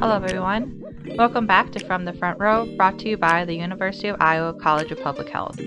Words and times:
Hello, 0.00 0.16
everyone. 0.16 0.82
Welcome 1.18 1.46
back 1.46 1.72
to 1.72 1.78
From 1.78 2.06
the 2.06 2.14
Front 2.14 2.40
Row, 2.40 2.64
brought 2.78 2.98
to 3.00 3.10
you 3.10 3.18
by 3.18 3.44
the 3.44 3.52
University 3.54 4.08
of 4.08 4.16
Iowa 4.18 4.54
College 4.54 4.90
of 4.90 5.02
Public 5.02 5.28
Health. 5.28 5.60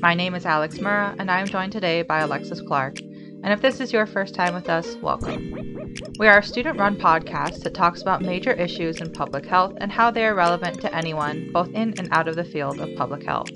My 0.00 0.14
name 0.14 0.34
is 0.34 0.46
Alex 0.46 0.78
Murrah, 0.78 1.14
and 1.18 1.30
I 1.30 1.42
am 1.42 1.48
joined 1.48 1.72
today 1.72 2.00
by 2.00 2.20
Alexis 2.20 2.62
Clark. 2.62 2.98
And 3.00 3.52
if 3.52 3.60
this 3.60 3.78
is 3.78 3.92
your 3.92 4.06
first 4.06 4.34
time 4.34 4.54
with 4.54 4.70
us, 4.70 4.96
welcome. 5.02 5.94
We 6.18 6.28
are 6.28 6.38
a 6.38 6.42
student 6.42 6.78
run 6.78 6.96
podcast 6.96 7.62
that 7.64 7.74
talks 7.74 8.00
about 8.00 8.22
major 8.22 8.52
issues 8.52 9.02
in 9.02 9.12
public 9.12 9.44
health 9.44 9.74
and 9.82 9.92
how 9.92 10.10
they 10.10 10.24
are 10.24 10.34
relevant 10.34 10.80
to 10.80 10.96
anyone, 10.96 11.50
both 11.52 11.68
in 11.74 11.92
and 11.98 12.08
out 12.10 12.26
of 12.26 12.36
the 12.36 12.44
field 12.44 12.80
of 12.80 12.96
public 12.96 13.22
health. 13.22 13.50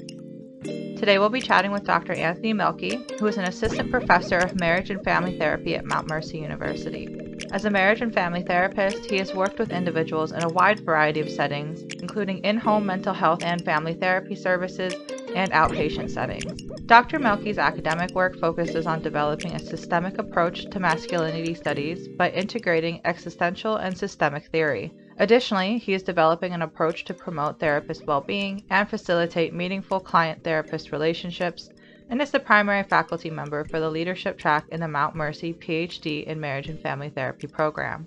Today 0.62 1.18
we'll 1.18 1.30
be 1.30 1.40
chatting 1.40 1.72
with 1.72 1.84
Dr. 1.84 2.12
Anthony 2.12 2.52
Mielke, 2.52 3.18
who 3.18 3.26
is 3.29 3.38
an 3.38 3.44
assistant 3.44 3.90
professor 3.90 4.36
of 4.36 4.60
marriage 4.60 4.90
and 4.90 5.02
family 5.02 5.38
therapy 5.38 5.74
at 5.74 5.86
Mount 5.86 6.10
Mercy 6.10 6.36
University. 6.36 7.32
As 7.52 7.66
a 7.66 7.70
marriage 7.70 8.00
and 8.00 8.14
family 8.14 8.40
therapist, 8.40 9.11
he 9.11 9.18
has 9.18 9.34
worked 9.34 9.58
with 9.58 9.72
individuals 9.72 10.32
in 10.32 10.43
a 10.43 10.48
wide 10.48 10.80
variety 10.80 11.20
of 11.20 11.29
settings, 11.29 11.82
including 12.00 12.38
in 12.38 12.56
home 12.56 12.86
mental 12.86 13.12
health 13.12 13.43
and 13.43 13.62
family 13.62 13.93
therapy 13.93 14.34
services 14.34 14.94
and 15.34 15.52
outpatient 15.52 16.08
settings. 16.10 16.62
Dr. 16.86 17.18
Mielke's 17.18 17.58
academic 17.58 18.14
work 18.14 18.38
focuses 18.38 18.86
on 18.86 19.02
developing 19.02 19.52
a 19.52 19.58
systemic 19.58 20.16
approach 20.16 20.64
to 20.70 20.80
masculinity 20.80 21.52
studies 21.52 22.08
by 22.08 22.30
integrating 22.30 23.02
existential 23.04 23.76
and 23.76 23.98
systemic 23.98 24.46
theory. 24.46 24.90
Additionally, 25.18 25.76
he 25.76 25.93
is 25.93 26.02
developing 26.02 26.54
an 26.54 26.62
approach 26.62 27.04
to 27.04 27.12
promote 27.12 27.60
therapist 27.60 28.07
well 28.07 28.22
being 28.22 28.64
and 28.71 28.88
facilitate 28.88 29.52
meaningful 29.52 30.00
client 30.00 30.43
therapist 30.43 30.90
relationships, 30.90 31.68
and 32.12 32.20
is 32.20 32.30
the 32.30 32.39
primary 32.39 32.83
faculty 32.83 33.30
member 33.30 33.64
for 33.64 33.80
the 33.80 33.89
leadership 33.89 34.36
track 34.36 34.66
in 34.69 34.80
the 34.80 34.86
Mount 34.86 35.16
Mercy 35.16 35.55
PhD 35.55 36.25
in 36.25 36.38
Marriage 36.38 36.69
and 36.69 36.78
Family 36.78 37.08
Therapy 37.08 37.47
program. 37.47 38.06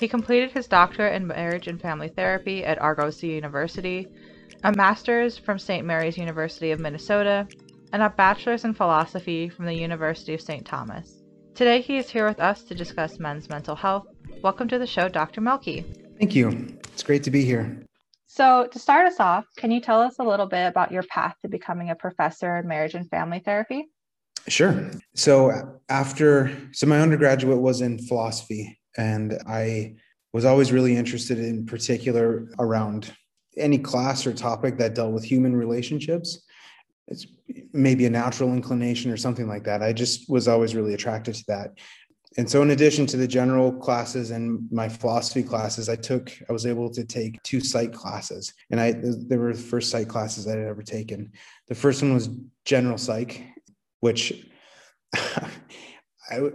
He 0.00 0.08
completed 0.08 0.50
his 0.50 0.66
doctorate 0.66 1.14
in 1.14 1.28
marriage 1.28 1.68
and 1.68 1.80
family 1.80 2.08
therapy 2.08 2.64
at 2.64 2.82
Argosy 2.82 3.28
University, 3.28 4.08
a 4.64 4.72
master's 4.72 5.38
from 5.38 5.60
St. 5.60 5.86
Mary's 5.86 6.18
University 6.18 6.72
of 6.72 6.80
Minnesota, 6.80 7.46
and 7.92 8.02
a 8.02 8.10
bachelor's 8.10 8.64
in 8.64 8.74
philosophy 8.74 9.48
from 9.48 9.66
the 9.66 9.74
University 9.74 10.34
of 10.34 10.40
St. 10.40 10.66
Thomas. 10.66 11.22
Today 11.54 11.80
he 11.80 11.98
is 11.98 12.10
here 12.10 12.26
with 12.26 12.40
us 12.40 12.64
to 12.64 12.74
discuss 12.74 13.20
men's 13.20 13.48
mental 13.48 13.76
health. 13.76 14.08
Welcome 14.42 14.66
to 14.66 14.80
the 14.80 14.86
show, 14.88 15.08
Dr. 15.08 15.40
Mielke. 15.40 15.84
Thank 16.18 16.34
you. 16.34 16.76
It's 16.92 17.04
great 17.04 17.22
to 17.22 17.30
be 17.30 17.44
here. 17.44 17.84
So, 18.34 18.66
to 18.72 18.78
start 18.78 19.06
us 19.06 19.20
off, 19.20 19.44
can 19.58 19.70
you 19.70 19.78
tell 19.78 20.00
us 20.00 20.14
a 20.18 20.22
little 20.22 20.46
bit 20.46 20.66
about 20.66 20.90
your 20.90 21.02
path 21.02 21.36
to 21.42 21.48
becoming 21.48 21.90
a 21.90 21.94
professor 21.94 22.56
in 22.56 22.66
marriage 22.66 22.94
and 22.94 23.06
family 23.10 23.40
therapy? 23.40 23.90
Sure. 24.48 24.90
So, 25.14 25.78
after, 25.90 26.50
so 26.72 26.86
my 26.86 27.02
undergraduate 27.02 27.60
was 27.60 27.82
in 27.82 27.98
philosophy, 27.98 28.80
and 28.96 29.38
I 29.46 29.96
was 30.32 30.46
always 30.46 30.72
really 30.72 30.96
interested 30.96 31.38
in 31.40 31.66
particular 31.66 32.48
around 32.58 33.12
any 33.58 33.76
class 33.76 34.26
or 34.26 34.32
topic 34.32 34.78
that 34.78 34.94
dealt 34.94 35.12
with 35.12 35.24
human 35.24 35.54
relationships. 35.54 36.42
It's 37.08 37.26
maybe 37.74 38.06
a 38.06 38.10
natural 38.10 38.54
inclination 38.54 39.10
or 39.10 39.18
something 39.18 39.46
like 39.46 39.64
that. 39.64 39.82
I 39.82 39.92
just 39.92 40.30
was 40.30 40.48
always 40.48 40.74
really 40.74 40.94
attracted 40.94 41.34
to 41.34 41.44
that 41.48 41.72
and 42.36 42.48
so 42.48 42.62
in 42.62 42.70
addition 42.70 43.06
to 43.06 43.16
the 43.16 43.26
general 43.26 43.72
classes 43.72 44.30
and 44.30 44.66
my 44.70 44.88
philosophy 44.88 45.42
classes 45.42 45.88
i 45.88 45.96
took 45.96 46.30
i 46.48 46.52
was 46.52 46.66
able 46.66 46.90
to 46.90 47.04
take 47.04 47.42
two 47.42 47.60
psych 47.60 47.92
classes. 47.92 48.52
And 48.70 48.80
i 48.80 48.92
they 48.92 49.36
were 49.36 49.54
the 49.54 49.62
first 49.62 49.90
psych 49.90 50.08
classes 50.08 50.46
i 50.46 50.50
had 50.50 50.60
ever 50.60 50.82
taken. 50.82 51.32
The 51.68 51.74
first 51.74 52.02
one 52.02 52.14
was 52.14 52.28
general 52.64 52.98
psych 52.98 53.42
which 54.00 54.46
i 55.14 56.50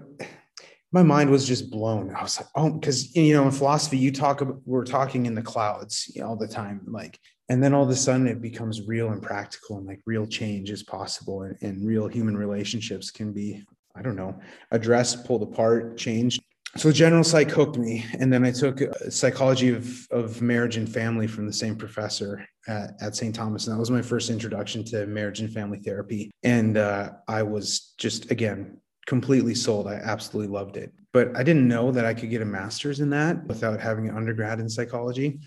my 0.93 1.03
mind 1.03 1.29
was 1.29 1.45
just 1.45 1.69
blown. 1.69 2.15
I 2.15 2.23
was 2.23 2.39
like 2.39 2.49
oh 2.55 2.71
because 2.71 3.15
you 3.15 3.33
know 3.33 3.43
in 3.43 3.51
philosophy 3.51 3.97
you 3.97 4.11
talk 4.11 4.41
about 4.41 4.61
we're 4.65 4.85
talking 4.85 5.25
in 5.25 5.35
the 5.35 5.41
clouds 5.41 6.11
you 6.15 6.21
know, 6.21 6.29
all 6.29 6.35
the 6.35 6.47
time 6.47 6.81
like 6.87 7.19
and 7.49 7.63
then 7.63 7.73
all 7.73 7.83
of 7.83 7.89
a 7.89 7.95
sudden 7.95 8.27
it 8.27 8.41
becomes 8.41 8.87
real 8.87 9.11
and 9.11 9.21
practical 9.21 9.77
and 9.77 9.87
like 9.87 10.01
real 10.05 10.25
change 10.25 10.69
is 10.69 10.83
possible 10.83 11.43
and, 11.43 11.57
and 11.61 11.85
real 11.85 12.07
human 12.07 12.35
relationships 12.35 13.11
can 13.11 13.31
be 13.31 13.63
I 13.97 14.01
don't 14.01 14.15
know, 14.15 14.39
addressed, 14.71 15.25
pulled 15.25 15.43
apart, 15.43 15.97
changed. 15.97 16.41
So 16.75 16.91
general 16.91 17.23
psych 17.23 17.49
hooked 17.49 17.77
me. 17.77 18.05
And 18.19 18.31
then 18.31 18.45
I 18.45 18.51
took 18.51 18.79
psychology 19.09 19.69
of, 19.69 20.07
of 20.11 20.41
marriage 20.41 20.77
and 20.77 20.87
family 20.87 21.25
from 21.25 21.47
the 21.47 21.53
same 21.53 21.75
professor 21.75 22.45
at, 22.67 22.91
at 23.01 23.15
St. 23.15 23.33
Thomas. 23.33 23.65
And 23.65 23.75
that 23.75 23.79
was 23.79 23.89
my 23.89 24.01
first 24.01 24.29
introduction 24.29 24.83
to 24.85 25.07
marriage 25.07 25.39
and 25.39 25.51
family 25.51 25.79
therapy. 25.79 26.29
And 26.43 26.77
uh, 26.77 27.11
I 27.27 27.41
was 27.43 27.93
just, 27.97 28.29
again, 28.29 28.77
completely 29.07 29.55
sold. 29.55 29.87
I 29.87 29.95
absolutely 29.95 30.53
loved 30.53 30.77
it. 30.77 30.93
But 31.13 31.35
I 31.35 31.41
didn't 31.41 31.67
know 31.67 31.91
that 31.91 32.05
I 32.05 32.13
could 32.13 32.29
get 32.29 32.41
a 32.41 32.45
master's 32.45 32.99
in 32.99 33.09
that 33.11 33.43
without 33.47 33.79
having 33.79 34.07
an 34.09 34.15
undergrad 34.15 34.59
in 34.59 34.69
psychology. 34.69 35.39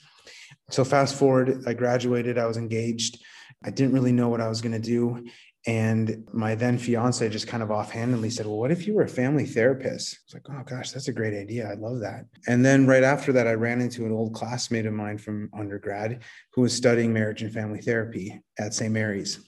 So 0.70 0.84
fast 0.84 1.14
forward, 1.14 1.62
I 1.66 1.74
graduated, 1.74 2.38
I 2.38 2.46
was 2.46 2.56
engaged. 2.56 3.22
I 3.62 3.70
didn't 3.70 3.92
really 3.92 4.12
know 4.12 4.28
what 4.28 4.40
I 4.40 4.48
was 4.48 4.62
going 4.62 4.72
to 4.72 4.78
do. 4.78 5.26
And 5.66 6.26
my 6.32 6.54
then 6.54 6.78
fiance 6.78 7.28
just 7.28 7.46
kind 7.46 7.62
of 7.62 7.70
offhandedly 7.70 8.30
said, 8.30 8.46
Well, 8.46 8.58
what 8.58 8.70
if 8.70 8.86
you 8.86 8.94
were 8.94 9.02
a 9.02 9.08
family 9.08 9.44
therapist? 9.44 10.14
I 10.14 10.18
was 10.26 10.34
like, 10.34 10.46
Oh 10.48 10.64
gosh, 10.64 10.90
that's 10.90 11.08
a 11.08 11.12
great 11.12 11.34
idea. 11.34 11.70
I 11.70 11.74
love 11.74 12.00
that. 12.00 12.24
And 12.48 12.64
then 12.64 12.86
right 12.86 13.02
after 13.02 13.32
that, 13.32 13.46
I 13.46 13.52
ran 13.52 13.80
into 13.80 14.06
an 14.06 14.12
old 14.12 14.32
classmate 14.32 14.86
of 14.86 14.94
mine 14.94 15.18
from 15.18 15.50
undergrad 15.52 16.22
who 16.54 16.62
was 16.62 16.72
studying 16.72 17.12
marriage 17.12 17.42
and 17.42 17.52
family 17.52 17.80
therapy 17.80 18.40
at 18.58 18.72
St. 18.72 18.92
Mary's. 18.92 19.46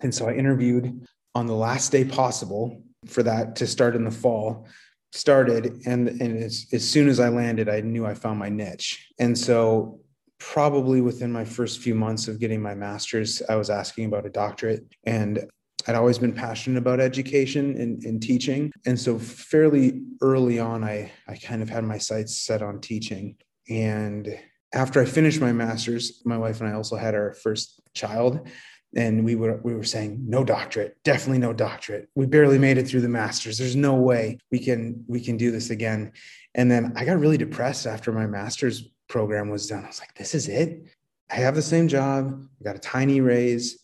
And 0.00 0.14
so 0.14 0.28
I 0.28 0.32
interviewed 0.32 1.06
on 1.34 1.46
the 1.46 1.54
last 1.54 1.92
day 1.92 2.04
possible 2.04 2.82
for 3.06 3.22
that 3.22 3.56
to 3.56 3.66
start 3.66 3.94
in 3.94 4.04
the 4.04 4.10
fall 4.10 4.66
started 5.12 5.82
and 5.86 6.08
and 6.08 6.42
as, 6.42 6.66
as 6.72 6.88
soon 6.88 7.08
as 7.08 7.18
i 7.18 7.28
landed 7.28 7.68
i 7.68 7.80
knew 7.80 8.06
i 8.06 8.14
found 8.14 8.38
my 8.38 8.48
niche 8.48 9.08
and 9.18 9.36
so 9.36 10.00
probably 10.40 11.00
within 11.02 11.30
my 11.30 11.44
first 11.44 11.80
few 11.80 11.94
months 11.94 12.26
of 12.26 12.40
getting 12.40 12.60
my 12.60 12.74
master's, 12.74 13.42
I 13.48 13.54
was 13.54 13.70
asking 13.70 14.06
about 14.06 14.26
a 14.26 14.30
doctorate. 14.30 14.84
And 15.04 15.46
I'd 15.86 15.94
always 15.94 16.18
been 16.18 16.32
passionate 16.32 16.78
about 16.78 16.98
education 16.98 17.76
and, 17.76 18.02
and, 18.04 18.20
teaching. 18.20 18.72
And 18.86 18.98
so 18.98 19.18
fairly 19.18 20.02
early 20.20 20.58
on, 20.58 20.82
I, 20.82 21.12
I 21.28 21.36
kind 21.36 21.62
of 21.62 21.68
had 21.68 21.84
my 21.84 21.98
sights 21.98 22.36
set 22.36 22.62
on 22.62 22.80
teaching. 22.80 23.36
And 23.68 24.38
after 24.74 25.00
I 25.00 25.04
finished 25.04 25.40
my 25.40 25.52
master's, 25.52 26.22
my 26.24 26.36
wife 26.36 26.60
and 26.60 26.68
I 26.68 26.74
also 26.74 26.96
had 26.96 27.14
our 27.14 27.32
first 27.32 27.80
child. 27.94 28.48
And 28.96 29.24
we 29.24 29.36
were 29.36 29.60
we 29.62 29.72
were 29.72 29.84
saying 29.84 30.24
no 30.26 30.42
doctorate, 30.42 30.96
definitely 31.04 31.38
no 31.38 31.52
doctorate. 31.52 32.08
We 32.16 32.26
barely 32.26 32.58
made 32.58 32.76
it 32.76 32.88
through 32.88 33.02
the 33.02 33.08
masters. 33.08 33.56
There's 33.56 33.76
no 33.76 33.94
way 33.94 34.38
we 34.50 34.58
can 34.58 35.04
we 35.06 35.20
can 35.20 35.36
do 35.36 35.52
this 35.52 35.70
again. 35.70 36.10
And 36.56 36.68
then 36.68 36.94
I 36.96 37.04
got 37.04 37.20
really 37.20 37.38
depressed 37.38 37.86
after 37.86 38.10
my 38.10 38.26
master's 38.26 38.90
program 39.10 39.50
was 39.50 39.66
done. 39.66 39.84
I 39.84 39.88
was 39.88 40.00
like, 40.00 40.14
this 40.14 40.34
is 40.34 40.48
it. 40.48 40.86
I 41.30 41.36
have 41.36 41.54
the 41.54 41.62
same 41.62 41.88
job. 41.88 42.46
I 42.60 42.64
got 42.64 42.76
a 42.76 42.80
tiny 42.80 43.20
raise. 43.20 43.78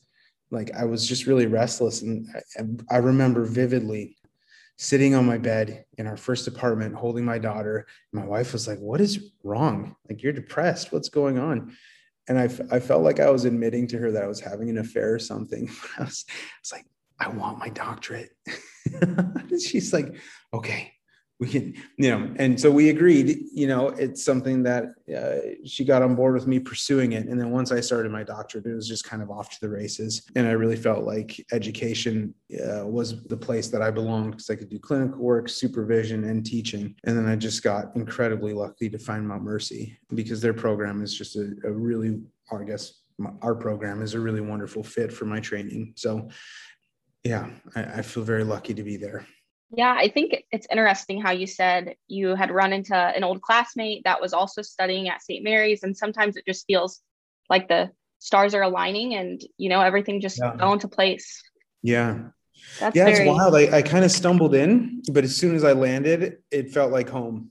Like 0.50 0.70
I 0.74 0.84
was 0.84 1.06
just 1.06 1.26
really 1.26 1.46
restless. 1.46 2.02
And 2.02 2.28
I, 2.58 2.96
I 2.96 2.98
remember 2.98 3.44
vividly 3.44 4.16
sitting 4.78 5.14
on 5.14 5.26
my 5.26 5.38
bed 5.38 5.84
in 5.98 6.06
our 6.06 6.16
first 6.16 6.46
apartment, 6.46 6.94
holding 6.94 7.24
my 7.24 7.38
daughter. 7.38 7.86
My 8.12 8.24
wife 8.24 8.52
was 8.52 8.68
like, 8.68 8.78
what 8.78 9.00
is 9.00 9.32
wrong? 9.42 9.96
Like, 10.08 10.22
you're 10.22 10.32
depressed. 10.32 10.92
What's 10.92 11.08
going 11.08 11.38
on? 11.38 11.76
And 12.28 12.38
I, 12.38 12.44
I 12.70 12.80
felt 12.80 13.02
like 13.02 13.20
I 13.20 13.30
was 13.30 13.44
admitting 13.44 13.86
to 13.88 13.98
her 13.98 14.10
that 14.12 14.22
I 14.22 14.26
was 14.26 14.40
having 14.40 14.68
an 14.68 14.78
affair 14.78 15.14
or 15.14 15.18
something. 15.18 15.70
I 15.98 16.04
was, 16.04 16.24
I 16.28 16.60
was 16.60 16.72
like, 16.72 16.86
I 17.18 17.28
want 17.28 17.58
my 17.58 17.70
doctorate. 17.70 18.30
She's 19.66 19.92
like, 19.92 20.14
okay, 20.52 20.92
we 21.38 21.48
can 21.48 21.74
you 21.98 22.10
know 22.10 22.32
and 22.36 22.58
so 22.58 22.70
we 22.70 22.88
agreed 22.88 23.44
you 23.52 23.66
know 23.66 23.88
it's 23.88 24.24
something 24.24 24.62
that 24.62 24.86
uh, 25.14 25.36
she 25.66 25.84
got 25.84 26.02
on 26.02 26.14
board 26.14 26.34
with 26.34 26.46
me 26.46 26.58
pursuing 26.58 27.12
it. 27.12 27.26
And 27.26 27.38
then 27.38 27.50
once 27.50 27.72
i 27.72 27.80
started 27.80 28.10
my 28.10 28.22
doctorate 28.22 28.66
it 28.66 28.74
was 28.74 28.88
just 28.88 29.04
kind 29.04 29.22
of 29.22 29.30
off 29.30 29.50
to 29.50 29.60
the 29.60 29.68
races. 29.68 30.26
And 30.34 30.46
i 30.46 30.52
really 30.52 30.76
felt 30.76 31.04
like 31.04 31.44
education 31.52 32.34
uh, 32.54 32.86
was 32.86 33.22
the 33.24 33.36
place 33.36 33.68
that 33.68 33.82
i 33.82 33.90
belonged 33.90 34.32
because 34.32 34.50
i 34.50 34.56
could 34.56 34.70
do 34.70 34.78
clinical 34.78 35.18
work 35.18 35.48
supervision 35.48 36.24
and 36.24 36.44
teaching. 36.44 36.94
And 37.04 37.16
then 37.16 37.26
i 37.26 37.36
just 37.36 37.62
got 37.62 37.94
incredibly 37.96 38.54
lucky 38.54 38.88
to 38.88 38.98
find 38.98 39.26
mount 39.26 39.42
mercy 39.42 39.98
because 40.14 40.40
their 40.40 40.54
program 40.54 41.02
is 41.02 41.14
just 41.14 41.36
a, 41.36 41.52
a 41.64 41.70
really 41.70 42.20
i 42.52 42.64
guess 42.64 43.02
our 43.42 43.54
program 43.54 44.02
is 44.02 44.14
a 44.14 44.20
really 44.20 44.42
wonderful 44.42 44.82
fit 44.82 45.10
for 45.10 45.24
my 45.24 45.40
training. 45.40 45.92
So 45.96 46.28
yeah 47.24 47.50
I, 47.74 47.82
I 47.82 48.02
feel 48.02 48.22
very 48.22 48.44
lucky 48.44 48.72
to 48.74 48.82
be 48.82 48.96
there 48.96 49.26
yeah, 49.70 49.94
I 49.98 50.08
think 50.08 50.44
it's 50.52 50.66
interesting 50.70 51.20
how 51.20 51.32
you 51.32 51.46
said 51.46 51.96
you 52.06 52.36
had 52.36 52.50
run 52.50 52.72
into 52.72 52.94
an 52.94 53.24
old 53.24 53.42
classmate 53.42 54.04
that 54.04 54.20
was 54.20 54.32
also 54.32 54.62
studying 54.62 55.08
at 55.08 55.22
St. 55.22 55.42
Mary's. 55.42 55.82
And 55.82 55.96
sometimes 55.96 56.36
it 56.36 56.44
just 56.46 56.66
feels 56.66 57.00
like 57.50 57.68
the 57.68 57.90
stars 58.18 58.54
are 58.54 58.62
aligning 58.62 59.14
and, 59.14 59.40
you 59.58 59.68
know, 59.68 59.80
everything 59.80 60.20
just 60.20 60.38
yeah. 60.38 60.56
fell 60.56 60.72
into 60.72 60.88
place. 60.88 61.42
Yeah. 61.82 62.18
That's 62.78 62.96
yeah, 62.96 63.06
very... 63.06 63.28
it's 63.28 63.36
wild. 63.36 63.54
I, 63.56 63.78
I 63.78 63.82
kind 63.82 64.04
of 64.04 64.10
stumbled 64.10 64.54
in, 64.54 65.02
but 65.12 65.24
as 65.24 65.36
soon 65.36 65.56
as 65.56 65.64
I 65.64 65.72
landed, 65.72 66.38
it 66.50 66.70
felt 66.70 66.92
like 66.92 67.08
home. 67.08 67.50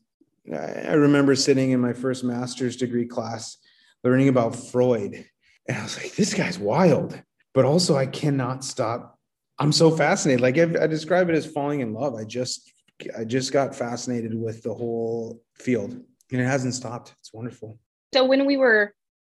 I, 0.51 0.57
I 0.57 0.93
remember 0.93 1.35
sitting 1.35 1.71
in 1.71 1.81
my 1.81 1.93
first 1.93 2.23
master's 2.23 2.77
degree 2.77 3.05
class 3.05 3.57
learning 4.03 4.29
about 4.29 4.55
Freud. 4.55 5.25
And 5.67 5.77
I 5.77 5.83
was 5.83 5.97
like, 5.97 6.15
this 6.15 6.33
guy's 6.33 6.57
wild. 6.57 7.21
But 7.53 7.65
also, 7.65 7.95
I 7.95 8.05
cannot 8.05 8.63
stop 8.63 9.14
I'm 9.59 9.71
so 9.71 9.91
fascinated. 9.91 10.41
Like 10.41 10.57
I, 10.57 10.83
I 10.83 10.87
describe 10.87 11.29
it 11.29 11.35
as 11.35 11.45
falling 11.45 11.79
in 11.79 11.93
love. 11.93 12.15
I 12.15 12.23
just 12.23 12.71
I 13.17 13.23
just 13.23 13.51
got 13.51 13.75
fascinated 13.75 14.33
with 14.33 14.63
the 14.63 14.73
whole 14.73 15.41
field 15.55 15.91
And 15.91 16.41
it 16.41 16.45
hasn't 16.45 16.73
stopped. 16.73 17.13
It's 17.19 17.33
wonderful. 17.33 17.79
So 18.13 18.25
when 18.25 18.45
we 18.45 18.57
were 18.57 18.93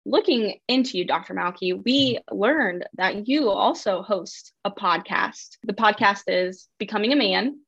looking 0.05 0.59
into 0.69 0.99
you, 0.99 1.05
Dr. 1.05 1.35
Mielke, 1.35 1.83
we 1.85 2.17
mm-hmm. 2.17 2.39
learned 2.39 2.87
that 2.95 3.29
you 3.29 3.51
also 3.51 4.03
host 4.03 4.53
a 4.65 4.71
podcast. 4.71 5.57
The 5.65 5.75
podcast 5.75 6.25
is 6.29 6.69
Becoming 6.79 7.13
a 7.13 7.17
Man. 7.17 7.61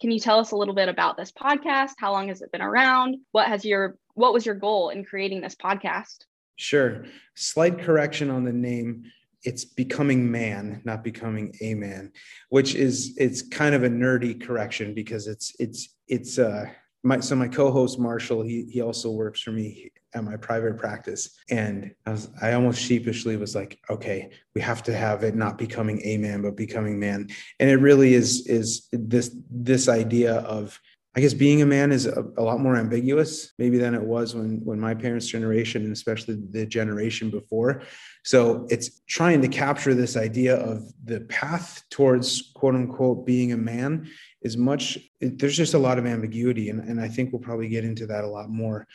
Can 0.00 0.10
you 0.10 0.18
tell 0.18 0.38
us 0.40 0.50
a 0.50 0.56
little 0.56 0.74
bit 0.74 0.88
about 0.88 1.16
this 1.16 1.32
podcast? 1.32 1.92
How 1.98 2.12
long 2.12 2.28
has 2.28 2.42
it 2.42 2.52
been 2.52 2.62
around? 2.62 3.16
What 3.32 3.48
has 3.48 3.64
your 3.64 3.96
what 4.14 4.32
was 4.32 4.44
your 4.46 4.54
goal 4.54 4.90
in 4.90 5.04
creating 5.04 5.40
this 5.40 5.54
podcast? 5.54 6.24
Sure. 6.56 7.04
Slight 7.34 7.80
correction 7.80 8.30
on 8.30 8.44
the 8.44 8.52
name. 8.52 9.04
It's 9.44 9.64
becoming 9.64 10.30
man, 10.30 10.80
not 10.84 11.04
becoming 11.04 11.54
a 11.60 11.74
man, 11.74 12.12
which 12.48 12.74
is 12.74 13.14
it's 13.18 13.42
kind 13.42 13.74
of 13.74 13.84
a 13.84 13.90
nerdy 13.90 14.40
correction 14.40 14.94
because 14.94 15.26
it's 15.26 15.54
it's 15.58 15.94
it's 16.08 16.38
uh 16.38 16.66
my 17.04 17.20
so 17.20 17.36
my 17.36 17.48
co-host 17.48 17.98
Marshall, 17.98 18.42
he 18.42 18.66
he 18.70 18.80
also 18.80 19.10
works 19.10 19.40
for 19.40 19.52
me 19.52 19.92
at 20.14 20.24
my 20.24 20.36
private 20.36 20.78
practice. 20.78 21.36
And 21.50 21.94
I 22.06 22.12
was 22.12 22.30
I 22.40 22.54
almost 22.54 22.80
sheepishly 22.80 23.36
was 23.36 23.54
like, 23.54 23.78
okay, 23.90 24.30
we 24.54 24.62
have 24.62 24.82
to 24.84 24.96
have 24.96 25.22
it 25.22 25.34
not 25.34 25.58
becoming 25.58 26.00
a 26.04 26.16
man, 26.16 26.40
but 26.42 26.56
becoming 26.56 26.98
man. 26.98 27.28
And 27.60 27.68
it 27.68 27.76
really 27.76 28.14
is 28.14 28.46
is 28.46 28.88
this 28.90 29.36
this 29.50 29.88
idea 29.88 30.36
of 30.36 30.80
I 31.16 31.20
guess 31.20 31.34
being 31.34 31.62
a 31.62 31.66
man 31.66 31.92
is 31.92 32.06
a, 32.06 32.24
a, 32.36 32.42
lot 32.42 32.58
more 32.58 32.76
ambiguous 32.76 33.52
maybe 33.56 33.78
than 33.78 33.94
it 33.94 34.02
was 34.02 34.34
when 34.34 34.64
when 34.64 34.80
my 34.80 34.94
parents' 34.94 35.26
generation 35.26 35.84
and 35.84 35.92
especially 35.92 36.38
the 36.50 36.66
generation 36.66 37.30
before. 37.30 37.82
So 38.24 38.66
it's 38.70 39.02
trying 39.06 39.42
to 39.42 39.48
capture 39.48 39.94
this 39.94 40.16
idea 40.16 40.56
of 40.56 40.92
the 41.04 41.20
path 41.20 41.84
towards 41.90 42.52
quote 42.54 42.74
unquote 42.74 43.26
being 43.26 43.52
a 43.52 43.56
man 43.56 44.08
is 44.40 44.56
much. 44.56 44.98
It, 45.20 45.38
there's 45.38 45.56
just 45.56 45.74
a 45.74 45.78
lot 45.78 45.98
of 45.98 46.06
ambiguity, 46.06 46.70
and, 46.70 46.80
and 46.80 47.00
I 47.00 47.08
think 47.08 47.32
we'll 47.32 47.42
probably 47.42 47.68
get 47.68 47.84
into 47.84 48.06
that 48.06 48.24
a 48.24 48.28
lot 48.28 48.48
more. 48.48 48.86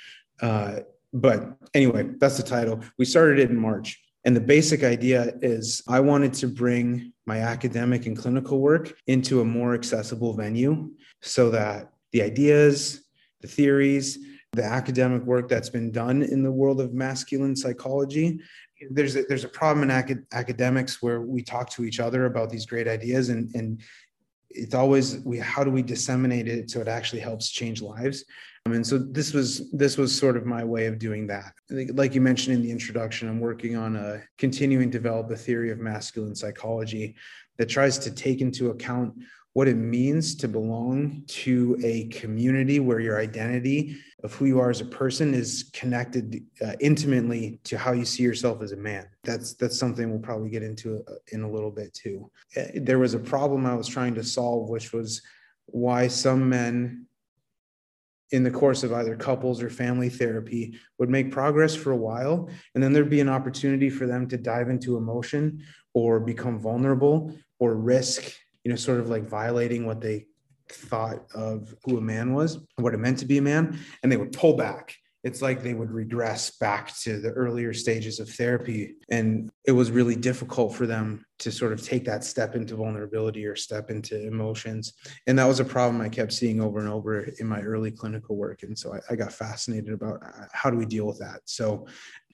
Uh, 0.42 0.80
but 1.14 1.58
anyway, 1.74 2.10
that's 2.18 2.38
the 2.38 2.44
title. 2.44 2.82
We 2.98 3.06
started 3.06 3.40
it 3.40 3.50
in 3.50 3.58
March. 3.58 4.00
And 4.26 4.36
the 4.36 4.42
basic 4.42 4.84
idea 4.84 5.34
is 5.42 5.82
I 5.88 6.00
wanted 6.02 6.34
to 6.36 6.48
bring 6.48 7.14
my 7.26 7.40
academic 7.40 8.06
and 8.06 8.18
clinical 8.18 8.60
work 8.60 8.94
into 9.08 9.42
a 9.42 9.46
more 9.46 9.74
accessible 9.74 10.34
venue 10.34 10.92
so 11.22 11.50
that 11.52 11.94
the 12.12 12.22
ideas, 12.22 13.04
the 13.42 13.48
theories, 13.48 14.20
the 14.52 14.64
academic 14.64 15.24
work 15.24 15.48
that's 15.48 15.70
been 15.70 15.92
done 15.92 16.24
in 16.24 16.44
the 16.44 16.52
world 16.52 16.82
of 16.82 16.94
masculine 16.94 17.56
psychology. 17.56 18.40
There's 18.90 19.16
a, 19.16 19.24
there's 19.24 19.44
a 19.44 19.50
problem 19.50 19.84
in 19.84 19.92
acad- 19.92 20.26
academics 20.32 21.02
where 21.02 21.22
we 21.22 21.42
talk 21.44 21.70
to 21.72 21.84
each 21.84 22.00
other 22.00 22.26
about 22.26 22.50
these 22.50 22.66
great 22.66 22.88
ideas 22.88 23.30
and, 23.30 23.54
and 23.56 23.82
it's 24.50 24.74
always 24.74 25.20
we 25.20 25.38
how 25.38 25.64
do 25.64 25.70
we 25.70 25.82
disseminate 25.82 26.48
it 26.48 26.72
so 26.72 26.82
it 26.82 26.88
actually 26.88 27.22
helps 27.22 27.50
change 27.50 27.82
lives? 27.82 28.26
Um, 28.66 28.74
and 28.74 28.86
so 28.86 28.98
this 28.98 29.34
was 29.34 29.72
this 29.72 29.98
was 29.98 30.18
sort 30.18 30.38
of 30.38 30.46
my 30.46 30.64
way 30.64 30.88
of 30.88 31.00
doing 31.00 31.28
that. 31.28 31.54
Like 31.70 32.16
you 32.16 32.22
mentioned 32.22 32.56
in 32.56 32.64
the 32.64 32.72
introduction 32.72 33.30
i'm 33.30 33.40
working 33.40 33.76
on 33.76 33.96
a 33.96 34.22
continuing 34.38 34.92
to 34.92 34.98
develop 34.98 35.30
a 35.32 35.36
theory 35.36 35.72
of 35.72 35.80
masculine 35.80 36.36
psychology 36.36 37.16
that 37.58 37.70
tries 37.70 38.00
to 38.00 38.12
take 38.12 38.42
into 38.42 38.72
account 38.72 39.14
what 39.54 39.68
it 39.68 39.76
means 39.76 40.36
to 40.36 40.48
belong 40.48 41.24
to 41.28 41.78
a 41.84 42.08
community 42.10 42.80
where 42.80 43.00
your 43.00 43.20
identity 43.20 43.98
of 44.24 44.34
who 44.34 44.46
you 44.46 44.60
are 44.60 44.70
as 44.70 44.82
a 44.82 44.86
person 44.86 45.34
is 45.34 45.70
connected 45.74 46.44
uh, 46.62 46.74
intimately 46.80 47.60
to 47.64 47.78
how 47.78 47.92
you 47.92 48.06
see 48.06 48.24
yourself 48.24 48.62
as 48.62 48.74
a 48.74 48.78
man. 48.78 49.08
That's 49.24 49.56
that's 49.56 49.80
something 49.80 50.10
we'll 50.10 50.20
probably 50.20 50.50
get 50.50 50.64
into 50.64 51.04
uh, 51.08 51.14
in 51.32 51.42
a 51.42 51.50
little 51.50 51.72
bit 51.72 51.94
too. 51.94 52.30
Uh, 52.56 52.66
there 52.76 53.00
was 53.00 53.16
a 53.16 53.20
problem 53.20 53.66
I 53.66 53.76
was 53.76 53.88
trying 53.88 54.16
to 54.16 54.24
solve, 54.24 54.70
which 54.70 54.94
was 54.94 55.22
why 55.66 56.08
some 56.08 56.50
men 56.50 57.06
in 58.32 58.44
the 58.44 58.52
course 58.52 58.84
of 58.84 58.94
either 58.94 59.16
couples 59.16 59.62
or 59.62 59.70
family 59.70 60.10
therapy 60.10 60.78
would 61.00 61.10
make 61.10 61.32
progress 61.32 61.76
for 61.76 61.92
a 61.92 61.98
while 61.98 62.48
and 62.76 62.84
then 62.84 62.94
there'd 62.94 63.10
be 63.10 63.22
an 63.22 63.30
opportunity 63.30 63.90
for 63.90 64.06
them 64.06 64.28
to 64.28 64.38
dive 64.38 64.70
into 64.70 64.98
emotion 64.98 65.64
or 65.94 66.20
become 66.20 66.60
vulnerable 66.60 67.34
or 67.58 67.76
risk 67.76 68.32
you 68.64 68.70
know, 68.70 68.76
sort 68.76 69.00
of 69.00 69.10
like 69.10 69.28
violating 69.28 69.86
what 69.86 70.02
they 70.02 70.26
thought 70.70 71.26
of 71.34 71.76
who 71.84 71.98
a 71.98 72.02
man 72.02 72.34
was, 72.34 72.60
what 72.76 72.94
it 72.94 73.00
meant 73.00 73.20
to 73.20 73.26
be 73.26 73.38
a 73.38 73.42
man, 73.42 73.80
and 74.04 74.12
they 74.12 74.18
would 74.18 74.32
pull 74.32 74.56
back. 74.56 74.96
It's 75.24 75.42
like 75.42 75.62
they 75.62 75.74
would 75.74 75.92
regress 75.92 76.58
back 76.60 76.96
to 77.00 77.20
the 77.20 77.32
earlier 77.32 77.74
stages 77.74 78.22
of 78.22 78.30
therapy. 78.30 78.96
And 79.12 79.50
it 79.66 79.74
was 79.74 79.92
really 79.92 80.16
difficult 80.16 80.74
for 80.74 80.88
them 80.88 81.26
to 81.40 81.52
sort 81.52 81.74
of 81.74 81.84
take 81.84 82.06
that 82.06 82.24
step 82.24 82.56
into 82.56 82.78
vulnerability 82.78 83.46
or 83.46 83.58
step 83.58 83.90
into 83.90 84.26
emotions. 84.26 84.94
And 85.28 85.38
that 85.38 85.46
was 85.46 85.60
a 85.60 85.66
problem 85.66 86.02
I 86.02 86.08
kept 86.08 86.32
seeing 86.32 86.62
over 86.62 86.80
and 86.80 86.88
over 86.88 87.24
in 87.38 87.48
my 87.48 87.60
early 87.62 87.92
clinical 87.92 88.38
work. 88.38 88.64
And 88.64 88.80
so 88.80 88.94
I, 88.94 89.00
I 89.12 89.16
got 89.18 89.34
fascinated 89.34 89.92
about 89.92 90.24
uh, 90.24 90.46
how 90.54 90.70
do 90.70 90.78
we 90.78 90.86
deal 90.86 91.06
with 91.06 91.20
that. 91.20 91.42
So 91.44 91.86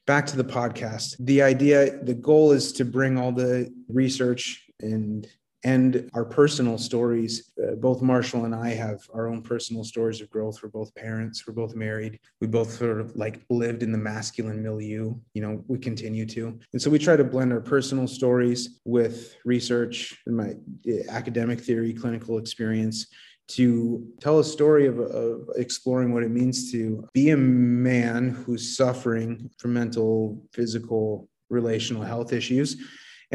back 0.05 0.27
to 0.27 0.37
the 0.37 0.43
podcast. 0.43 1.15
The 1.19 1.41
idea, 1.41 2.03
the 2.03 2.13
goal 2.13 2.51
is 2.51 2.71
to 2.73 2.85
bring 2.85 3.17
all 3.17 3.31
the 3.31 3.73
research 3.89 4.63
and 4.79 5.27
and 5.65 6.11
our 6.13 6.23
personal 6.23 6.77
stories. 6.77 7.51
Uh, 7.61 7.73
both 7.73 8.03
Marshall 8.03 8.45
and 8.45 8.53
I 8.53 8.69
have 8.69 8.99
our 9.15 9.27
own 9.27 9.41
personal 9.41 9.83
stories 9.83 10.21
of 10.21 10.29
growth. 10.29 10.61
We're 10.61 10.69
both 10.69 10.93
parents. 10.93 11.45
We're 11.45 11.55
both 11.55 11.75
married. 11.75 12.19
We 12.39 12.45
both 12.45 12.71
sort 12.71 13.01
of 13.01 13.15
like 13.15 13.41
lived 13.49 13.81
in 13.81 13.91
the 13.91 13.97
masculine 13.97 14.61
milieu. 14.61 15.15
You 15.33 15.41
know, 15.41 15.63
we 15.67 15.79
continue 15.79 16.27
to. 16.27 16.59
And 16.71 16.81
so 16.81 16.91
we 16.91 16.99
try 16.99 17.15
to 17.15 17.23
blend 17.23 17.51
our 17.51 17.61
personal 17.61 18.07
stories 18.07 18.79
with 18.85 19.35
research 19.43 20.15
and 20.27 20.37
my 20.37 20.53
uh, 20.87 21.09
academic 21.09 21.59
theory, 21.59 21.93
clinical 21.93 22.37
experience 22.37 23.07
to 23.47 24.07
tell 24.19 24.39
a 24.39 24.43
story 24.43 24.85
of, 24.85 24.99
of, 24.99 25.49
exploring 25.55 26.13
what 26.13 26.23
it 26.23 26.31
means 26.31 26.71
to 26.71 27.07
be 27.13 27.29
a 27.29 27.37
man 27.37 28.29
who's 28.29 28.75
suffering 28.75 29.49
from 29.57 29.73
mental, 29.73 30.43
physical, 30.51 31.27
relational 31.49 32.01
health 32.01 32.33
issues 32.33 32.77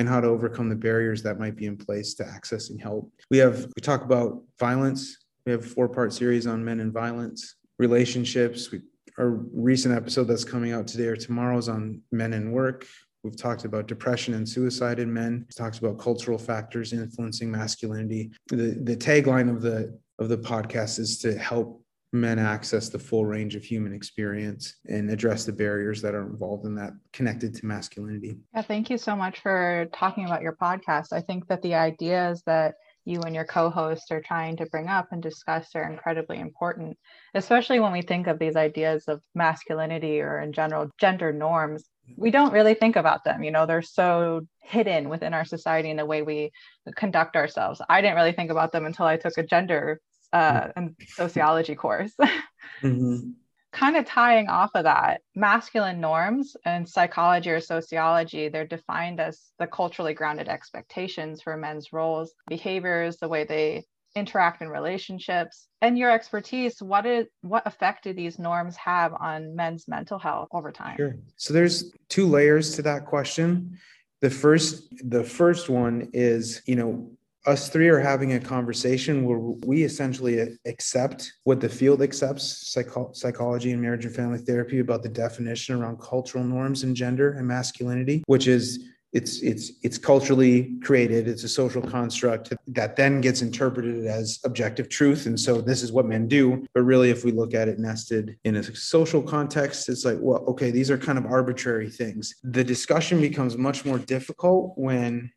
and 0.01 0.09
how 0.09 0.21
to 0.21 0.27
overcome 0.27 0.69
the 0.69 0.75
barriers 0.75 1.23
that 1.23 1.39
might 1.39 1.57
be 1.57 1.67
in 1.67 1.77
place 1.77 2.15
to 2.15 2.25
accessing 2.25 2.81
help. 2.81 3.13
We 3.31 3.39
have, 3.39 3.67
we 3.77 3.83
talk 3.83 4.03
about 4.03 4.43
violence. 4.59 5.19
We 5.47 5.53
have 5.53 5.65
a 5.65 5.69
four 5.69 5.89
part 5.89 6.13
series 6.13 6.47
on 6.47 6.65
men 6.65 6.81
and 6.81 6.93
violence, 6.93 7.57
relationships. 7.79 8.71
We, 8.71 8.81
our 9.19 9.31
recent 9.53 9.95
episode 9.95 10.25
that's 10.25 10.45
coming 10.45 10.73
out 10.73 10.87
today 10.87 11.07
or 11.07 11.17
tomorrow 11.17 11.59
is 11.59 11.69
on 11.69 12.01
men 12.11 12.33
and 12.33 12.53
work. 12.53 12.87
We've 13.23 13.37
talked 13.37 13.67
about 13.67 13.87
depression 13.87 14.33
and 14.35 14.49
suicide 14.49 14.99
in 14.99 15.13
men. 15.13 15.45
We've 15.47 15.57
talked 15.57 15.79
about 15.79 15.99
cultural 15.99 16.39
factors 16.39 16.95
influencing 16.95 17.51
masculinity. 17.51 18.31
The, 18.49 18.79
the 18.83 18.97
tagline 18.97 19.51
of 19.55 19.61
the 19.61 19.99
of 20.19 20.29
the 20.29 20.39
podcast 20.39 20.99
is 20.99 21.19
to 21.19 21.37
help 21.37 21.83
men 22.13 22.39
access 22.39 22.89
the 22.89 22.99
full 22.99 23.25
range 23.25 23.55
of 23.55 23.63
human 23.63 23.93
experience 23.93 24.77
and 24.89 25.11
address 25.11 25.45
the 25.45 25.53
barriers 25.53 26.03
that 26.03 26.15
are 26.15 26.27
involved 26.27 26.67
in 26.67 26.75
that 26.75 26.93
connected 27.13 27.55
to 27.55 27.67
masculinity. 27.67 28.39
Yeah, 28.55 28.63
thank 28.63 28.91
you 28.91 28.99
so 28.99 29.15
much 29.15 29.41
for 29.41 29.87
talking 29.93 30.25
about 30.25 30.43
your 30.43 30.57
podcast. 30.57 31.13
I 31.13 31.21
think 31.21 31.47
that 31.49 31.63
the 31.63 31.75
ideas 31.75 32.43
that 32.47 32.75
you 33.05 33.21
and 33.23 33.35
your 33.35 33.45
co-host 33.45 34.11
are 34.11 34.21
trying 34.21 34.57
to 34.57 34.67
bring 34.67 34.89
up 34.89 35.09
and 35.13 35.23
discuss 35.23 35.69
are 35.75 35.91
incredibly 35.91 36.39
important, 36.39 36.99
especially 37.35 37.81
when 37.81 37.93
we 37.93 38.03
think 38.03 38.27
of 38.27 38.39
these 38.39 38.57
ideas 38.57 39.05
of 39.09 39.23
masculinity 39.35 40.21
or 40.21 40.41
in 40.41 40.53
general 40.53 40.91
gender 40.99 41.33
norms. 41.33 41.85
We 42.17 42.31
don't 42.31 42.53
really 42.53 42.75
think 42.75 42.97
about 42.97 43.25
them, 43.25 43.43
you 43.43 43.53
know, 43.53 43.67
they're 43.67 43.83
so 43.83 44.43
hidden 44.63 45.09
within 45.09 45.33
our 45.33 45.45
society 45.45 45.91
in 45.91 45.97
the 45.97 46.05
way 46.05 46.23
we 46.23 46.51
conduct 46.97 47.37
ourselves. 47.37 47.81
I 47.89 48.01
didn't 48.01 48.17
really 48.17 48.33
think 48.33 48.51
about 48.51 48.73
them 48.73 48.85
until 48.85 49.07
I 49.07 49.17
took 49.17 49.39
a 49.39 49.47
gender 49.47 50.01
uh, 50.33 50.69
and 50.77 50.95
sociology 51.07 51.75
course. 51.75 52.13
mm-hmm. 52.83 53.31
Kind 53.73 53.97
of 53.97 54.05
tying 54.05 54.49
off 54.49 54.71
of 54.75 54.85
that, 54.85 55.21
masculine 55.37 56.01
norms 56.01 56.57
and 56.65 56.89
psychology 56.89 57.51
or 57.51 57.61
sociology, 57.61 58.49
they're 58.49 58.67
defined 58.67 59.21
as 59.21 59.53
the 59.61 59.67
culturally 59.67 60.13
grounded 60.13 60.49
expectations 60.49 61.41
for 61.41 61.57
men's 61.57 61.93
roles, 61.93 62.35
behaviors, 62.49 63.19
the 63.19 63.29
way 63.29 63.45
they 63.45 63.85
interact 64.17 64.61
in 64.61 64.69
relationships 64.69 65.69
and 65.83 65.97
your 65.97 66.11
expertise 66.11 66.83
what 66.83 67.07
is 67.07 67.27
what 67.43 67.65
effect 67.65 68.03
do 68.03 68.13
these 68.13 68.41
norms 68.41 68.75
have 68.77 69.15
on 69.15 69.55
men's 69.55 69.87
mental 69.87 70.19
health 70.19 70.49
over 70.51 70.73
time 70.73 70.97
sure 70.97 71.17
so 71.37 71.55
there's 71.55 71.93
two 72.09 72.27
layers 72.27 72.75
to 72.75 72.83
that 72.83 73.07
question 73.07 73.79
the 74.21 74.29
first 74.29 74.89
the 75.09 75.23
first 75.23 75.69
one 75.69 76.11
is 76.13 76.61
you 76.67 76.75
know 76.75 77.09
us 77.47 77.69
three 77.69 77.89
are 77.89 78.01
having 78.01 78.35
a 78.35 78.41
conversation 78.41 79.25
where 79.25 79.39
we 79.39 79.83
essentially 79.83 80.57
accept 80.67 81.33
what 81.45 81.61
the 81.61 81.69
field 81.69 82.03
accepts 82.03 82.71
psycho- 82.71 83.11
psychology 83.13 83.73
and 83.73 83.81
marriage 83.81 84.05
and 84.05 84.15
family 84.15 84.39
therapy 84.39 84.81
about 84.81 85.03
the 85.03 85.09
definition 85.09 85.75
around 85.75 86.01
cultural 86.01 86.45
norms 86.45 86.83
and 86.83 86.95
gender 86.95 87.33
and 87.33 87.47
masculinity 87.47 88.23
which 88.27 88.47
is 88.47 88.91
it's 89.13 89.41
it's 89.43 89.73
it's 89.83 89.99
culturally 89.99 90.79
created 90.83 91.27
it's 91.27 91.43
a 91.43 91.49
social 91.49 91.83
construct 91.83 92.53
that 92.69 92.95
then 92.97 93.21
gets 93.21 93.43
interpreted 93.43 94.07
as 94.07 94.39
objective 94.45 94.89
truth 94.89 95.27
and 95.27 95.39
so 95.39 95.61
this 95.61 95.83
is 95.83 95.91
what 95.93 96.07
men 96.07 96.29
do. 96.29 96.65
But 96.75 96.83
really 96.83 97.11
if 97.11 97.25
we 97.25 97.33
look 97.33 97.55
at 97.55 97.69
it 97.69 97.79
nested 97.79 98.37
in 98.45 98.57
a 98.57 98.63
social 98.63 99.23
context 99.23 99.89
it's 99.89 100.05
like 100.05 100.19
well 100.21 100.45
okay 100.49 100.71
these 100.71 100.91
are 100.91 100.99
kind 100.99 101.19
of 101.19 101.27
arbitrary 101.27 101.91
things. 101.91 102.35
The 102.45 102.65
discussion 102.65 103.21
becomes 103.21 103.57
much 103.57 103.85
more 103.85 103.99
difficult 103.99 104.75
when 104.77 105.31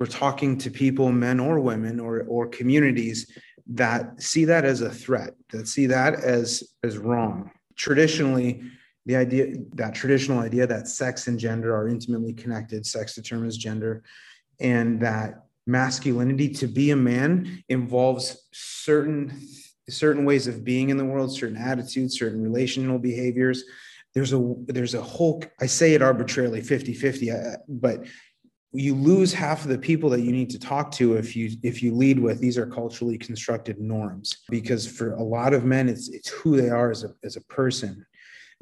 we're 0.00 0.06
talking 0.06 0.56
to 0.58 0.70
people, 0.70 1.12
men 1.12 1.38
or 1.38 1.60
women, 1.60 2.00
or 2.00 2.22
or 2.22 2.48
communities 2.48 3.30
that 3.66 4.20
see 4.20 4.44
that 4.46 4.64
as 4.64 4.80
a 4.80 4.90
threat, 4.90 5.34
that 5.50 5.68
see 5.68 5.86
that 5.86 6.14
as 6.14 6.74
as 6.82 6.98
wrong. 6.98 7.50
traditionally 7.76 8.62
the 9.06 9.16
idea 9.16 9.56
that 9.74 9.94
traditional 9.94 10.40
idea 10.40 10.66
that 10.66 10.86
sex 10.86 11.26
and 11.26 11.38
gender 11.38 11.74
are 11.74 11.88
intimately 11.88 12.32
connected 12.32 12.84
sex 12.84 13.14
determines 13.14 13.56
gender 13.56 14.02
and 14.60 15.00
that 15.00 15.46
masculinity 15.66 16.48
to 16.48 16.66
be 16.66 16.90
a 16.90 16.96
man 16.96 17.64
involves 17.68 18.48
certain 18.52 19.40
certain 19.88 20.24
ways 20.24 20.46
of 20.46 20.64
being 20.64 20.90
in 20.90 20.96
the 20.96 21.04
world 21.04 21.34
certain 21.34 21.56
attitudes 21.56 22.18
certain 22.18 22.42
relational 22.42 22.98
behaviors 22.98 23.64
there's 24.14 24.32
a 24.32 24.54
there's 24.66 24.94
a 24.94 25.02
whole 25.02 25.42
i 25.60 25.66
say 25.66 25.94
it 25.94 26.02
arbitrarily 26.02 26.60
50 26.60 26.94
50 26.94 27.30
uh, 27.30 27.56
but 27.68 28.04
you 28.72 28.94
lose 28.94 29.32
half 29.32 29.62
of 29.62 29.68
the 29.68 29.78
people 29.78 30.08
that 30.10 30.20
you 30.20 30.30
need 30.30 30.50
to 30.50 30.58
talk 30.58 30.92
to 30.92 31.14
if 31.14 31.34
you 31.34 31.50
if 31.62 31.82
you 31.82 31.94
lead 31.94 32.18
with 32.18 32.40
these 32.40 32.56
are 32.56 32.66
culturally 32.66 33.18
constructed 33.18 33.80
norms. 33.80 34.42
Because 34.48 34.86
for 34.86 35.14
a 35.14 35.22
lot 35.22 35.54
of 35.54 35.64
men 35.64 35.88
it's 35.88 36.08
it's 36.08 36.28
who 36.28 36.60
they 36.60 36.70
are 36.70 36.90
as 36.90 37.04
a 37.04 37.14
as 37.24 37.36
a 37.36 37.40
person. 37.42 38.06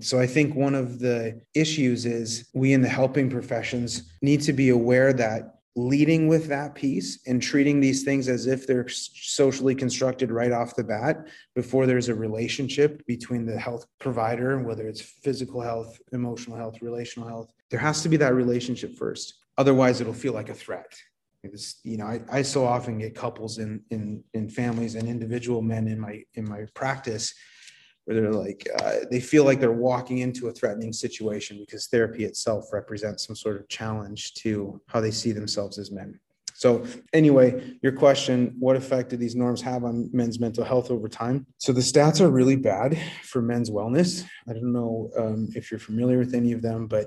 So 0.00 0.18
i 0.20 0.26
think 0.26 0.54
one 0.54 0.74
of 0.74 0.98
the 0.98 1.40
issues 1.54 2.06
is 2.06 2.48
we 2.54 2.72
in 2.72 2.80
the 2.80 2.88
helping 2.88 3.28
professions 3.28 4.12
need 4.22 4.40
to 4.42 4.52
be 4.52 4.70
aware 4.70 5.12
that 5.12 5.56
leading 5.76 6.26
with 6.26 6.48
that 6.48 6.74
piece 6.74 7.20
and 7.26 7.40
treating 7.40 7.78
these 7.78 8.02
things 8.02 8.28
as 8.28 8.48
if 8.48 8.66
they're 8.66 8.88
socially 8.88 9.76
constructed 9.76 10.32
right 10.32 10.50
off 10.50 10.74
the 10.74 10.82
bat 10.82 11.28
before 11.54 11.86
there's 11.86 12.08
a 12.08 12.14
relationship 12.14 13.06
between 13.06 13.46
the 13.46 13.56
health 13.56 13.86
provider 14.00 14.58
whether 14.60 14.88
it's 14.88 15.00
physical 15.00 15.60
health 15.60 16.00
emotional 16.12 16.56
health 16.56 16.80
relational 16.82 17.28
health 17.28 17.52
there 17.70 17.78
has 17.78 18.02
to 18.02 18.08
be 18.08 18.16
that 18.16 18.34
relationship 18.34 18.96
first 18.96 19.34
otherwise 19.58 20.00
it'll 20.00 20.14
feel 20.14 20.32
like 20.32 20.48
a 20.48 20.54
threat. 20.54 20.94
It's, 21.44 21.80
you 21.84 21.98
know 21.98 22.06
I, 22.06 22.20
I 22.30 22.42
so 22.42 22.64
often 22.66 22.98
get 22.98 23.14
couples 23.14 23.58
in 23.58 23.82
in 23.90 24.24
in 24.34 24.48
families 24.48 24.96
and 24.96 25.06
individual 25.08 25.62
men 25.62 25.86
in 25.86 26.00
my 26.00 26.22
in 26.34 26.48
my 26.48 26.66
practice 26.74 27.32
where 28.04 28.20
they're 28.20 28.32
like 28.32 28.66
uh, 28.80 28.96
they 29.10 29.20
feel 29.20 29.44
like 29.44 29.60
they're 29.60 29.70
walking 29.70 30.18
into 30.18 30.48
a 30.48 30.52
threatening 30.52 30.92
situation 30.92 31.58
because 31.58 31.86
therapy 31.86 32.24
itself 32.24 32.72
represents 32.72 33.26
some 33.26 33.36
sort 33.36 33.56
of 33.56 33.68
challenge 33.68 34.34
to 34.34 34.80
how 34.88 35.00
they 35.00 35.12
see 35.12 35.30
themselves 35.30 35.78
as 35.78 35.92
men. 35.92 36.18
So 36.54 36.84
anyway 37.12 37.78
your 37.82 37.92
question 37.92 38.56
what 38.58 38.74
effect 38.74 39.10
do 39.10 39.16
these 39.16 39.36
norms 39.36 39.62
have 39.62 39.84
on 39.84 40.10
men's 40.12 40.40
mental 40.40 40.64
health 40.64 40.90
over 40.90 41.08
time? 41.08 41.46
So 41.58 41.72
the 41.72 41.80
stats 41.80 42.20
are 42.20 42.30
really 42.30 42.56
bad 42.56 42.98
for 43.22 43.40
men's 43.40 43.70
wellness. 43.70 44.24
I 44.48 44.54
don't 44.54 44.72
know 44.72 45.10
um, 45.16 45.48
if 45.54 45.70
you're 45.70 45.78
familiar 45.78 46.18
with 46.18 46.34
any 46.34 46.50
of 46.50 46.62
them 46.62 46.88
but 46.88 47.06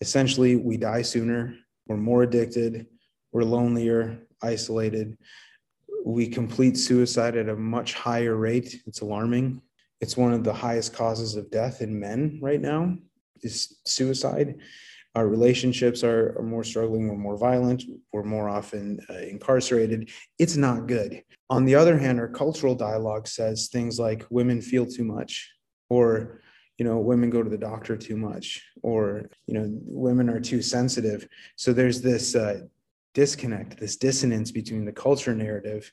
essentially 0.00 0.54
we 0.54 0.76
die 0.76 1.02
sooner 1.02 1.56
we're 1.86 1.96
more 1.96 2.22
addicted 2.22 2.86
we're 3.32 3.44
lonelier 3.44 4.18
isolated 4.42 5.16
we 6.04 6.26
complete 6.26 6.76
suicide 6.76 7.36
at 7.36 7.48
a 7.48 7.56
much 7.56 7.94
higher 7.94 8.36
rate 8.36 8.82
it's 8.86 9.00
alarming 9.00 9.60
it's 10.02 10.16
one 10.16 10.32
of 10.32 10.42
the 10.42 10.52
highest 10.52 10.92
causes 10.92 11.36
of 11.36 11.50
death 11.50 11.80
in 11.80 11.98
men 11.98 12.40
right 12.42 12.60
now 12.60 12.96
is 13.42 13.78
suicide. 13.84 14.56
Our 15.14 15.28
relationships 15.28 16.02
are, 16.02 16.36
are 16.38 16.42
more 16.42 16.64
struggling. 16.64 17.08
We're 17.08 17.16
more 17.16 17.36
violent. 17.36 17.84
We're 18.12 18.24
more 18.24 18.48
often 18.48 18.98
uh, 19.08 19.18
incarcerated. 19.18 20.10
It's 20.40 20.56
not 20.56 20.88
good. 20.88 21.22
On 21.50 21.64
the 21.64 21.76
other 21.76 21.98
hand, 21.98 22.18
our 22.18 22.28
cultural 22.28 22.74
dialogue 22.74 23.28
says 23.28 23.68
things 23.68 24.00
like 24.00 24.26
women 24.28 24.60
feel 24.60 24.86
too 24.86 25.04
much, 25.04 25.52
or 25.88 26.41
you 26.78 26.84
know, 26.84 26.98
women 26.98 27.30
go 27.30 27.42
to 27.42 27.50
the 27.50 27.58
doctor 27.58 27.96
too 27.96 28.16
much, 28.16 28.64
or 28.82 29.28
you 29.46 29.54
know, 29.54 29.66
women 29.84 30.28
are 30.28 30.40
too 30.40 30.62
sensitive. 30.62 31.28
So 31.56 31.72
there's 31.72 32.00
this 32.00 32.34
uh, 32.34 32.62
disconnect, 33.14 33.78
this 33.78 33.96
dissonance 33.96 34.50
between 34.50 34.84
the 34.84 34.92
culture 34.92 35.34
narrative 35.34 35.92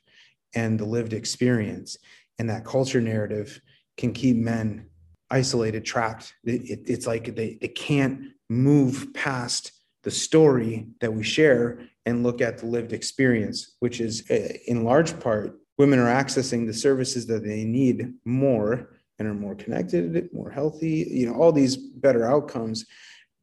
and 0.54 0.78
the 0.78 0.84
lived 0.84 1.12
experience. 1.12 1.96
And 2.38 2.48
that 2.48 2.64
culture 2.64 3.00
narrative 3.00 3.60
can 3.96 4.12
keep 4.12 4.36
men 4.36 4.86
isolated, 5.30 5.84
trapped. 5.84 6.34
It, 6.44 6.70
it, 6.70 6.80
it's 6.86 7.06
like 7.06 7.34
they, 7.36 7.58
they 7.60 7.68
can't 7.68 8.28
move 8.48 9.12
past 9.14 9.72
the 10.02 10.10
story 10.10 10.88
that 11.00 11.12
we 11.12 11.22
share 11.22 11.80
and 12.06 12.22
look 12.22 12.40
at 12.40 12.58
the 12.58 12.66
lived 12.66 12.92
experience, 12.92 13.76
which 13.80 14.00
is 14.00 14.28
uh, 14.30 14.54
in 14.66 14.84
large 14.84 15.18
part, 15.20 15.58
women 15.78 15.98
are 15.98 16.12
accessing 16.12 16.66
the 16.66 16.74
services 16.74 17.26
that 17.26 17.44
they 17.44 17.64
need 17.64 18.14
more 18.24 18.99
and 19.20 19.28
are 19.28 19.34
more 19.34 19.54
connected, 19.54 20.32
more 20.32 20.50
healthy, 20.50 21.06
you 21.10 21.26
know, 21.26 21.34
all 21.34 21.52
these 21.52 21.76
better 21.76 22.26
outcomes. 22.26 22.86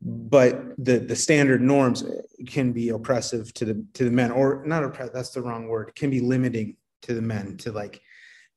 But 0.01 0.75
the, 0.77 0.98
the 0.98 1.15
standard 1.15 1.62
norms 1.62 2.03
can 2.48 2.72
be 2.72 2.89
oppressive 2.89 3.53
to 3.55 3.65
the 3.65 3.86
to 3.93 4.03
the 4.03 4.12
men, 4.12 4.31
or 4.31 4.63
not 4.65 4.84
oppressive, 4.84 5.13
that's 5.13 5.31
the 5.31 5.41
wrong 5.41 5.67
word, 5.67 5.96
can 5.96 6.10
be 6.10 6.19
limiting 6.19 6.75
to 7.03 7.13
the 7.13 7.22
men 7.22 7.57
to 7.57 7.72
like 7.72 8.01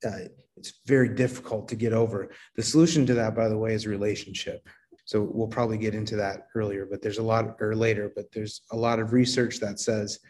uh, 0.05 0.29
it's 0.57 0.81
very 0.87 1.09
difficult 1.09 1.69
to 1.69 1.77
get 1.77 1.93
over. 1.93 2.31
The 2.57 2.63
solution 2.63 3.07
to 3.07 3.15
that, 3.15 3.35
by 3.35 3.49
the 3.49 3.57
way, 3.57 3.73
is 3.73 3.87
relationship. 3.87 4.67
So 5.07 5.23
we'll 5.23 5.49
probably 5.49 5.79
get 5.79 5.95
into 5.95 6.17
that 6.17 6.49
earlier, 6.55 6.87
but 6.87 7.01
there's 7.03 7.19
a 7.19 7.23
lot, 7.23 7.57
or 7.61 7.75
later, 7.75 8.13
but 8.15 8.31
there's 8.33 8.63
a 8.71 8.77
lot 8.77 8.99
of 8.99 9.13
research 9.13 9.59
that 9.61 9.81
says 9.81 10.21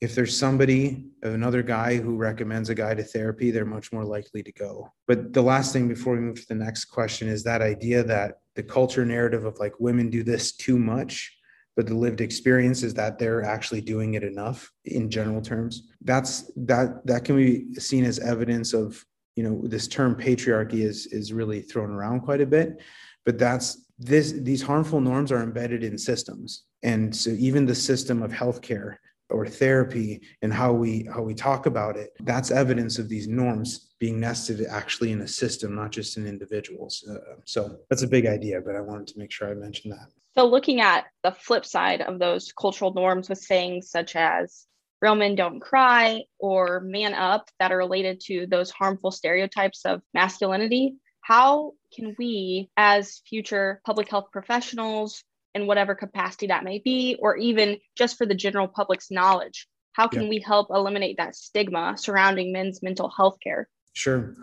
if 0.00 0.14
there's 0.14 0.36
somebody, 0.36 1.06
another 1.22 1.62
guy 1.62 1.96
who 1.96 2.16
recommends 2.16 2.70
a 2.70 2.74
guy 2.74 2.94
to 2.94 3.02
therapy, 3.02 3.50
they're 3.50 3.64
much 3.64 3.92
more 3.92 4.04
likely 4.04 4.42
to 4.44 4.52
go. 4.52 4.92
But 5.06 5.32
the 5.32 5.42
last 5.42 5.72
thing 5.72 5.88
before 5.88 6.14
we 6.14 6.20
move 6.20 6.40
to 6.40 6.48
the 6.48 6.54
next 6.54 6.86
question 6.86 7.28
is 7.28 7.42
that 7.42 7.62
idea 7.62 8.04
that 8.04 8.38
the 8.54 8.62
culture 8.62 9.04
narrative 9.04 9.44
of 9.44 9.58
like 9.58 9.80
women 9.80 10.08
do 10.10 10.22
this 10.22 10.52
too 10.52 10.78
much 10.78 11.38
but 11.78 11.86
the 11.86 11.94
lived 11.94 12.20
experience 12.20 12.82
is 12.82 12.92
that 12.94 13.20
they're 13.20 13.44
actually 13.44 13.80
doing 13.80 14.14
it 14.14 14.24
enough 14.24 14.68
in 14.86 15.08
general 15.08 15.40
terms. 15.40 15.92
That's 16.02 16.50
that 16.56 17.06
that 17.06 17.24
can 17.24 17.36
be 17.36 17.72
seen 17.74 18.04
as 18.04 18.18
evidence 18.18 18.72
of 18.72 19.06
you 19.36 19.44
know 19.44 19.62
this 19.62 19.86
term 19.86 20.16
patriarchy 20.16 20.80
is 20.80 21.06
is 21.06 21.32
really 21.32 21.60
thrown 21.62 21.90
around 21.90 22.22
quite 22.22 22.40
a 22.40 22.46
bit. 22.46 22.82
But 23.24 23.38
that's 23.38 23.86
this 23.96 24.32
these 24.32 24.60
harmful 24.60 25.00
norms 25.00 25.30
are 25.30 25.40
embedded 25.40 25.84
in 25.84 25.96
systems. 25.96 26.64
And 26.82 27.14
so 27.14 27.30
even 27.30 27.64
the 27.64 27.76
system 27.76 28.24
of 28.24 28.32
healthcare 28.32 28.96
or 29.30 29.46
therapy 29.46 30.20
and 30.42 30.52
how 30.52 30.72
we 30.72 31.08
how 31.12 31.22
we 31.22 31.34
talk 31.34 31.66
about 31.66 31.96
it 31.96 32.10
that's 32.20 32.50
evidence 32.50 32.98
of 32.98 33.08
these 33.08 33.28
norms 33.28 33.94
being 33.98 34.20
nested 34.20 34.64
actually 34.70 35.12
in 35.12 35.20
a 35.22 35.28
system 35.28 35.74
not 35.74 35.90
just 35.90 36.16
in 36.16 36.26
individuals. 36.26 37.04
Uh, 37.10 37.34
so 37.44 37.78
that's 37.90 38.02
a 38.02 38.08
big 38.08 38.26
idea 38.26 38.60
but 38.60 38.76
i 38.76 38.80
wanted 38.80 39.06
to 39.06 39.18
make 39.18 39.30
sure 39.30 39.50
i 39.50 39.54
mentioned 39.54 39.92
that. 39.92 40.08
So 40.34 40.46
looking 40.46 40.80
at 40.80 41.06
the 41.24 41.32
flip 41.32 41.66
side 41.66 42.00
of 42.00 42.18
those 42.18 42.52
cultural 42.52 42.94
norms 42.94 43.28
with 43.28 43.38
sayings 43.38 43.90
such 43.90 44.14
as 44.14 44.66
real 45.02 45.14
men 45.14 45.34
don't 45.34 45.60
cry 45.60 46.22
or 46.38 46.80
man 46.80 47.14
up 47.14 47.48
that 47.58 47.72
are 47.72 47.76
related 47.78 48.20
to 48.20 48.46
those 48.46 48.70
harmful 48.70 49.10
stereotypes 49.10 49.84
of 49.84 50.02
masculinity 50.14 50.96
how 51.28 51.72
can 51.94 52.16
we 52.18 52.70
as 52.78 53.20
future 53.28 53.82
public 53.84 54.08
health 54.08 54.28
professionals 54.32 55.22
in 55.58 55.66
whatever 55.66 55.94
capacity 55.94 56.46
that 56.46 56.64
may 56.64 56.78
be 56.78 57.16
or 57.20 57.36
even 57.36 57.78
just 57.96 58.16
for 58.16 58.26
the 58.26 58.34
general 58.34 58.68
public's 58.68 59.10
knowledge. 59.10 59.66
How 59.92 60.06
can 60.06 60.22
yeah. 60.22 60.28
we 60.28 60.38
help 60.40 60.68
eliminate 60.70 61.16
that 61.16 61.34
stigma 61.34 61.96
surrounding 61.98 62.52
men's 62.52 62.82
mental 62.82 63.08
health 63.08 63.38
care? 63.42 63.68
Sure. 63.94 64.36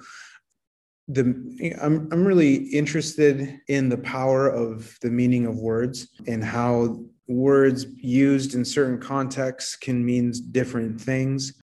The 1.07 1.23
I'm, 1.81 2.09
I'm 2.11 2.25
really 2.25 2.55
interested 2.55 3.59
in 3.67 3.89
the 3.89 3.97
power 3.97 4.49
of 4.49 4.97
the 5.01 5.09
meaning 5.09 5.45
of 5.45 5.55
words 5.55 6.09
and 6.27 6.43
how 6.43 7.05
words 7.27 7.85
used 7.97 8.53
in 8.53 8.63
certain 8.63 8.99
contexts 8.99 9.75
can 9.75 10.05
mean 10.05 10.31
different 10.51 10.99
things. 10.99 11.59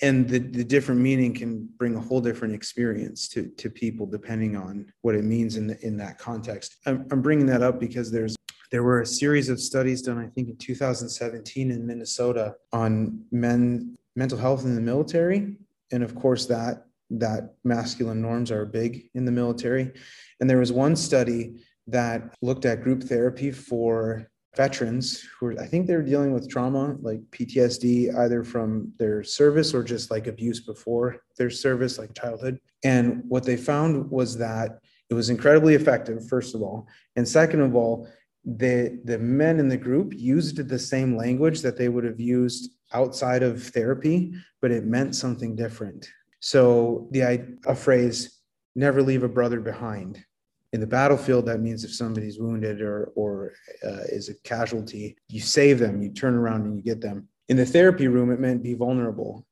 And 0.00 0.28
the, 0.28 0.38
the 0.38 0.64
different 0.64 1.00
meaning 1.00 1.34
can 1.34 1.68
bring 1.76 1.94
a 1.96 2.00
whole 2.00 2.20
different 2.20 2.54
experience 2.54 3.28
to, 3.30 3.48
to 3.48 3.68
people 3.68 4.06
depending 4.06 4.56
on 4.56 4.90
what 5.02 5.14
it 5.14 5.24
means 5.24 5.56
in, 5.56 5.66
the, 5.66 5.86
in 5.86 5.96
that 5.98 6.18
context. 6.18 6.76
I'm, 6.86 7.06
I'm 7.10 7.20
bringing 7.20 7.46
that 7.46 7.62
up 7.62 7.80
because 7.80 8.10
there's 8.10 8.37
there 8.70 8.82
were 8.82 9.00
a 9.00 9.06
series 9.06 9.48
of 9.48 9.60
studies 9.60 10.02
done 10.02 10.18
i 10.18 10.26
think 10.26 10.48
in 10.48 10.56
2017 10.56 11.70
in 11.70 11.86
minnesota 11.86 12.54
on 12.72 13.24
men 13.30 13.96
mental 14.18 14.36
health 14.36 14.64
in 14.64 14.74
the 14.74 14.80
military. 14.80 15.56
And 15.92 16.02
of 16.02 16.14
course 16.14 16.44
that 16.46 16.84
that 17.10 17.54
masculine 17.64 18.20
norms 18.20 18.50
are 18.50 18.66
big 18.66 19.08
in 19.14 19.24
the 19.24 19.32
military. 19.32 19.92
And 20.40 20.50
there 20.50 20.58
was 20.58 20.72
one 20.72 20.94
study 20.94 21.54
that 21.86 22.34
looked 22.42 22.66
at 22.66 22.82
group 22.82 23.02
therapy 23.02 23.50
for 23.50 24.28
veterans 24.56 25.24
who 25.38 25.46
are, 25.46 25.60
I 25.60 25.66
think 25.66 25.86
they're 25.86 26.02
dealing 26.02 26.34
with 26.34 26.50
trauma 26.50 26.96
like 27.00 27.20
PTSD 27.30 28.14
either 28.14 28.44
from 28.44 28.92
their 28.98 29.22
service 29.22 29.72
or 29.72 29.82
just 29.82 30.10
like 30.10 30.26
abuse 30.26 30.60
before 30.60 31.22
their 31.38 31.48
service 31.48 31.96
like 31.98 32.12
childhood. 32.12 32.60
And 32.84 33.22
what 33.28 33.44
they 33.44 33.56
found 33.56 34.10
was 34.10 34.36
that 34.38 34.80
it 35.08 35.14
was 35.14 35.30
incredibly 35.30 35.74
effective 35.74 36.28
first 36.28 36.54
of 36.54 36.60
all. 36.60 36.88
And 37.16 37.26
second 37.26 37.60
of 37.60 37.74
all 37.74 38.08
the 38.56 38.98
the 39.04 39.18
men 39.18 39.60
in 39.60 39.68
the 39.68 39.76
group 39.76 40.14
used 40.14 40.56
the 40.56 40.78
same 40.78 41.16
language 41.16 41.60
that 41.60 41.76
they 41.76 41.88
would 41.88 42.04
have 42.04 42.20
used 42.20 42.70
outside 42.94 43.42
of 43.42 43.62
therapy 43.62 44.32
but 44.62 44.70
it 44.70 44.84
meant 44.84 45.14
something 45.14 45.54
different. 45.54 46.08
So 46.40 47.08
the 47.10 47.58
a 47.66 47.74
phrase 47.74 48.40
never 48.74 49.02
leave 49.02 49.22
a 49.22 49.28
brother 49.28 49.60
behind. 49.60 50.24
In 50.72 50.80
the 50.80 50.86
battlefield 50.86 51.44
that 51.46 51.60
means 51.60 51.84
if 51.84 51.92
somebody's 51.92 52.38
wounded 52.38 52.80
or 52.80 53.12
or 53.16 53.52
uh, 53.84 54.04
is 54.08 54.30
a 54.30 54.40
casualty 54.44 55.16
you 55.28 55.40
save 55.40 55.78
them 55.78 56.00
you 56.00 56.10
turn 56.10 56.34
around 56.34 56.64
and 56.64 56.76
you 56.76 56.82
get 56.82 57.02
them. 57.02 57.28
In 57.48 57.56
the 57.58 57.66
therapy 57.66 58.08
room 58.08 58.30
it 58.30 58.40
meant 58.40 58.62
be 58.62 58.74
vulnerable 58.74 59.46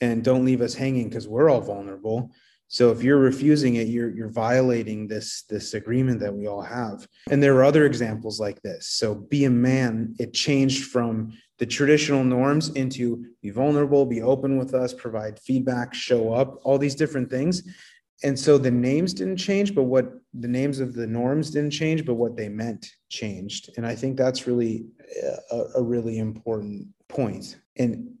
and 0.00 0.22
don't 0.22 0.44
leave 0.44 0.60
us 0.60 0.74
hanging 0.74 1.08
because 1.08 1.26
we're 1.26 1.50
all 1.50 1.60
vulnerable 1.60 2.30
So 2.68 2.90
if 2.90 3.02
you're 3.02 3.18
refusing 3.18 3.76
it, 3.76 3.88
you're 3.88 4.14
you're 4.14 4.28
violating 4.28 5.08
this 5.08 5.42
this 5.48 5.74
agreement 5.74 6.20
that 6.20 6.34
we 6.34 6.46
all 6.46 6.62
have. 6.62 7.08
And 7.30 7.42
there 7.42 7.56
are 7.56 7.64
other 7.64 7.86
examples 7.86 8.38
like 8.38 8.60
this. 8.62 8.88
So 8.88 9.14
be 9.14 9.46
a 9.46 9.50
man, 9.50 10.14
it 10.18 10.34
changed 10.34 10.84
from 10.84 11.32
the 11.58 11.66
traditional 11.66 12.22
norms 12.22 12.68
into 12.70 13.24
be 13.42 13.50
vulnerable, 13.50 14.04
be 14.04 14.22
open 14.22 14.58
with 14.58 14.74
us, 14.74 14.92
provide 14.92 15.40
feedback, 15.40 15.94
show 15.94 16.32
up, 16.32 16.60
all 16.62 16.78
these 16.78 16.94
different 16.94 17.30
things. 17.30 17.62
And 18.22 18.38
so 18.38 18.58
the 18.58 18.70
names 18.70 19.14
didn't 19.14 19.36
change, 19.38 19.74
but 19.74 19.84
what 19.84 20.12
the 20.34 20.48
names 20.48 20.80
of 20.80 20.92
the 20.92 21.06
norms 21.06 21.50
didn't 21.50 21.70
change, 21.70 22.04
but 22.04 22.14
what 22.14 22.36
they 22.36 22.48
meant 22.48 22.86
changed. 23.08 23.70
And 23.76 23.86
I 23.86 23.94
think 23.94 24.16
that's 24.16 24.46
really 24.46 24.86
a, 25.50 25.62
a 25.76 25.82
really 25.82 26.18
important 26.18 26.88
point. 27.08 27.56
And 27.76 28.14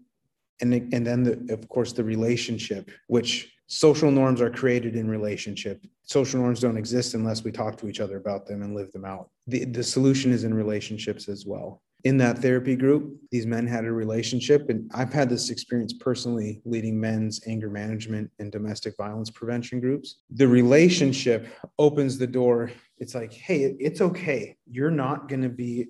and 0.60 0.72
and 0.94 1.06
then 1.06 1.22
the, 1.22 1.52
of 1.52 1.68
course 1.68 1.92
the 1.92 2.04
relationship, 2.04 2.90
which 3.08 3.52
social 3.68 4.10
norms 4.10 4.40
are 4.40 4.50
created 4.50 4.96
in 4.96 5.08
relationship. 5.08 5.80
Social 6.02 6.40
norms 6.40 6.60
don't 6.60 6.76
exist 6.76 7.14
unless 7.14 7.44
we 7.44 7.52
talk 7.52 7.76
to 7.78 7.88
each 7.88 8.00
other 8.00 8.16
about 8.16 8.46
them 8.46 8.62
and 8.62 8.74
live 8.74 8.90
them 8.92 9.04
out. 9.04 9.30
The, 9.46 9.64
the 9.64 9.84
solution 9.84 10.32
is 10.32 10.44
in 10.44 10.52
relationships 10.52 11.28
as 11.28 11.46
well 11.46 11.80
in 12.04 12.16
that 12.18 12.38
therapy 12.38 12.76
group, 12.76 13.18
these 13.30 13.46
men 13.46 13.66
had 13.66 13.84
a 13.84 13.92
relationship. 13.92 14.70
And 14.70 14.90
I've 14.94 15.12
had 15.12 15.28
this 15.28 15.50
experience 15.50 15.92
personally 15.92 16.62
leading 16.64 16.98
men's 16.98 17.40
anger 17.46 17.70
management 17.70 18.30
and 18.38 18.52
domestic 18.52 18.96
violence 18.96 19.30
prevention 19.30 19.80
groups. 19.80 20.20
The 20.30 20.46
relationship 20.46 21.48
opens 21.78 22.16
the 22.16 22.26
door. 22.26 22.70
It's 22.98 23.14
like, 23.14 23.32
hey, 23.32 23.76
it's 23.80 24.00
okay. 24.00 24.56
You're 24.70 24.90
not 24.90 25.28
going 25.28 25.42
to 25.42 25.48
be 25.48 25.88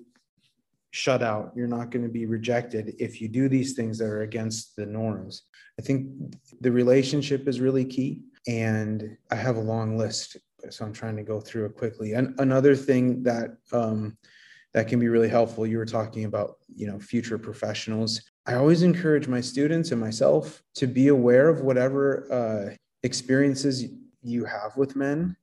shut 0.91 1.21
out. 1.21 1.51
You're 1.55 1.67
not 1.67 1.91
going 1.91 2.03
to 2.03 2.11
be 2.11 2.25
rejected 2.25 2.95
if 2.99 3.21
you 3.21 3.27
do 3.27 3.47
these 3.47 3.73
things 3.73 3.97
that 3.99 4.05
are 4.05 4.21
against 4.21 4.75
the 4.75 4.85
norms. 4.85 5.43
I 5.79 5.81
think 5.81 6.07
the 6.61 6.71
relationship 6.71 7.47
is 7.47 7.61
really 7.61 7.85
key. 7.85 8.21
And 8.47 9.17
I 9.31 9.35
have 9.35 9.57
a 9.57 9.61
long 9.61 9.97
list. 9.97 10.37
So 10.69 10.85
I'm 10.85 10.93
trying 10.93 11.15
to 11.17 11.23
go 11.23 11.39
through 11.39 11.65
it 11.65 11.75
quickly. 11.75 12.13
And 12.13 12.33
another 12.39 12.75
thing 12.75 13.23
that, 13.23 13.57
um, 13.71 14.17
that 14.73 14.87
can 14.87 14.99
be 14.99 15.07
really 15.07 15.29
helpful. 15.29 15.65
You 15.65 15.77
were 15.77 15.85
talking 15.85 16.25
about, 16.25 16.57
you 16.73 16.87
know, 16.87 16.99
future 16.99 17.37
professionals. 17.37 18.21
I 18.45 18.55
always 18.55 18.83
encourage 18.83 19.27
my 19.27 19.41
students 19.41 19.91
and 19.91 20.01
myself 20.01 20.61
to 20.75 20.87
be 20.87 21.09
aware 21.09 21.49
of 21.49 21.61
whatever 21.61 22.27
uh, 22.31 22.75
experiences 23.03 23.85
you 24.21 24.45
have 24.45 24.75
with 24.75 24.95
men. 24.95 25.35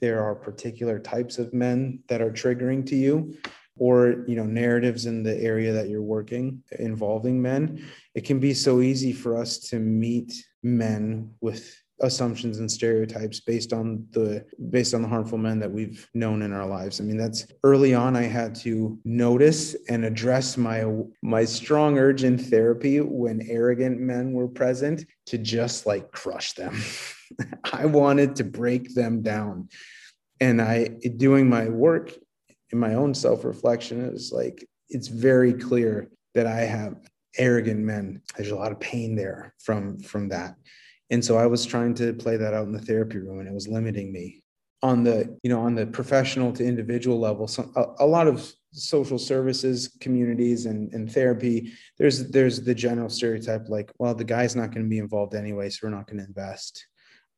There 0.00 0.22
are 0.22 0.34
particular 0.34 0.98
types 0.98 1.38
of 1.38 1.54
men 1.54 2.02
that 2.08 2.20
are 2.20 2.30
triggering 2.30 2.84
to 2.86 2.96
you 2.96 3.36
or 3.78 4.24
you 4.26 4.36
know 4.36 4.44
narratives 4.44 5.06
in 5.06 5.22
the 5.22 5.36
area 5.38 5.72
that 5.72 5.88
you're 5.88 6.02
working 6.02 6.62
involving 6.78 7.40
men 7.40 7.84
it 8.14 8.24
can 8.24 8.38
be 8.38 8.52
so 8.52 8.80
easy 8.80 9.12
for 9.12 9.36
us 9.36 9.58
to 9.58 9.78
meet 9.78 10.32
men 10.62 11.30
with 11.40 11.82
assumptions 12.02 12.58
and 12.58 12.70
stereotypes 12.70 13.40
based 13.40 13.72
on 13.72 14.04
the 14.10 14.44
based 14.70 14.92
on 14.92 15.02
the 15.02 15.08
harmful 15.08 15.38
men 15.38 15.58
that 15.60 15.70
we've 15.70 16.08
known 16.14 16.42
in 16.42 16.52
our 16.52 16.66
lives. 16.66 17.00
I 17.00 17.04
mean 17.04 17.16
that's 17.16 17.46
early 17.64 17.94
on 17.94 18.16
i 18.16 18.22
had 18.22 18.54
to 18.56 18.98
notice 19.04 19.76
and 19.88 20.04
address 20.04 20.56
my 20.56 20.84
my 21.22 21.44
strong 21.44 21.98
urge 21.98 22.24
in 22.24 22.36
therapy 22.36 23.00
when 23.00 23.46
arrogant 23.48 24.00
men 24.00 24.32
were 24.32 24.48
present 24.48 25.06
to 25.26 25.38
just 25.38 25.86
like 25.86 26.10
crush 26.10 26.52
them. 26.54 26.82
I 27.72 27.86
wanted 27.86 28.36
to 28.36 28.44
break 28.44 28.94
them 28.94 29.22
down. 29.22 29.68
And 30.40 30.60
i 30.60 30.88
doing 31.16 31.48
my 31.48 31.68
work 31.68 32.12
in 32.72 32.78
my 32.78 32.94
own 32.94 33.14
self-reflection 33.14 34.00
is 34.00 34.32
like 34.32 34.66
it's 34.88 35.08
very 35.08 35.52
clear 35.52 36.08
that 36.34 36.46
i 36.46 36.60
have 36.60 36.96
arrogant 37.38 37.80
men. 37.80 38.20
There's 38.36 38.50
a 38.50 38.56
lot 38.56 38.72
of 38.72 38.80
pain 38.80 39.14
there 39.14 39.54
from 39.58 39.98
from 40.00 40.28
that. 40.28 40.56
And 41.10 41.24
so 41.24 41.36
i 41.36 41.46
was 41.46 41.64
trying 41.64 41.94
to 41.94 42.12
play 42.14 42.36
that 42.36 42.54
out 42.54 42.66
in 42.66 42.72
the 42.72 42.80
therapy 42.80 43.18
room 43.18 43.40
and 43.40 43.48
it 43.48 43.54
was 43.54 43.68
limiting 43.68 44.12
me. 44.12 44.42
On 44.82 45.04
the 45.04 45.38
you 45.42 45.50
know 45.50 45.60
on 45.60 45.74
the 45.76 45.86
professional 45.86 46.52
to 46.54 46.64
individual 46.64 47.20
level 47.20 47.46
so 47.46 47.70
a, 47.76 48.04
a 48.04 48.06
lot 48.06 48.26
of 48.26 48.52
social 48.72 49.18
services 49.18 49.96
communities 50.00 50.66
and, 50.66 50.92
and 50.92 51.12
therapy 51.12 51.72
there's 51.98 52.28
there's 52.30 52.60
the 52.62 52.74
general 52.74 53.08
stereotype 53.08 53.68
like 53.68 53.92
well 53.98 54.12
the 54.12 54.24
guy's 54.24 54.56
not 54.56 54.72
going 54.72 54.82
to 54.82 54.88
be 54.88 54.98
involved 54.98 55.36
anyway 55.36 55.70
so 55.70 55.78
we're 55.84 55.94
not 55.94 56.08
going 56.08 56.18
to 56.18 56.24
invest 56.24 56.86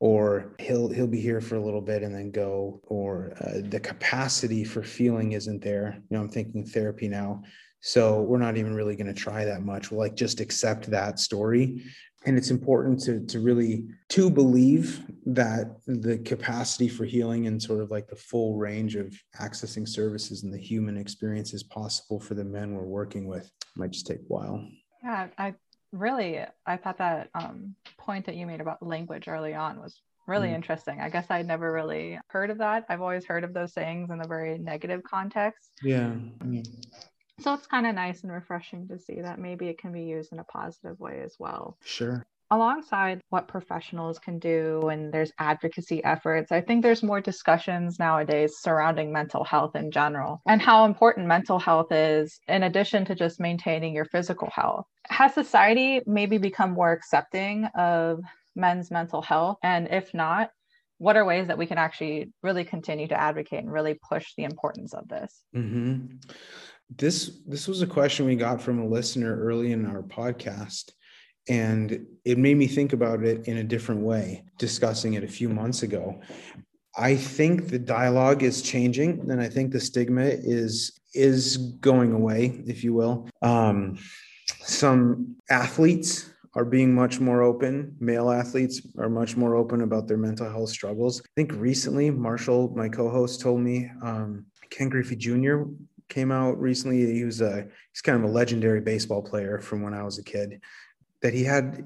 or 0.00 0.54
he'll 0.59 0.88
he'll 0.88 1.07
be 1.07 1.20
here 1.20 1.40
for 1.40 1.57
a 1.57 1.64
little 1.64 1.80
bit 1.80 2.02
and 2.02 2.14
then 2.14 2.30
go 2.30 2.80
or 2.85 3.33
uh, 3.40 3.61
the 3.68 3.80
capacity 3.80 4.64
for 4.64 4.83
feeling 4.83 5.33
isn't 5.33 5.62
there. 5.62 5.98
You 6.11 6.16
know 6.16 6.22
i'm 6.22 6.28
thinking 6.28 6.64
therapy 6.64 7.09
now. 7.09 7.42
So 7.80 8.22
we're 8.22 8.38
not 8.38 8.57
even 8.57 8.74
really 8.74 8.96
going 8.96 9.12
to 9.12 9.20
try 9.20 9.44
that 9.44 9.62
much. 9.62 9.90
We'll 9.90 10.00
like 10.00 10.16
just 10.16 10.40
accept 10.40 10.90
that 10.90 11.18
story. 11.18 11.83
And 12.24 12.38
it's 12.38 12.50
important 12.50 13.00
to 13.02 13.24
to 13.26 13.40
really 13.40 13.85
to 14.11 14.30
believe 14.30 15.04
that 15.26 15.76
the 15.87 16.18
capacity 16.18 16.88
for 16.88 17.04
healing 17.04 17.46
and 17.46 17.62
sort 17.62 17.80
of 17.80 17.90
like 17.90 18.09
the 18.09 18.16
full 18.16 18.57
range 18.57 18.96
of 18.96 19.14
accessing 19.38 19.87
services 19.87 20.42
and 20.42 20.52
the 20.52 20.59
human 20.59 20.96
experience 20.96 21.52
is 21.52 21.62
possible 21.62 22.18
for 22.18 22.35
the 22.35 22.44
men 22.44 22.74
we're 22.74 22.83
working 22.83 23.26
with. 23.26 23.44
It 23.44 23.76
might 23.76 23.90
just 23.90 24.07
take 24.07 24.20
a 24.20 24.33
while. 24.33 24.66
Yeah 25.02 25.28
i 25.37 25.54
really 25.94 26.40
i 26.66 26.76
thought 26.76 26.98
that 26.98 27.30
um, 27.35 27.74
point 27.96 28.26
that 28.26 28.37
you 28.37 28.46
made 28.46 28.61
about 28.61 28.83
language 28.83 29.28
early 29.28 29.54
on 29.54 29.80
was 29.80 30.00
really 30.26 30.48
mm. 30.48 30.54
interesting 30.54 31.00
i 31.00 31.09
guess 31.09 31.26
i'd 31.30 31.46
never 31.46 31.72
really 31.72 32.18
heard 32.28 32.50
of 32.50 32.59
that 32.59 32.85
i've 32.88 33.00
always 33.00 33.24
heard 33.24 33.44
of 33.44 33.54
those 33.54 33.72
sayings 33.72 34.11
in 34.11 34.20
a 34.20 34.26
very 34.26 34.59
negative 34.59 35.02
context 35.02 35.72
yeah 35.83 36.12
mm. 36.38 36.66
So 37.40 37.52
it's 37.52 37.66
kind 37.66 37.87
of 37.87 37.94
nice 37.94 38.22
and 38.22 38.33
refreshing 38.33 38.87
to 38.88 38.98
see 38.98 39.20
that 39.20 39.38
maybe 39.38 39.66
it 39.68 39.78
can 39.78 39.92
be 39.92 40.02
used 40.02 40.33
in 40.33 40.38
a 40.38 40.44
positive 40.44 41.00
way 41.00 41.20
as 41.24 41.35
well. 41.38 41.76
Sure. 41.85 42.24
Alongside 42.54 43.20
what 43.30 43.48
professionals 43.48 44.20
can 44.20 44.38
do, 44.38 44.88
and 44.88 45.12
there's 45.12 45.32
advocacy 45.40 46.04
efforts, 46.04 46.52
I 46.52 46.60
think 46.60 46.84
there's 46.84 47.02
more 47.02 47.20
discussions 47.20 47.98
nowadays 47.98 48.58
surrounding 48.60 49.12
mental 49.12 49.42
health 49.42 49.74
in 49.74 49.90
general 49.90 50.40
and 50.46 50.62
how 50.62 50.84
important 50.84 51.26
mental 51.26 51.58
health 51.58 51.90
is, 51.90 52.38
in 52.46 52.62
addition 52.62 53.06
to 53.06 53.16
just 53.16 53.40
maintaining 53.40 53.92
your 53.92 54.04
physical 54.04 54.48
health. 54.54 54.86
Has 55.08 55.34
society 55.34 56.00
maybe 56.06 56.38
become 56.38 56.70
more 56.70 56.92
accepting 56.92 57.64
of 57.76 58.20
men's 58.54 58.88
mental 58.88 59.20
health? 59.20 59.58
And 59.64 59.88
if 59.90 60.14
not, 60.14 60.50
what 60.98 61.16
are 61.16 61.24
ways 61.24 61.48
that 61.48 61.58
we 61.58 61.66
can 61.66 61.78
actually 61.78 62.30
really 62.44 62.64
continue 62.64 63.08
to 63.08 63.20
advocate 63.20 63.64
and 63.64 63.72
really 63.72 63.98
push 64.08 64.26
the 64.36 64.44
importance 64.44 64.94
of 64.94 65.08
this? 65.08 65.42
Mm-hmm. 65.56 66.18
This 66.96 67.40
this 67.48 67.66
was 67.66 67.82
a 67.82 67.86
question 67.88 68.26
we 68.26 68.36
got 68.36 68.62
from 68.62 68.78
a 68.78 68.86
listener 68.86 69.36
early 69.40 69.72
in 69.72 69.86
our 69.86 70.04
podcast 70.04 70.92
and 71.48 72.07
it 72.24 72.38
made 72.38 72.57
me 72.57 72.66
think 72.66 72.92
about 72.92 73.22
it 73.22 73.46
in 73.46 73.59
a 73.59 73.64
different 73.64 74.00
way 74.00 74.44
discussing 74.59 75.14
it 75.14 75.24
a 75.24 75.28
few 75.28 75.48
months 75.48 75.83
ago. 75.83 76.20
I 76.96 77.16
think 77.16 77.68
the 77.68 77.78
dialogue 77.78 78.42
is 78.42 78.62
changing 78.62 79.30
and 79.30 79.40
I 79.40 79.48
think 79.48 79.72
the 79.72 79.80
stigma 79.80 80.24
is 80.24 81.00
is 81.12 81.57
going 81.57 82.12
away 82.12 82.62
if 82.66 82.83
you 82.83 82.94
will. 82.94 83.28
Um, 83.42 83.98
some 84.61 85.37
athletes 85.50 86.30
are 86.54 86.64
being 86.64 86.94
much 86.94 87.18
more 87.18 87.42
open. 87.42 87.96
Male 87.98 88.30
athletes 88.30 88.80
are 88.98 89.09
much 89.09 89.37
more 89.37 89.57
open 89.57 89.83
about 89.83 90.07
their 90.07 90.16
mental 90.16 90.48
health 90.48 90.68
struggles. 90.68 91.20
I 91.20 91.28
think 91.37 91.52
recently, 91.54 92.11
Marshall, 92.11 92.72
my 92.76 92.88
co-host, 92.88 93.40
told 93.40 93.61
me 93.61 93.90
um, 94.02 94.46
Ken 94.70 94.88
Griffey 94.88 95.16
Jr 95.16 95.64
came 96.09 96.30
out 96.30 96.61
recently. 96.61 97.12
He 97.12 97.24
was 97.24 97.40
a 97.40 97.66
he's 97.92 98.00
kind 98.02 98.22
of 98.22 98.28
a 98.28 98.33
legendary 98.33 98.80
baseball 98.80 99.22
player 99.22 99.59
from 99.59 99.83
when 99.83 99.94
I 99.94 100.02
was 100.02 100.18
a 100.18 100.22
kid. 100.22 100.61
That 101.24 101.34
he 101.34 101.42
had 101.42 101.84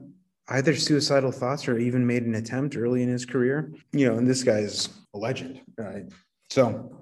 either 0.49 0.75
suicidal 0.75 1.31
thoughts 1.31 1.69
or 1.69 1.79
even 1.79 2.07
made 2.07 2.25
an 2.25 2.35
attempt 2.35 2.77
early 2.77 3.03
in 3.03 3.09
his 3.09 3.25
career. 3.25 3.73
You 3.93 4.09
know, 4.09 4.19
and 4.19 4.27
this 4.27 4.43
guy 4.43 4.59
is 4.59 4.89
a 5.15 5.19
legend, 5.19 5.61
right? 5.79 6.05
So 6.51 7.01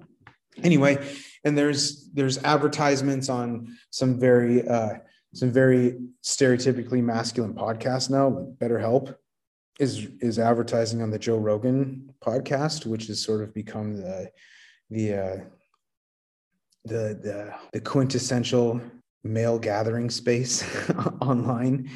anyway, 0.63 1.05
and 1.45 1.57
there's 1.57 2.11
there's 2.13 2.39
advertisements 2.45 3.29
on 3.29 3.77
some 3.91 4.21
very 4.21 4.69
uh, 4.69 4.99
some 5.35 5.51
very 5.51 5.97
stereotypically 6.25 7.03
masculine 7.03 7.55
podcasts 7.55 8.11
now, 8.11 8.29
like 8.29 8.59
BetterHelp 8.59 9.17
is 9.79 10.09
is 10.21 10.39
advertising 10.39 11.03
on 11.03 11.11
the 11.11 11.19
Joe 11.19 11.39
Rogan 11.39 12.15
podcast, 12.21 12.87
which 12.87 13.07
has 13.07 13.23
sort 13.23 13.43
of 13.43 13.55
become 13.55 13.97
the 13.97 14.31
the 14.91 15.15
uh, 15.15 15.37
the 16.85 17.19
the, 17.23 17.55
the 17.73 17.81
quintessential 17.81 18.81
male 19.23 19.59
gathering 19.59 20.09
space 20.09 20.65
online. 21.21 21.91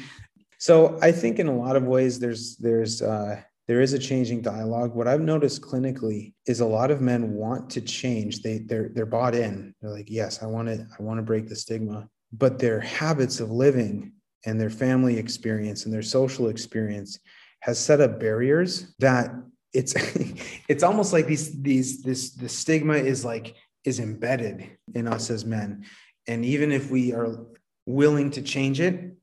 So 0.61 0.99
I 1.01 1.11
think 1.11 1.39
in 1.39 1.47
a 1.47 1.57
lot 1.57 1.75
of 1.75 1.85
ways 1.85 2.19
there's 2.19 2.55
there's 2.57 3.01
uh, 3.01 3.41
there 3.67 3.81
is 3.81 3.93
a 3.93 3.99
changing 3.99 4.43
dialogue. 4.43 4.93
What 4.93 5.07
I've 5.07 5.19
noticed 5.19 5.63
clinically 5.63 6.35
is 6.45 6.59
a 6.59 6.65
lot 6.67 6.91
of 6.91 7.01
men 7.01 7.33
want 7.33 7.71
to 7.71 7.81
change. 7.81 8.43
They 8.43 8.59
they're 8.59 8.89
they're 8.93 9.07
bought 9.07 9.33
in. 9.33 9.73
They're 9.81 9.89
like, 9.89 10.07
yes, 10.07 10.43
I 10.43 10.45
want 10.45 10.67
to 10.67 10.85
I 10.99 11.01
want 11.01 11.17
to 11.17 11.23
break 11.23 11.47
the 11.47 11.55
stigma, 11.55 12.07
but 12.31 12.59
their 12.59 12.79
habits 12.79 13.39
of 13.39 13.49
living 13.49 14.13
and 14.45 14.61
their 14.61 14.69
family 14.69 15.17
experience 15.17 15.85
and 15.85 15.93
their 15.93 16.03
social 16.03 16.49
experience 16.49 17.19
has 17.61 17.79
set 17.79 17.99
up 17.99 18.19
barriers 18.19 18.93
that 18.99 19.31
it's 19.73 19.95
it's 20.69 20.83
almost 20.83 21.11
like 21.11 21.25
these 21.25 21.59
these 21.59 22.03
this 22.03 22.35
the 22.35 22.47
stigma 22.47 22.93
is 22.93 23.25
like 23.25 23.55
is 23.83 23.99
embedded 23.99 24.77
in 24.93 25.07
us 25.07 25.31
as 25.31 25.43
men. 25.43 25.85
And 26.27 26.45
even 26.45 26.71
if 26.71 26.91
we 26.91 27.13
are 27.13 27.47
willing 27.87 28.29
to 28.29 28.43
change 28.43 28.79
it 28.79 29.15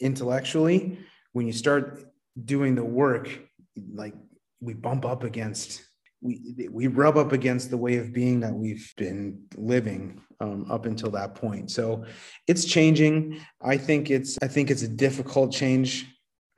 intellectually, 0.00 0.98
when 1.32 1.46
you 1.46 1.52
start 1.52 2.04
doing 2.44 2.74
the 2.74 2.84
work, 2.84 3.28
like 3.92 4.14
we 4.60 4.74
bump 4.74 5.04
up 5.04 5.24
against 5.24 5.82
we 6.22 6.68
we 6.70 6.86
rub 6.86 7.16
up 7.16 7.32
against 7.32 7.70
the 7.70 7.76
way 7.76 7.96
of 7.96 8.12
being 8.12 8.40
that 8.40 8.54
we've 8.54 8.92
been 8.96 9.44
living 9.56 10.20
um, 10.40 10.66
up 10.70 10.86
until 10.86 11.10
that 11.10 11.34
point. 11.34 11.70
So 11.70 12.04
it's 12.46 12.64
changing. 12.64 13.40
I 13.60 13.76
think 13.76 14.10
it's 14.10 14.38
I 14.42 14.48
think 14.48 14.70
it's 14.70 14.82
a 14.82 14.88
difficult 14.88 15.52
change. 15.52 16.06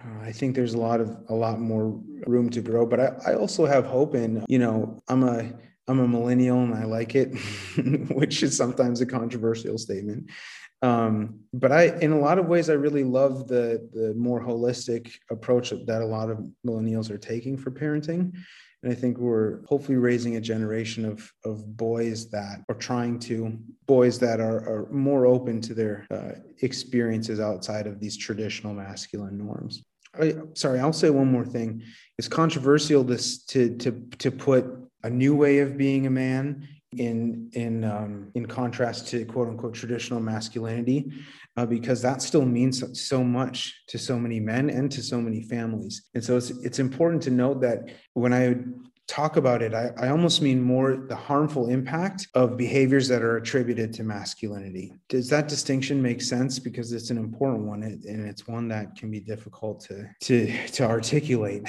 Uh, 0.03 0.21
I 0.23 0.33
think 0.33 0.55
there's 0.55 0.75
a 0.75 0.79
lot 0.79 1.01
of 1.01 1.17
a 1.29 1.35
lot 1.35 1.61
more 1.61 2.01
room 2.27 2.51
to 2.51 2.61
grow, 2.61 2.87
but 2.87 3.01
I, 3.01 3.33
I 3.33 3.35
also 3.35 3.67
have 3.67 3.85
hope 3.85 4.15
in 4.15 4.45
you 4.49 4.59
know 4.59 5.01
I'm 5.09 5.25
a 5.25 5.53
I'm 5.89 6.01
a 6.01 6.09
millennial 6.09 6.63
and 6.63 6.75
I 6.75 6.85
like 6.85 7.15
it, 7.15 7.35
which 8.11 8.43
is 8.43 8.57
sometimes 8.57 9.01
a 9.01 9.07
controversial 9.07 9.79
statement. 9.79 10.31
Um, 10.83 11.41
but 11.53 11.73
I, 11.73 11.99
in 11.99 12.13
a 12.13 12.19
lot 12.19 12.39
of 12.39 12.47
ways, 12.47 12.71
I 12.71 12.75
really 12.75 13.05
love 13.05 13.49
the 13.49 13.89
the 13.93 14.15
more 14.15 14.41
holistic 14.41 15.13
approach 15.31 15.71
that 15.71 16.03
a 16.03 16.07
lot 16.07 16.31
of 16.31 16.39
millennials 16.67 17.11
are 17.11 17.19
taking 17.19 17.57
for 17.57 17.71
parenting. 17.71 18.33
And 18.83 18.93
I 18.93 18.95
think 18.95 19.19
we're 19.19 19.65
hopefully 19.67 19.99
raising 19.99 20.37
a 20.37 20.41
generation 20.41 21.05
of, 21.05 21.33
of 21.45 21.77
boys 21.77 22.31
that 22.31 22.63
are 22.69 22.77
trying 22.77 23.19
to, 23.21 23.59
boys 23.87 24.21
that 24.21 24.39
are, 24.39 24.59
are 24.59 24.89
more 24.93 25.27
open 25.27 25.61
to 25.63 25.75
their 25.75 26.07
uh, 26.13 26.39
experiences 26.63 27.41
outside 27.41 27.89
of 27.89 27.99
these 27.99 28.17
traditional 28.17 28.73
masculine 28.73 29.37
norms. 29.37 29.83
I, 30.15 30.37
sorry, 30.55 30.79
I'll 30.79 30.93
say 30.93 31.11
one 31.11 31.31
more 31.31 31.45
thing. 31.45 31.83
It's 32.19 32.29
controversial 32.29 33.03
this 33.03 33.45
to 33.47 33.77
to 33.79 33.91
to 34.19 34.31
put 34.31 34.65
a 35.03 35.11
new 35.11 35.35
way 35.35 35.59
of 35.59 35.77
being 35.77 36.07
a 36.07 36.11
man 36.11 36.69
in 36.97 37.51
in 37.53 37.85
um, 37.85 38.31
in 38.35 38.47
contrast 38.47 39.09
to 39.09 39.25
quote 39.27 39.49
unquote 39.49 39.75
traditional 39.75 40.21
masculinity, 40.21 41.13
uh, 41.57 41.67
because 41.67 42.01
that 42.03 42.23
still 42.23 42.45
means 42.45 42.83
so, 42.99 43.23
much 43.23 43.83
to 43.89 43.99
so 43.99 44.19
many 44.19 44.41
men 44.41 44.71
and 44.71 44.91
to 44.93 45.03
so 45.03 45.21
many 45.21 45.43
families. 45.43 46.09
And 46.15 46.25
so 46.25 46.37
it's 46.37 46.51
it's 46.51 46.79
important 46.79 47.23
to 47.25 47.31
note 47.31 47.61
that 47.61 47.91
when 48.15 48.33
I 48.33 48.57
talk 49.07 49.37
about 49.37 49.63
it, 49.63 49.75
I, 49.75 49.91
I 49.99 50.09
almost 50.09 50.41
mean 50.43 50.63
more 50.63 50.97
the 51.09 51.17
harmful 51.17 51.69
impact 51.69 52.29
of 52.35 52.57
behaviors 52.57 53.09
that 53.09 53.23
are 53.23 53.37
attributed 53.37 53.93
to 53.95 54.05
masculinity. 54.05 54.95
Does 55.09 55.29
that 55.31 55.49
distinction 55.49 56.01
make 56.01 56.23
sense? 56.23 56.59
Because 56.59 56.93
it's 56.93 57.11
an 57.11 57.19
important 57.19 57.65
one, 57.67 57.83
and 57.83 58.27
it's 58.27 58.47
one 58.47 58.69
that 58.69 58.97
can 58.97 59.11
be 59.11 59.21
difficult 59.21 59.81
to 59.89 60.09
to 60.23 60.69
to 60.69 60.85
articulate. 60.85 61.69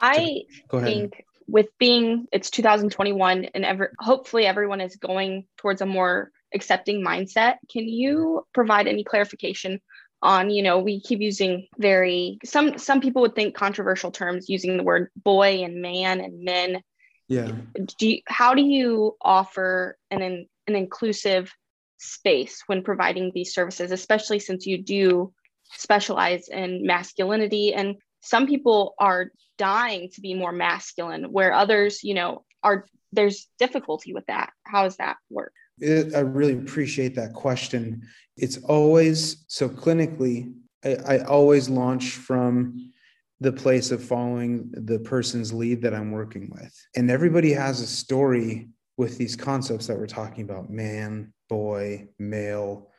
I 0.00 0.44
go 0.68 0.80
think 0.80 1.24
with 1.50 1.66
being 1.78 2.26
it's 2.32 2.50
2021 2.50 3.46
and 3.54 3.64
ever 3.64 3.92
hopefully 3.98 4.46
everyone 4.46 4.80
is 4.80 4.96
going 4.96 5.46
towards 5.56 5.80
a 5.80 5.86
more 5.86 6.30
accepting 6.54 7.04
mindset. 7.04 7.56
Can 7.70 7.88
you 7.88 8.46
provide 8.52 8.86
any 8.86 9.04
clarification 9.04 9.80
on 10.22 10.50
you 10.50 10.62
know 10.62 10.78
we 10.78 11.00
keep 11.00 11.20
using 11.20 11.66
very 11.78 12.38
some 12.44 12.78
some 12.78 13.00
people 13.00 13.22
would 13.22 13.34
think 13.34 13.54
controversial 13.54 14.10
terms 14.10 14.48
using 14.48 14.76
the 14.76 14.82
word 14.82 15.08
boy 15.16 15.62
and 15.64 15.80
man 15.80 16.20
and 16.20 16.44
men. 16.44 16.82
Yeah. 17.28 17.52
Do 17.96 18.08
you, 18.08 18.20
how 18.26 18.54
do 18.54 18.62
you 18.62 19.16
offer 19.22 19.96
an 20.10 20.22
an 20.22 20.46
inclusive 20.74 21.52
space 21.98 22.62
when 22.66 22.82
providing 22.82 23.30
these 23.34 23.54
services 23.54 23.92
especially 23.92 24.40
since 24.40 24.66
you 24.66 24.82
do 24.82 25.32
specialize 25.72 26.48
in 26.48 26.86
masculinity? 26.86 27.72
And 27.72 27.96
some 28.20 28.46
people 28.46 28.94
are 28.98 29.30
dying 29.58 30.08
to 30.14 30.20
be 30.20 30.34
more 30.34 30.52
masculine 30.52 31.24
where 31.24 31.52
others 31.52 32.02
you 32.02 32.14
know 32.14 32.44
are 32.62 32.86
there's 33.12 33.48
difficulty 33.58 34.12
with 34.12 34.26
that. 34.26 34.52
How 34.64 34.84
does 34.84 34.96
that 34.96 35.16
work? 35.30 35.52
It, 35.78 36.14
i 36.14 36.20
really 36.20 36.52
appreciate 36.52 37.14
that 37.16 37.32
question. 37.32 38.02
It's 38.36 38.58
always 38.58 39.44
so 39.48 39.68
clinically 39.68 40.52
I, 40.84 40.94
I 40.94 41.18
always 41.24 41.68
launch 41.68 42.10
from 42.12 42.92
the 43.40 43.52
place 43.52 43.90
of 43.90 44.04
following 44.04 44.70
the 44.72 44.98
person's 44.98 45.52
lead 45.52 45.80
that 45.82 45.94
i'm 45.94 46.10
working 46.10 46.50
with. 46.52 46.74
And 46.96 47.10
everybody 47.10 47.52
has 47.52 47.80
a 47.80 47.86
story 47.86 48.68
with 48.96 49.16
these 49.16 49.34
concepts 49.34 49.86
that 49.86 49.98
we're 49.98 50.06
talking 50.06 50.44
about 50.44 50.70
man 50.70 51.32
boy 51.48 52.08
male 52.18 52.90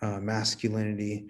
uh, 0.00 0.20
masculinity. 0.20 1.28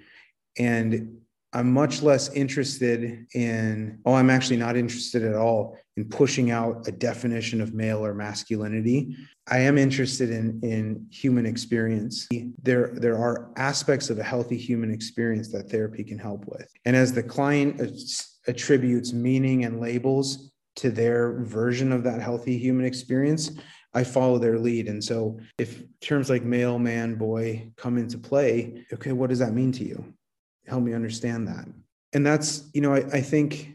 And 0.58 1.18
I'm 1.54 1.70
much 1.70 2.02
less 2.02 2.32
interested 2.32 3.26
in, 3.34 4.00
oh, 4.06 4.14
I'm 4.14 4.30
actually 4.30 4.56
not 4.56 4.76
interested 4.76 5.22
at 5.22 5.34
all 5.34 5.76
in 5.96 6.08
pushing 6.08 6.50
out 6.50 6.88
a 6.88 6.92
definition 6.92 7.60
of 7.60 7.74
male 7.74 8.04
or 8.04 8.14
masculinity. 8.14 9.14
I 9.48 9.58
am 9.58 9.76
interested 9.76 10.30
in, 10.30 10.60
in 10.62 11.06
human 11.10 11.44
experience. 11.44 12.26
There, 12.62 12.92
there 12.94 13.18
are 13.18 13.50
aspects 13.56 14.08
of 14.08 14.18
a 14.18 14.22
healthy 14.22 14.56
human 14.56 14.90
experience 14.90 15.52
that 15.52 15.68
therapy 15.68 16.04
can 16.04 16.18
help 16.18 16.46
with. 16.46 16.70
And 16.86 16.96
as 16.96 17.12
the 17.12 17.22
client 17.22 17.80
attributes 18.46 19.12
meaning 19.12 19.64
and 19.64 19.78
labels 19.78 20.52
to 20.76 20.90
their 20.90 21.42
version 21.42 21.92
of 21.92 22.02
that 22.04 22.22
healthy 22.22 22.56
human 22.56 22.86
experience, 22.86 23.50
I 23.92 24.04
follow 24.04 24.38
their 24.38 24.58
lead. 24.58 24.88
And 24.88 25.04
so 25.04 25.38
if 25.58 25.82
terms 26.00 26.30
like 26.30 26.44
male, 26.44 26.78
man, 26.78 27.16
boy 27.16 27.72
come 27.76 27.98
into 27.98 28.16
play, 28.16 28.86
okay, 28.90 29.12
what 29.12 29.28
does 29.28 29.40
that 29.40 29.52
mean 29.52 29.70
to 29.72 29.84
you? 29.84 30.14
Help 30.66 30.82
me 30.82 30.94
understand 30.94 31.48
that. 31.48 31.66
And 32.12 32.26
that's, 32.26 32.68
you 32.74 32.80
know, 32.80 32.94
I, 32.94 32.98
I 33.12 33.20
think 33.20 33.72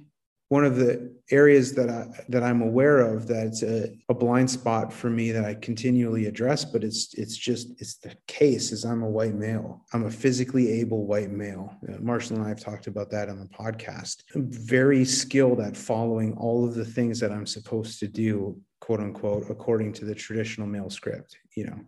one 0.49 0.63
of 0.63 0.77
the 0.77 1.13
areas 1.29 1.73
that 1.73 1.89
I 1.89 2.07
that 2.29 2.41
I'm 2.41 2.61
aware 2.61 2.99
of 2.99 3.27
that's 3.27 3.63
a, 3.63 3.93
a, 4.07 4.13
blind 4.13 4.49
spot 4.49 4.93
for 4.93 5.09
me 5.09 5.31
that 5.31 5.43
I 5.43 5.55
continually 5.55 6.25
address, 6.25 6.63
but 6.63 6.83
it's 6.83 7.13
it's 7.15 7.35
just 7.35 7.69
it's 7.81 7.95
the 7.95 8.15
case 8.27 8.71
is 8.71 8.85
I'm 8.85 9.03
a 9.03 9.09
white 9.09 9.35
male. 9.35 9.85
I'm 9.91 10.05
a 10.05 10.11
physically 10.11 10.79
able 10.79 11.05
white 11.05 11.31
male. 11.31 11.75
Uh, 11.87 11.97
Marshall 11.99 12.37
and 12.37 12.45
I 12.45 12.49
have 12.49 12.61
talked 12.61 12.87
about 12.87 13.11
that 13.11 13.27
on 13.27 13.39
the 13.39 13.47
podcast. 13.47 14.23
I'm 14.35 14.49
very 14.49 15.03
skilled 15.03 15.59
at 15.59 15.75
following 15.75 16.33
all 16.37 16.65
of 16.65 16.75
the 16.75 16.85
things 16.85 17.19
that 17.19 17.31
I'm 17.31 17.45
supposed 17.45 17.99
to 17.99 18.07
do, 18.07 18.57
quote 18.79 19.01
unquote, 19.01 19.49
according 19.49 19.93
to 19.93 20.05
the 20.05 20.15
traditional 20.15 20.67
male 20.67 20.89
script. 20.89 21.35
You 21.55 21.65
know, 21.65 21.79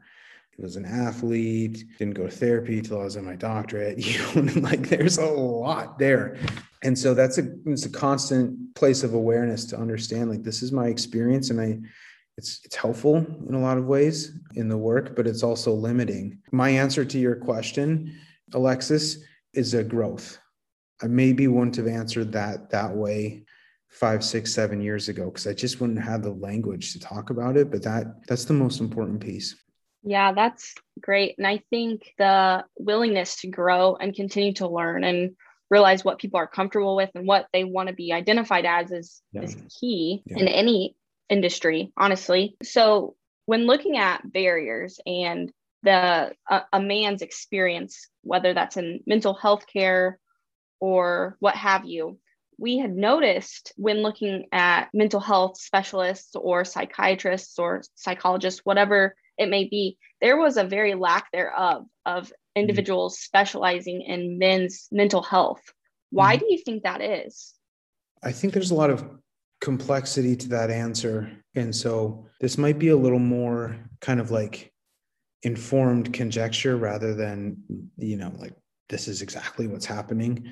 was 0.62 0.76
an 0.76 0.86
athlete, 0.86 1.86
didn't 1.98 2.16
go 2.16 2.26
to 2.26 2.32
therapy 2.32 2.82
till 2.82 3.02
I 3.02 3.04
was 3.04 3.16
in 3.16 3.26
my 3.26 3.36
doctorate. 3.36 3.98
You 4.10 4.42
know, 4.42 4.62
like 4.62 4.90
there's 4.90 5.18
a 5.18 5.26
lot 5.26 6.00
there. 6.00 6.38
And 6.84 6.98
so 6.98 7.14
that's 7.14 7.38
a 7.38 7.50
it's 7.66 7.86
a 7.86 7.90
constant 7.90 8.76
place 8.76 9.04
of 9.04 9.14
awareness 9.14 9.66
to 9.66 9.78
understand 9.78 10.30
like 10.30 10.44
this 10.44 10.62
is 10.62 10.72
my 10.72 10.88
experience 10.88 11.50
and 11.50 11.60
I 11.60 11.80
it's 12.38 12.62
it's 12.64 12.76
helpful 12.76 13.18
in 13.48 13.54
a 13.54 13.60
lot 13.60 13.78
of 13.78 13.86
ways 13.86 14.32
in 14.56 14.70
the 14.70 14.78
work, 14.78 15.16
but 15.16 15.28
it's 15.28 15.44
also 15.44 15.74
limiting. 15.74 16.40
My 16.52 16.70
answer 16.70 17.04
to 17.04 17.20
your 17.20 17.36
question, 17.36 18.18
Alexis, 18.54 19.18
is 19.54 19.74
a 19.74 19.84
growth. 19.84 20.40
I 21.02 21.08
maybe 21.08 21.48
wouldn't 21.48 21.76
have 21.76 21.88
answered 21.88 22.32
that 22.32 22.70
that 22.70 22.96
way 22.96 23.44
five, 23.90 24.24
six, 24.24 24.54
seven 24.54 24.82
years 24.82 25.10
ago 25.10 25.26
because 25.26 25.48
I 25.48 25.54
just 25.54 25.82
wouldn't 25.82 26.02
have 26.02 26.24
the 26.24 26.32
language 26.32 26.94
to 26.94 27.00
talk 27.00 27.30
about 27.30 27.58
it. 27.58 27.72
But 27.72 27.84
that 27.84 28.26
that's 28.28 28.46
the 28.46 28.54
most 28.54 28.80
important 28.80 29.20
piece. 29.20 29.56
Yeah, 30.04 30.34
that's 30.34 30.74
great. 31.00 31.36
And 31.38 31.46
I 31.46 31.62
think 31.70 32.14
the 32.18 32.64
willingness 32.78 33.42
to 33.42 33.48
grow 33.48 33.96
and 33.96 34.16
continue 34.16 34.54
to 34.54 34.68
learn 34.68 35.04
and 35.04 35.36
realize 35.70 36.04
what 36.04 36.20
people 36.20 36.40
are 36.40 36.48
comfortable 36.48 36.96
with 36.96 37.12
and 37.16 37.28
what 37.28 37.48
they 37.54 37.64
want 37.64 37.90
to 37.90 37.96
be 37.96 38.12
identified 38.12 38.66
as 38.66 38.92
is, 38.92 39.22
yeah. 39.32 39.42
is 39.42 39.58
key 39.80 40.24
yeah. 40.26 40.38
in 40.40 40.48
any 40.48 40.96
industry, 41.30 41.92
honestly. 41.96 42.56
So 42.64 43.16
when 43.46 43.68
looking 43.68 43.98
at 43.98 44.32
barriers 44.32 45.00
and 45.06 45.52
the 45.84 46.34
a, 46.50 46.62
a 46.74 46.82
man's 46.82 47.22
experience, 47.22 48.08
whether 48.24 48.54
that's 48.54 48.78
in 48.78 49.02
mental 49.06 49.34
health 49.34 49.66
care 49.72 50.20
or 50.80 51.38
what 51.40 51.56
have 51.56 51.86
you, 51.86 52.20
we 52.58 52.78
had 52.78 52.96
noticed 52.96 53.72
when 53.78 54.02
looking 54.02 54.48
at 54.52 54.90
mental 54.94 55.20
health 55.20 55.58
specialists 55.58 56.36
or 56.36 56.66
psychiatrists 56.66 57.58
or 57.58 57.82
psychologists, 57.96 58.62
whatever 58.66 59.16
it 59.40 59.50
may 59.50 59.64
be, 59.64 59.98
there 60.22 60.38
was 60.38 60.58
a 60.58 60.64
very 60.64 60.94
lack 60.94 61.32
thereof 61.32 61.86
of 62.06 62.26
mm-hmm. 62.26 62.62
individuals 62.62 63.16
mm-hmm. 63.16 63.24
specializing 63.24 64.02
in 64.02 64.38
men's 64.38 64.88
mental 64.92 65.24
health. 65.24 65.62
Why 66.12 66.36
mm-hmm. 66.36 66.46
do 66.46 66.52
you 66.54 66.60
think 66.60 66.84
that 66.84 67.02
is? 67.02 67.56
I 68.22 68.32
think 68.32 68.54
there's 68.54 68.72
a 68.72 68.76
lot 68.76 68.90
of 68.90 69.10
complexity 69.62 70.36
to 70.36 70.50
that 70.50 70.70
answer. 70.70 71.32
And 71.56 71.76
so 71.76 72.28
this 72.40 72.58
might 72.58 72.78
be 72.78 72.90
a 72.90 72.98
little 72.98 73.20
more 73.20 73.78
kind 74.02 74.20
of 74.20 74.30
like 74.30 74.72
informed 75.44 76.14
conjecture 76.14 76.78
rather 76.78 77.14
than, 77.16 77.58
you 77.98 78.18
know, 78.18 78.32
like 78.38 78.54
this 78.90 79.08
is 79.08 79.22
exactly 79.22 79.68
what's 79.68 79.86
happening. 79.86 80.52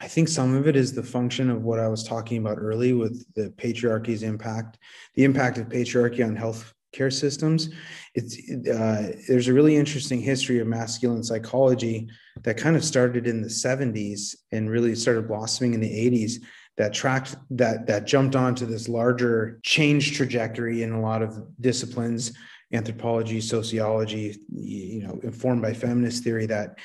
I 0.00 0.08
think 0.08 0.28
some 0.28 0.54
of 0.54 0.68
it 0.68 0.76
is 0.76 0.92
the 0.92 1.02
function 1.02 1.50
of 1.50 1.62
what 1.62 1.78
I 1.80 1.88
was 1.88 2.04
talking 2.04 2.38
about 2.38 2.58
early 2.58 2.92
with 2.92 3.24
the 3.34 3.50
patriarchy's 3.56 4.22
impact, 4.22 4.78
the 5.14 5.24
impact 5.24 5.58
of 5.58 5.68
patriarchy 5.68 6.24
on 6.24 6.36
health 6.36 6.72
care 6.94 7.10
systems. 7.10 7.70
It's 8.14 8.38
uh, 8.68 9.12
there's 9.28 9.48
a 9.48 9.52
really 9.52 9.76
interesting 9.76 10.20
history 10.20 10.60
of 10.60 10.66
masculine 10.66 11.24
psychology 11.24 12.08
that 12.42 12.56
kind 12.56 12.76
of 12.76 12.84
started 12.84 13.26
in 13.26 13.42
the 13.42 13.48
70s 13.48 14.36
and 14.52 14.70
really 14.70 14.94
started 14.94 15.28
blossoming 15.28 15.74
in 15.74 15.80
the 15.80 16.10
80s 16.10 16.42
that 16.76 16.92
tracked 16.92 17.36
that 17.50 17.86
that 17.86 18.06
jumped 18.06 18.36
onto 18.36 18.66
this 18.66 18.88
larger 18.88 19.60
change 19.62 20.16
trajectory 20.16 20.82
in 20.82 20.92
a 20.92 21.00
lot 21.00 21.22
of 21.22 21.44
disciplines 21.60 22.32
anthropology 22.72 23.40
sociology 23.40 24.36
you 24.52 25.06
know 25.06 25.20
informed 25.22 25.62
by 25.62 25.72
feminist 25.72 26.24
theory 26.24 26.46
that 26.46 26.78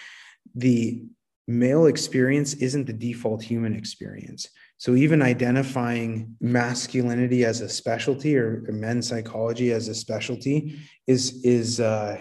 the 0.55 1.03
male 1.47 1.87
experience 1.87 2.53
isn't 2.55 2.85
the 2.85 2.93
default 2.93 3.41
human 3.41 3.75
experience 3.75 4.49
So 4.79 4.95
even 4.95 5.21
identifying 5.21 6.37
masculinity 6.39 7.43
as 7.43 7.59
a 7.59 7.67
specialty 7.67 8.37
or 8.37 8.63
men's 8.69 9.09
psychology 9.09 9.73
as 9.73 9.89
a 9.89 9.93
specialty 9.93 10.79
is 11.05 11.43
is 11.43 11.81
uh, 11.81 12.17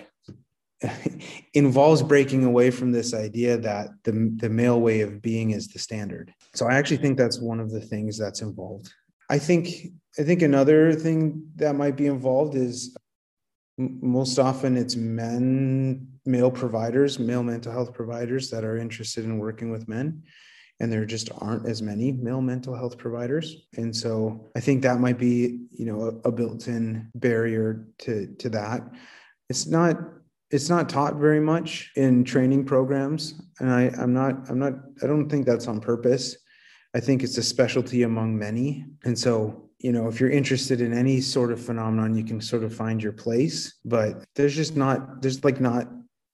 involves 1.54 2.02
breaking 2.02 2.44
away 2.44 2.70
from 2.72 2.90
this 2.90 3.14
idea 3.14 3.58
that 3.58 3.90
the, 4.02 4.32
the 4.36 4.48
male 4.48 4.80
way 4.80 5.02
of 5.02 5.22
being 5.22 5.52
is 5.52 5.68
the 5.68 5.78
standard. 5.78 6.34
So 6.54 6.66
I 6.66 6.74
actually 6.74 6.96
think 6.96 7.16
that's 7.16 7.38
one 7.38 7.60
of 7.60 7.70
the 7.70 7.80
things 7.80 8.18
that's 8.18 8.42
involved. 8.42 8.92
I 9.30 9.38
think 9.38 9.68
I 10.18 10.24
think 10.24 10.42
another 10.42 10.94
thing 10.94 11.46
that 11.56 11.76
might 11.76 11.96
be 11.96 12.06
involved 12.06 12.56
is 12.56 12.96
most 13.78 14.40
often 14.40 14.76
it's 14.76 14.96
men 14.96 16.08
male 16.26 16.50
providers 16.50 17.20
male 17.20 17.44
mental 17.44 17.70
health 17.70 17.94
providers 17.94 18.50
that 18.50 18.64
are 18.64 18.76
interested 18.76 19.24
in 19.24 19.38
working 19.38 19.70
with 19.70 19.86
men 19.86 20.24
and 20.80 20.92
there 20.92 21.04
just 21.04 21.30
aren't 21.38 21.66
as 21.66 21.82
many 21.82 22.12
male 22.12 22.40
mental 22.40 22.74
health 22.74 22.98
providers. 22.98 23.66
And 23.76 23.94
so 23.94 24.48
i 24.56 24.60
think 24.60 24.82
that 24.82 25.00
might 25.00 25.18
be 25.18 25.66
you 25.72 25.86
know 25.86 26.20
a, 26.24 26.28
a 26.28 26.32
built-in 26.32 27.10
barrier 27.14 27.86
to 27.98 28.34
to 28.38 28.48
that. 28.50 28.82
It's 29.48 29.66
not 29.66 29.96
it's 30.50 30.70
not 30.70 30.88
taught 30.88 31.16
very 31.16 31.40
much 31.40 31.92
in 31.96 32.24
training 32.24 32.64
programs 32.64 33.34
and 33.60 33.70
i 33.70 33.82
i'm 33.98 34.14
not 34.14 34.48
i'm 34.48 34.58
not 34.58 34.72
i 35.02 35.06
don't 35.06 35.28
think 35.28 35.46
that's 35.46 35.68
on 35.68 35.80
purpose. 35.80 36.36
I 36.94 37.00
think 37.00 37.22
it's 37.22 37.36
a 37.36 37.42
specialty 37.42 38.04
among 38.04 38.38
many. 38.38 38.86
And 39.04 39.16
so 39.18 39.68
you 39.78 39.92
know, 39.92 40.08
if 40.08 40.18
you're 40.18 40.30
interested 40.30 40.80
in 40.80 40.92
any 40.92 41.20
sort 41.20 41.52
of 41.52 41.64
phenomenon, 41.64 42.16
you 42.16 42.24
can 42.24 42.40
sort 42.40 42.64
of 42.64 42.74
find 42.74 43.02
your 43.02 43.12
place, 43.12 43.74
but 43.84 44.24
there's 44.34 44.54
just 44.54 44.76
not, 44.76 45.22
there's 45.22 45.44
like 45.44 45.60
not 45.60 45.88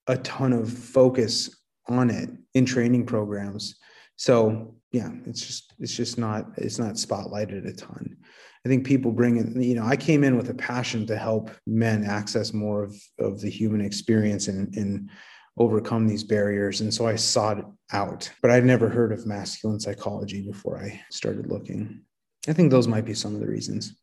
a 0.07 0.17
ton 0.19 0.53
of 0.53 0.73
focus 0.73 1.55
on 1.87 2.11
it 2.11 2.31
in 2.55 2.65
training 2.65 3.05
programs. 3.05 3.77
So 4.17 4.77
yeah, 4.93 5.11
it's 5.27 5.45
just, 5.45 5.75
it's 5.79 5.95
just 5.95 6.19
not, 6.19 6.47
it's 6.57 6.79
not 6.79 6.95
spotlighted 6.95 7.69
a 7.69 7.73
ton. 7.73 8.17
I 8.65 8.69
think 8.69 8.87
people 8.87 9.13
bring 9.13 9.37
in, 9.37 9.61
you 9.61 9.75
know, 9.75 9.85
I 9.85 9.97
came 9.97 10.25
in 10.25 10.37
with 10.37 10.49
a 10.49 10.55
passion 10.55 11.07
to 11.07 11.17
help 11.17 11.51
men 11.67 12.05
access 12.05 12.53
more 12.53 12.85
of, 12.85 12.97
of 13.19 13.41
the 13.41 13.51
human 13.51 13.81
experience 13.81 14.49
and, 14.49 14.75
and 14.77 15.11
overcome 15.59 16.07
these 16.07 16.25
barriers. 16.25 16.81
And 16.81 16.93
so 16.93 17.07
I 17.07 17.17
sought 17.17 17.59
it 17.59 17.67
out, 17.93 18.31
but 18.41 18.51
I'd 18.51 18.65
never 18.65 18.89
heard 18.89 19.13
of 19.13 19.27
masculine 19.27 19.81
psychology 19.81 20.43
before 20.43 20.79
I 20.79 21.03
started 21.11 21.49
looking. 21.49 22.03
I 22.49 22.53
think 22.53 22.71
those 22.71 22.89
might 22.89 23.05
be 23.05 23.15
some 23.15 23.35
of 23.35 23.41
the 23.41 23.47
reasons. 23.47 23.95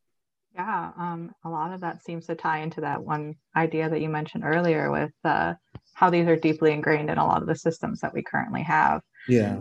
Yeah, 0.53 0.91
um, 0.97 1.33
a 1.45 1.49
lot 1.49 1.73
of 1.73 1.81
that 1.81 2.03
seems 2.03 2.27
to 2.27 2.35
tie 2.35 2.59
into 2.59 2.81
that 2.81 3.01
one 3.01 3.35
idea 3.55 3.89
that 3.89 4.01
you 4.01 4.09
mentioned 4.09 4.43
earlier 4.45 4.91
with 4.91 5.13
uh, 5.23 5.53
how 5.93 6.09
these 6.09 6.27
are 6.27 6.35
deeply 6.35 6.71
ingrained 6.73 7.09
in 7.09 7.17
a 7.17 7.25
lot 7.25 7.41
of 7.41 7.47
the 7.47 7.55
systems 7.55 8.01
that 8.01 8.13
we 8.13 8.21
currently 8.21 8.61
have. 8.63 9.01
Yeah. 9.27 9.59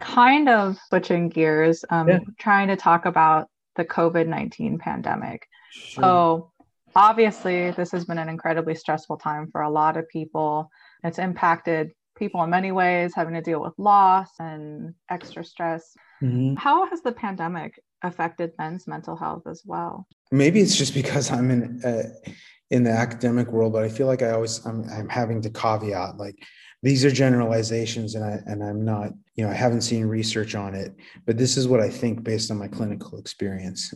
Kind 0.00 0.48
of 0.48 0.76
switching 0.88 1.28
gears, 1.28 1.84
um, 1.90 2.08
yeah. 2.08 2.18
trying 2.38 2.68
to 2.68 2.76
talk 2.76 3.06
about 3.06 3.48
the 3.76 3.84
COVID 3.84 4.26
19 4.26 4.78
pandemic. 4.78 5.48
Sure. 5.70 6.02
So, 6.02 6.52
obviously, 6.94 7.70
this 7.72 7.92
has 7.92 8.04
been 8.04 8.18
an 8.18 8.28
incredibly 8.28 8.74
stressful 8.74 9.18
time 9.18 9.50
for 9.50 9.62
a 9.62 9.70
lot 9.70 9.96
of 9.96 10.08
people. 10.08 10.70
It's 11.02 11.18
impacted 11.18 11.92
people 12.16 12.42
in 12.42 12.50
many 12.50 12.72
ways, 12.72 13.12
having 13.14 13.34
to 13.34 13.42
deal 13.42 13.60
with 13.60 13.74
loss 13.78 14.30
and 14.38 14.94
extra 15.10 15.44
stress. 15.44 15.94
Mm-hmm. 16.22 16.54
How 16.54 16.88
has 16.88 17.02
the 17.02 17.12
pandemic 17.12 17.80
affected 18.02 18.52
men's 18.58 18.86
mental 18.86 19.16
health 19.16 19.46
as 19.46 19.62
well? 19.64 20.06
Maybe 20.30 20.60
it's 20.60 20.76
just 20.76 20.94
because 20.94 21.30
I'm 21.30 21.50
in 21.50 21.82
uh, 21.84 22.30
in 22.70 22.82
the 22.82 22.90
academic 22.90 23.52
world, 23.52 23.72
but 23.72 23.84
I 23.84 23.88
feel 23.88 24.06
like 24.06 24.22
I 24.22 24.30
always 24.30 24.64
I'm, 24.66 24.88
I'm 24.90 25.08
having 25.08 25.40
to 25.42 25.50
caveat 25.50 26.16
like 26.16 26.36
these 26.82 27.04
are 27.04 27.10
generalizations, 27.10 28.14
and 28.14 28.24
I 28.24 28.40
and 28.46 28.62
I'm 28.62 28.84
not 28.84 29.12
you 29.34 29.44
know 29.44 29.50
I 29.50 29.54
haven't 29.54 29.82
seen 29.82 30.06
research 30.06 30.54
on 30.54 30.74
it, 30.74 30.94
but 31.24 31.38
this 31.38 31.56
is 31.56 31.68
what 31.68 31.80
I 31.80 31.88
think 31.88 32.22
based 32.22 32.50
on 32.50 32.58
my 32.58 32.68
clinical 32.68 33.18
experience. 33.18 33.94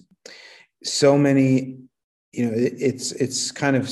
So 0.83 1.19
many, 1.19 1.79
you 2.33 2.47
know, 2.47 2.53
it, 2.53 2.75
it's 2.79 3.13
it's 3.13 3.51
kind 3.51 3.77
of 3.77 3.91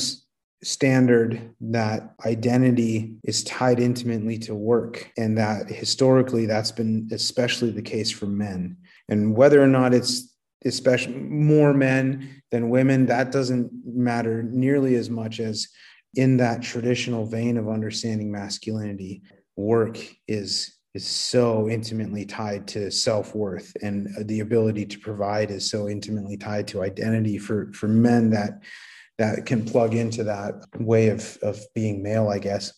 standard 0.62 1.54
that 1.60 2.14
identity 2.26 3.14
is 3.22 3.44
tied 3.44 3.78
intimately 3.78 4.38
to 4.38 4.54
work 4.54 5.12
and 5.16 5.38
that 5.38 5.68
historically 5.68 6.46
that's 6.46 6.72
been 6.72 7.08
especially 7.12 7.70
the 7.70 7.82
case 7.82 8.10
for 8.10 8.26
men 8.26 8.76
and 9.08 9.36
whether 9.36 9.62
or 9.62 9.68
not 9.68 9.94
it's 9.94 10.34
especially 10.64 11.14
more 11.14 11.72
men 11.72 12.42
than 12.50 12.70
women 12.70 13.06
that 13.06 13.30
doesn't 13.32 13.70
matter 13.84 14.42
nearly 14.42 14.96
as 14.96 15.08
much 15.08 15.40
as 15.40 15.68
in 16.14 16.36
that 16.38 16.62
traditional 16.62 17.26
vein 17.26 17.56
of 17.56 17.68
understanding 17.68 18.30
masculinity 18.30 19.22
work 19.56 19.98
is 20.26 20.74
is 20.94 21.06
so 21.06 21.68
intimately 21.68 22.24
tied 22.24 22.66
to 22.66 22.90
self-worth 22.90 23.76
and 23.82 24.08
the 24.26 24.40
ability 24.40 24.86
to 24.86 24.98
provide 24.98 25.50
is 25.50 25.70
so 25.70 25.88
intimately 25.88 26.36
tied 26.36 26.66
to 26.66 26.82
identity 26.82 27.38
for 27.38 27.70
for 27.72 27.88
men 27.88 28.30
that 28.30 28.62
that 29.18 29.44
can 29.46 29.64
plug 29.64 29.94
into 29.94 30.24
that 30.24 30.54
way 30.78 31.08
of 31.08 31.38
of 31.42 31.60
being 31.74 32.02
male 32.02 32.28
i 32.28 32.38
guess. 32.38 32.72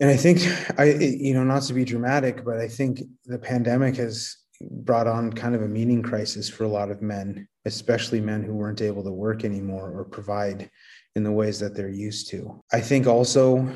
And 0.00 0.10
i 0.10 0.16
think 0.16 0.40
i 0.78 0.84
you 0.84 1.34
know 1.34 1.44
not 1.44 1.62
to 1.64 1.74
be 1.74 1.84
dramatic 1.84 2.44
but 2.44 2.58
i 2.58 2.68
think 2.68 3.02
the 3.24 3.38
pandemic 3.38 3.96
has 3.96 4.36
brought 4.62 5.06
on 5.06 5.32
kind 5.32 5.54
of 5.54 5.62
a 5.62 5.68
meaning 5.68 6.02
crisis 6.02 6.48
for 6.48 6.64
a 6.64 6.68
lot 6.68 6.90
of 6.90 7.02
men, 7.02 7.46
especially 7.64 8.20
men 8.20 8.42
who 8.42 8.54
weren't 8.54 8.82
able 8.82 9.02
to 9.04 9.12
work 9.12 9.44
anymore 9.44 9.90
or 9.90 10.04
provide 10.04 10.70
in 11.14 11.24
the 11.24 11.32
ways 11.32 11.58
that 11.60 11.74
they're 11.74 11.88
used 11.88 12.30
to. 12.30 12.62
I 12.72 12.80
think 12.80 13.06
also, 13.06 13.68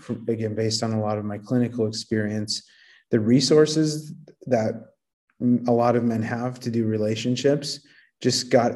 from, 0.00 0.24
again, 0.28 0.54
based 0.54 0.82
on 0.82 0.92
a 0.92 1.00
lot 1.00 1.18
of 1.18 1.24
my 1.24 1.38
clinical 1.38 1.86
experience, 1.86 2.62
the 3.10 3.20
resources 3.20 4.14
that 4.46 4.74
a 5.40 5.72
lot 5.72 5.96
of 5.96 6.04
men 6.04 6.22
have 6.22 6.60
to 6.60 6.70
do 6.70 6.86
relationships 6.86 7.80
just 8.20 8.50
got 8.50 8.72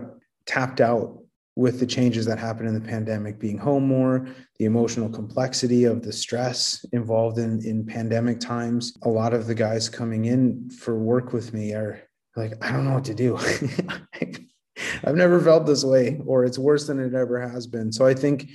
tapped 0.47 0.81
out 0.81 1.19
with 1.57 1.81
the 1.81 1.87
changes 1.87 2.27
that 2.27 2.39
happened 2.39 2.69
in 2.69 2.75
the 2.75 2.89
pandemic 2.89 3.39
being 3.39 3.59
home 3.59 3.87
more 3.87 4.29
the 4.59 4.67
emotional 4.67 5.09
complexity 5.09 5.85
of 5.85 6.03
the 6.03 6.13
stress 6.13 6.85
involved 6.93 7.39
in 7.39 7.65
in 7.65 7.85
pandemic 7.85 8.39
times. 8.41 8.97
A 9.03 9.09
lot 9.09 9.35
of 9.35 9.47
the 9.47 9.55
guys 9.55 9.89
coming 9.89 10.27
in 10.27 10.71
for 10.71 10.99
work 10.99 11.33
with 11.33 11.53
me 11.53 11.73
are 11.73 12.01
like 12.37 12.53
i 12.65 12.71
don't 12.71 12.85
know 12.85 12.95
what 12.95 13.05
to 13.05 13.15
do 13.15 13.39
I've 15.05 15.17
never 15.17 15.41
felt 15.41 15.67
this 15.67 15.85
way, 15.85 16.21
or 16.27 16.45
it's 16.45 16.59
worse 16.59 16.87
than 16.87 16.99
it 16.99 17.15
ever 17.15 17.41
has 17.41 17.67
been. 17.67 17.93
So 17.93 18.07
I 18.07 18.15
think, 18.15 18.51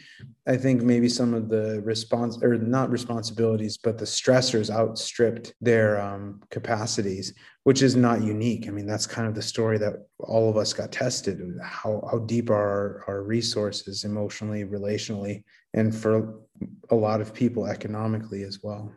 I 0.48 0.58
think 0.58 0.82
maybe 0.82 1.10
some 1.10 1.34
of 1.34 1.50
the 1.50 1.82
response 1.84 2.42
or 2.42 2.58
not 2.58 2.90
responsibilities, 2.90 3.78
but 3.78 3.98
the 3.98 4.06
stressors 4.06 4.70
outstripped 4.70 5.54
their 5.62 6.00
um, 6.00 6.42
capacities, 6.50 7.34
which 7.64 7.82
is 7.82 7.96
not 7.96 8.22
unique. 8.22 8.68
I 8.68 8.72
mean, 8.72 8.86
that's 8.86 9.08
kind 9.08 9.28
of 9.28 9.36
the 9.36 9.42
story 9.42 9.78
that 9.80 9.94
all 10.20 10.50
of 10.50 10.58
us 10.58 10.74
got 10.74 10.92
tested. 10.92 11.42
How 11.64 12.08
how 12.10 12.20
deep 12.20 12.50
are 12.50 12.56
our, 12.56 13.04
our 13.08 13.24
resources 13.24 14.04
emotionally, 14.04 14.66
relationally, 14.66 15.44
and 15.74 15.96
for 15.96 16.40
a 16.90 16.96
lot 16.96 17.22
of 17.22 17.34
people 17.34 17.66
economically 17.66 18.44
as 18.44 18.60
well. 18.62 18.92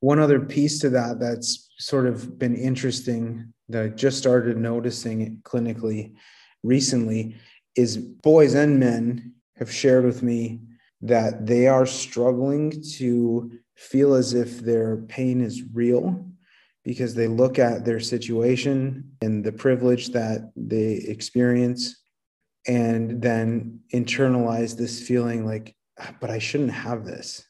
One 0.00 0.18
other 0.18 0.40
piece 0.40 0.78
to 0.80 0.90
that 0.90 1.20
that's 1.20 1.68
sort 1.78 2.06
of 2.06 2.38
been 2.38 2.56
interesting 2.56 3.52
that 3.68 3.82
I 3.84 3.88
just 3.88 4.18
started 4.18 4.56
noticing 4.56 5.40
clinically 5.42 6.14
recently 6.62 7.36
is 7.76 7.96
boys 7.96 8.54
and 8.54 8.78
men 8.78 9.34
have 9.56 9.72
shared 9.72 10.04
with 10.04 10.22
me 10.22 10.60
that 11.02 11.46
they 11.46 11.66
are 11.66 11.86
struggling 11.86 12.82
to 12.96 13.50
feel 13.76 14.14
as 14.14 14.34
if 14.34 14.60
their 14.60 14.98
pain 15.08 15.40
is 15.40 15.62
real 15.72 16.26
because 16.84 17.14
they 17.14 17.28
look 17.28 17.58
at 17.58 17.84
their 17.84 18.00
situation 18.00 19.10
and 19.22 19.44
the 19.44 19.52
privilege 19.52 20.10
that 20.10 20.50
they 20.56 20.92
experience 20.92 22.02
and 22.66 23.22
then 23.22 23.80
internalize 23.94 24.76
this 24.76 25.00
feeling 25.06 25.46
like 25.46 25.74
ah, 25.98 26.14
but 26.20 26.30
i 26.30 26.38
shouldn't 26.38 26.70
have 26.70 27.04
this 27.04 27.44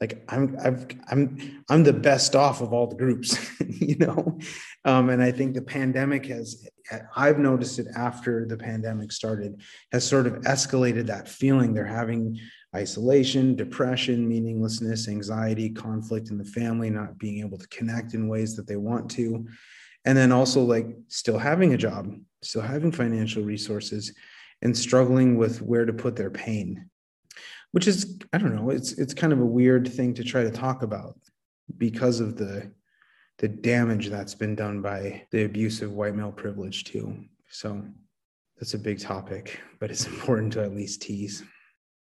like 0.00 0.24
i'm 0.28 0.56
i've 0.62 0.86
i'm 1.10 1.62
i'm 1.68 1.84
the 1.84 1.92
best 1.92 2.34
off 2.34 2.60
of 2.60 2.72
all 2.72 2.86
the 2.86 2.96
groups 2.96 3.38
you 3.66 3.96
know? 3.96 4.38
Um, 4.84 5.10
and 5.10 5.22
i 5.22 5.30
think 5.30 5.54
the 5.54 5.62
pandemic 5.62 6.26
has 6.26 6.68
i've 7.16 7.38
noticed 7.38 7.78
it 7.78 7.86
after 7.96 8.46
the 8.46 8.56
pandemic 8.56 9.12
started 9.12 9.60
has 9.92 10.06
sort 10.06 10.26
of 10.26 10.34
escalated 10.42 11.06
that 11.06 11.28
feeling. 11.28 11.72
They're 11.72 11.86
having 11.86 12.38
isolation 12.74 13.54
depression 13.54 14.28
meaninglessness 14.28 15.08
anxiety 15.08 15.70
conflict 15.70 16.30
in 16.30 16.38
the 16.38 16.44
family 16.44 16.90
not 16.90 17.18
being 17.18 17.40
able 17.40 17.58
to 17.58 17.68
connect 17.68 18.14
in 18.14 18.28
ways 18.28 18.56
that 18.56 18.66
they 18.66 18.76
want 18.76 19.10
to. 19.12 19.46
And 20.04 20.18
then 20.18 20.32
also 20.32 20.62
like 20.62 20.88
still 21.08 21.38
having 21.38 21.72
a 21.72 21.78
job 21.78 22.12
still 22.42 22.62
having 22.62 22.92
financial 22.92 23.42
resources 23.42 24.12
and 24.62 24.76
struggling 24.76 25.36
with 25.36 25.62
where 25.62 25.84
to 25.84 25.92
put 25.92 26.16
their 26.16 26.30
pain 26.30 26.90
which 27.74 27.88
is 27.88 28.18
i 28.32 28.38
don't 28.38 28.54
know 28.54 28.70
it's 28.70 28.92
it's 28.92 29.12
kind 29.12 29.32
of 29.32 29.40
a 29.40 29.44
weird 29.44 29.86
thing 29.92 30.14
to 30.14 30.22
try 30.22 30.44
to 30.44 30.50
talk 30.50 30.82
about 30.82 31.16
because 31.76 32.20
of 32.20 32.36
the 32.36 32.70
the 33.38 33.48
damage 33.48 34.08
that's 34.08 34.34
been 34.34 34.54
done 34.54 34.80
by 34.80 35.26
the 35.32 35.44
abuse 35.44 35.82
of 35.82 35.92
white 35.92 36.14
male 36.14 36.30
privilege 36.30 36.84
too. 36.84 37.16
So 37.48 37.82
that's 38.56 38.74
a 38.74 38.78
big 38.78 39.00
topic 39.00 39.60
but 39.80 39.90
it's 39.90 40.06
important 40.14 40.52
to 40.52 40.62
at 40.62 40.74
least 40.74 41.02
tease. 41.02 41.42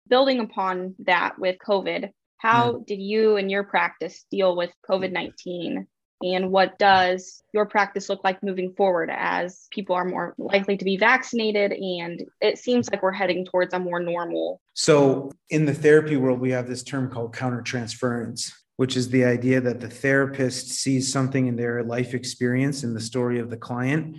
Building 0.09 0.39
upon 0.39 0.95
that 1.01 1.39
with 1.39 1.57
covid 1.67 2.11
how 2.39 2.73
yeah. 2.73 2.79
did 2.87 3.03
you 3.03 3.37
and 3.37 3.51
your 3.51 3.65
practice 3.65 4.25
deal 4.31 4.55
with 4.57 4.71
covid-19 4.89 5.87
And 6.23 6.51
what 6.51 6.79
does 6.79 7.43
your 7.53 7.67
practice 7.67 8.09
look 8.09 8.25
like 8.25 8.43
moving 8.43 8.73
forward 8.73 9.11
as 9.13 9.67
people 9.71 9.95
are 9.95 10.05
more 10.05 10.35
likely 10.39 10.77
to 10.77 10.85
be 10.85 10.97
vaccinated? 10.97 11.73
And 11.73 12.23
it 12.41 12.59
seems 12.59 12.91
like 12.91 13.03
we're 13.03 13.13
heading 13.13 13.45
towards 13.45 13.75
a 13.75 13.79
more 13.79 14.01
normal. 14.01 14.61
So, 14.75 15.31
in 15.51 15.67
the 15.67 15.75
therapy 15.75 16.17
world, 16.17 16.41
we 16.41 16.51
have 16.51 16.67
this 16.67 16.83
term 16.83 17.11
called 17.11 17.35
countertransference, 17.35 18.53
which 18.77 18.97
is 18.97 19.11
the 19.11 19.25
idea 19.25 19.61
that 19.61 19.81
the 19.81 19.91
therapist 19.91 20.69
sees 20.69 21.13
something 21.13 21.47
in 21.47 21.57
their 21.57 21.83
life 21.83 22.15
experience 22.15 22.83
in 22.83 22.95
the 22.95 23.01
story 23.01 23.39
of 23.39 23.51
the 23.51 23.57
client 23.57 24.19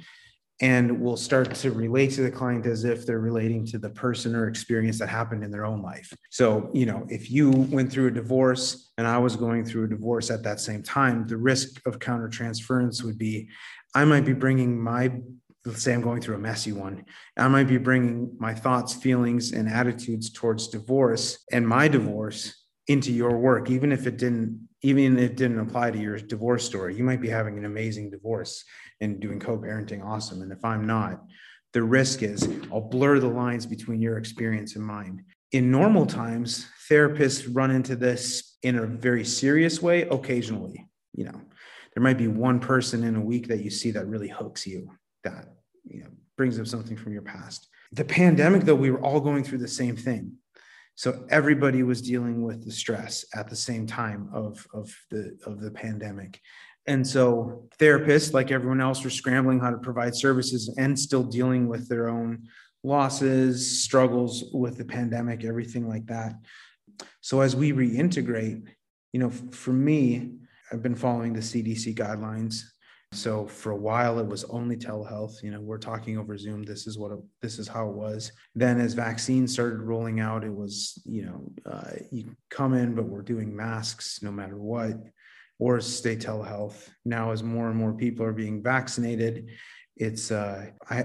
and 0.59 0.99
will 0.99 1.17
start 1.17 1.53
to 1.53 1.71
relate 1.71 2.11
to 2.11 2.21
the 2.21 2.31
client 2.31 2.65
as 2.65 2.83
if 2.83 3.05
they're 3.05 3.19
relating 3.19 3.65
to 3.67 3.77
the 3.77 3.89
person 3.89 4.35
or 4.35 4.47
experience 4.47 4.97
that 4.97 5.07
happened 5.07 5.43
in 5.43 5.51
their 5.51 5.65
own 5.65 5.81
life. 5.81 6.11
So, 6.31 6.71
you 6.73 6.85
know, 6.85 7.05
if 7.09 7.29
you 7.29 7.51
went 7.51 7.91
through 7.91 8.07
a 8.07 8.11
divorce 8.11 8.91
and 8.97 9.05
I 9.05 9.19
was 9.19 9.35
going 9.35 9.65
through 9.65 9.85
a 9.85 9.89
divorce 9.89 10.31
at 10.31 10.43
that 10.43 10.59
same 10.59 10.81
time, 10.81 11.27
the 11.27 11.37
risk 11.37 11.79
of 11.85 11.99
countertransference 11.99 13.03
would 13.03 13.17
be 13.17 13.49
I 13.93 14.03
might 14.05 14.25
be 14.25 14.33
bringing 14.33 14.79
my 14.79 15.11
let's 15.65 15.83
say 15.83 15.93
I'm 15.93 16.01
going 16.01 16.21
through 16.21 16.35
a 16.35 16.39
messy 16.39 16.71
one. 16.71 17.03
I 17.35 17.47
might 17.49 17.67
be 17.67 17.77
bringing 17.77 18.31
my 18.39 18.53
thoughts, 18.53 18.93
feelings, 18.93 19.51
and 19.51 19.67
attitudes 19.67 20.31
towards 20.31 20.69
divorce 20.69 21.43
and 21.51 21.67
my 21.67 21.89
divorce 21.89 22.63
into 22.87 23.11
your 23.11 23.37
work, 23.37 23.69
even 23.69 23.91
if 23.91 24.07
it 24.07 24.17
didn't, 24.17 24.67
even 24.81 25.17
if 25.17 25.31
it 25.31 25.37
didn't 25.37 25.59
apply 25.59 25.91
to 25.91 25.97
your 25.97 26.17
divorce 26.17 26.63
story. 26.65 26.95
You 26.95 27.03
might 27.03 27.21
be 27.21 27.29
having 27.29 27.57
an 27.57 27.65
amazing 27.65 28.09
divorce 28.09 28.63
and 29.01 29.19
doing 29.19 29.39
co-parenting 29.39 30.05
awesome. 30.05 30.41
And 30.41 30.51
if 30.51 30.63
i'm 30.63 30.85
not 30.85 31.23
the 31.73 31.83
risk 31.83 32.23
is 32.23 32.47
i'll 32.71 32.81
blur 32.81 33.19
the 33.19 33.27
lines 33.27 33.65
between 33.65 34.01
your 34.01 34.17
experience 34.17 34.75
and 34.75 34.85
mine. 34.85 35.25
In 35.51 35.71
normal 35.71 36.05
times 36.05 36.67
therapists 36.89 37.47
run 37.51 37.71
into 37.71 37.95
this 37.95 38.57
in 38.63 38.77
a 38.77 38.85
very 38.85 39.23
serious 39.23 39.81
way 39.81 40.03
occasionally 40.03 40.87
you 41.17 41.25
know. 41.25 41.41
There 41.93 42.03
might 42.03 42.19
be 42.19 42.27
one 42.27 42.59
person 42.59 43.03
in 43.03 43.15
a 43.15 43.21
week 43.21 43.47
that 43.47 43.63
you 43.63 43.71
see 43.71 43.89
that 43.91 44.07
really 44.07 44.29
hooks 44.29 44.65
you 44.65 44.91
that 45.23 45.47
you 45.83 46.03
know 46.03 46.09
brings 46.37 46.59
up 46.59 46.67
something 46.67 46.95
from 46.95 47.11
your 47.11 47.23
past. 47.23 47.67
The 47.91 48.05
pandemic 48.05 48.63
though 48.63 48.75
we 48.75 48.91
were 48.91 49.01
all 49.01 49.19
going 49.19 49.43
through 49.43 49.57
the 49.57 49.67
same 49.67 49.97
thing 49.97 50.33
so 50.97 51.25
everybody 51.29 51.83
was 51.83 52.01
dealing 52.01 52.41
with 52.41 52.65
the 52.65 52.71
stress 52.71 53.23
at 53.33 53.47
the 53.49 53.55
same 53.55 53.87
time 53.87 54.29
of, 54.33 54.67
of 54.73 54.93
the 55.09 55.37
of 55.45 55.61
the 55.61 55.71
pandemic 55.71 56.41
and 56.87 57.05
so 57.05 57.67
therapists, 57.77 58.33
like 58.33 58.49
everyone 58.49 58.79
else, 58.79 59.03
were 59.03 59.09
scrambling 59.09 59.59
how 59.59 59.69
to 59.69 59.77
provide 59.77 60.15
services 60.15 60.73
and 60.77 60.97
still 60.97 61.23
dealing 61.23 61.67
with 61.67 61.89
their 61.89 62.07
own 62.07 62.47
losses, 62.81 63.83
struggles 63.83 64.45
with 64.53 64.77
the 64.77 64.85
pandemic, 64.85 65.43
everything 65.43 65.89
like 65.89 66.05
that. 66.07 66.33
So 67.19 67.41
as 67.41 67.57
we 67.57 67.73
reintegrate, 67.73 68.65
you 69.11 69.19
know, 69.19 69.29
for 69.29 69.73
me, 69.73 70.31
I've 70.71 70.81
been 70.81 70.95
following 70.95 71.33
the 71.33 71.41
CDC 71.41 71.95
guidelines. 71.95 72.61
So 73.13 73.47
for 73.47 73.71
a 73.71 73.77
while, 73.77 74.19
it 74.19 74.27
was 74.27 74.43
only 74.45 74.75
telehealth. 74.75 75.41
You 75.41 75.51
know, 75.51 75.61
we're 75.61 75.77
talking 75.77 76.17
over 76.17 76.37
Zoom. 76.37 76.63
This 76.63 76.87
is 76.87 76.97
what 76.97 77.11
it, 77.11 77.19
this 77.41 77.57
is 77.57 77.67
how 77.67 77.89
it 77.89 77.95
was. 77.95 78.31
Then, 78.53 78.79
as 78.79 78.93
vaccines 78.93 79.53
started 79.53 79.81
rolling 79.81 80.19
out, 80.19 80.43
it 80.43 80.53
was 80.53 81.01
you 81.05 81.25
know 81.25 81.51
uh, 81.65 81.91
you 82.11 82.35
come 82.49 82.73
in, 82.73 82.95
but 82.95 83.05
we're 83.05 83.21
doing 83.21 83.55
masks 83.55 84.21
no 84.21 84.31
matter 84.31 84.57
what 84.57 84.97
or 85.59 85.79
stay 85.79 86.15
telehealth. 86.15 86.89
Now, 87.05 87.31
as 87.31 87.43
more 87.43 87.69
and 87.69 87.77
more 87.77 87.93
people 87.93 88.25
are 88.25 88.33
being 88.33 88.61
vaccinated, 88.61 89.49
it's 89.99 90.29
uh, 90.29 90.67
I 90.89 91.03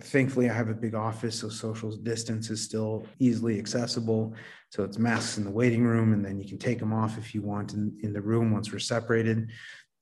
thankfully 0.00 0.48
I 0.48 0.54
have 0.54 0.70
a 0.70 0.74
big 0.74 0.94
office, 0.94 1.40
so 1.40 1.48
social 1.48 1.94
distance 1.96 2.48
is 2.48 2.62
still 2.62 3.06
easily 3.18 3.58
accessible. 3.58 4.34
So 4.70 4.82
it's 4.82 4.98
masks 4.98 5.36
in 5.36 5.44
the 5.44 5.50
waiting 5.50 5.84
room, 5.84 6.12
and 6.12 6.24
then 6.24 6.38
you 6.38 6.48
can 6.48 6.58
take 6.58 6.78
them 6.78 6.92
off 6.92 7.18
if 7.18 7.34
you 7.34 7.42
want 7.42 7.74
in, 7.74 7.96
in 8.02 8.12
the 8.12 8.22
room 8.22 8.50
once 8.50 8.72
we're 8.72 8.78
separated. 8.78 9.50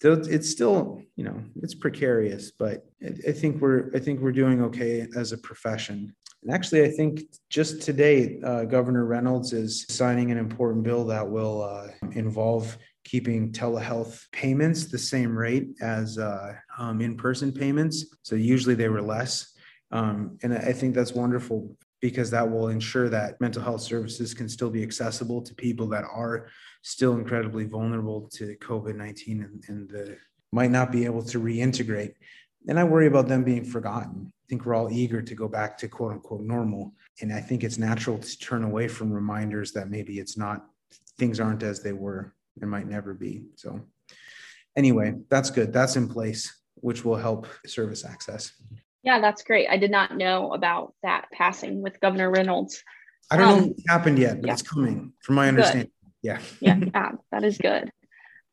So 0.03 0.15
it's 0.15 0.51
still, 0.51 1.01
you 1.15 1.23
know, 1.23 1.41
it's 1.63 1.77
precarious, 1.77 2.51
but 2.51 2.85
I 3.05 3.31
think 3.31 3.61
we're 3.61 3.89
I 3.95 4.01
think 4.01 4.19
we're 4.19 4.33
doing 4.33 4.61
okay 4.63 5.07
as 5.17 5.31
a 5.31 5.39
profession. 5.39 6.13
And 6.43 6.53
actually, 6.53 6.83
I 6.83 6.89
think 6.89 7.21
just 7.51 7.83
today, 7.83 8.41
uh, 8.45 8.65
Governor 8.65 9.05
Reynolds 9.05 9.53
is 9.53 9.87
signing 9.89 10.33
an 10.33 10.39
important 10.39 10.83
bill 10.83 11.05
that 11.05 11.31
will 11.31 11.63
uh, 11.63 11.87
involve 12.15 12.77
keeping 13.05 13.53
telehealth 13.53 14.25
payments 14.33 14.87
the 14.87 14.99
same 14.99 15.39
rate 15.39 15.69
as 15.81 16.19
uh, 16.19 16.55
um, 16.79 17.01
in-person 17.01 17.53
payments. 17.53 18.07
So 18.23 18.35
usually 18.35 18.75
they 18.75 18.89
were 18.89 19.03
less. 19.03 19.55
Um, 19.93 20.37
and 20.43 20.53
I 20.53 20.73
think 20.73 20.97
that's 20.97 21.13
wonderful 21.13 21.77
because 22.01 22.29
that 22.31 22.51
will 22.51 22.69
ensure 22.69 23.09
that 23.09 23.41
mental 23.41 23.63
health 23.63 23.83
services 23.83 24.35
can 24.35 24.49
still 24.49 24.71
be 24.71 24.83
accessible 24.83 25.43
to 25.43 25.55
people 25.55 25.87
that 25.91 26.03
are 26.13 26.49
still 26.83 27.15
incredibly 27.15 27.65
vulnerable 27.65 28.29
to 28.35 28.57
COVID-19 28.57 29.45
and, 29.45 29.65
and 29.69 29.89
the, 29.89 30.17
might 30.53 30.71
not 30.71 30.93
be 30.93 31.05
able 31.05 31.23
to 31.23 31.41
reintegrate. 31.41 32.15
And 32.69 32.79
I 32.79 32.85
worry 32.85 33.07
about 33.07 33.29
them 33.29 33.45
being 33.45 33.65
forgotten. 33.65 34.33
I 34.33 34.47
think 34.49 34.67
we're 34.67 34.75
all 34.75 34.91
eager 34.91 35.23
to 35.23 35.35
go 35.35 35.49
back 35.49 35.79
to 35.79 35.89
quote 35.89 36.13
unquote 36.13 36.43
normal. 36.43 36.93
And 37.21 37.33
I 37.33 37.41
think 37.41 37.65
it's 37.65 37.79
natural 37.79 38.19
to 38.19 38.39
turn 38.39 38.65
away 38.65 38.89
from 38.89 39.13
reminders 39.13 39.73
that 39.73 39.91
maybe 39.91 40.19
it's 40.19 40.37
not, 40.37 40.67
things 41.19 41.41
aren't 41.41 41.63
as 41.63 41.83
they 41.83 41.93
were 41.93 42.35
and 42.61 42.71
might 42.71 42.89
never 42.89 43.15
be. 43.15 43.47
So, 43.57 43.81
anyway, 44.77 45.15
that's 45.31 45.51
good. 45.51 45.73
That's 45.73 45.97
in 45.97 46.09
place, 46.09 46.61
which 46.75 47.05
will 47.05 47.17
help 47.17 47.47
service 47.67 48.05
access. 48.05 48.53
Yeah, 49.03 49.21
that's 49.21 49.43
great. 49.43 49.69
I 49.69 49.79
did 49.79 49.91
not 49.91 50.17
know 50.17 50.53
about 50.53 50.95
that 51.03 51.27
passing 51.33 51.83
with 51.83 52.01
Governor 52.01 52.31
Reynolds. 52.31 52.83
I 53.31 53.37
don't 53.37 53.49
um, 53.49 53.61
know 53.61 53.75
it 53.77 53.85
happened 53.89 54.19
yet, 54.19 54.41
but 54.41 54.49
yeah. 54.49 54.53
it's 54.53 54.63
coming, 54.63 55.13
from 55.23 55.35
my 55.37 55.49
understanding. 55.49 55.87
Good. 55.87 56.02
Yeah. 56.23 56.41
yeah, 56.61 56.79
yeah, 56.95 57.13
that 57.31 57.45
is 57.45 57.59
good. 57.59 57.91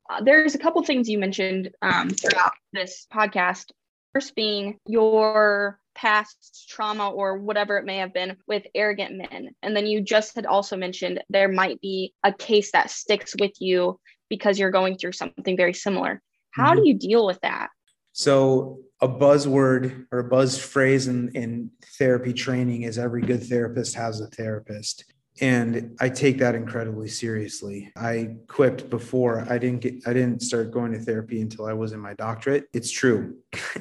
Uh, 0.09 0.23
there's 0.23 0.55
a 0.55 0.59
couple 0.59 0.81
things 0.83 1.07
you 1.07 1.19
mentioned 1.19 1.71
um, 1.81 2.09
throughout 2.09 2.53
this 2.73 3.05
podcast. 3.13 3.71
First, 4.13 4.35
being 4.35 4.79
your 4.87 5.79
past 5.93 6.67
trauma 6.69 7.09
or 7.09 7.37
whatever 7.37 7.77
it 7.77 7.85
may 7.85 7.97
have 7.97 8.13
been 8.13 8.37
with 8.47 8.63
arrogant 8.73 9.17
men. 9.17 9.49
And 9.61 9.75
then 9.75 9.85
you 9.85 10.01
just 10.01 10.35
had 10.35 10.45
also 10.45 10.77
mentioned 10.77 11.21
there 11.29 11.49
might 11.49 11.79
be 11.81 12.13
a 12.23 12.33
case 12.33 12.71
that 12.71 12.89
sticks 12.89 13.35
with 13.39 13.51
you 13.59 13.99
because 14.29 14.57
you're 14.57 14.71
going 14.71 14.97
through 14.97 15.11
something 15.11 15.57
very 15.57 15.73
similar. 15.73 16.21
How 16.51 16.71
mm-hmm. 16.71 16.83
do 16.83 16.87
you 16.87 16.93
deal 16.95 17.25
with 17.25 17.39
that? 17.41 17.69
So, 18.13 18.79
a 19.01 19.07
buzzword 19.07 20.07
or 20.11 20.19
a 20.19 20.23
buzz 20.23 20.57
phrase 20.57 21.07
in, 21.07 21.29
in 21.35 21.71
therapy 21.97 22.33
training 22.33 22.81
is 22.83 22.97
every 22.97 23.21
good 23.21 23.43
therapist 23.43 23.95
has 23.95 24.19
a 24.19 24.27
therapist. 24.27 25.05
And 25.41 25.95
I 26.01 26.09
take 26.09 26.39
that 26.39 26.55
incredibly 26.55 27.07
seriously. 27.07 27.91
I 27.95 28.35
quipped 28.47 28.89
before 28.89 29.45
I 29.49 29.57
didn't 29.57 29.81
get 29.81 30.07
I 30.07 30.13
didn't 30.13 30.41
start 30.41 30.71
going 30.71 30.91
to 30.91 30.99
therapy 30.99 31.41
until 31.41 31.65
I 31.65 31.73
was 31.73 31.93
in 31.93 31.99
my 31.99 32.13
doctorate. 32.13 32.67
It's 32.73 32.91
true. 32.91 33.37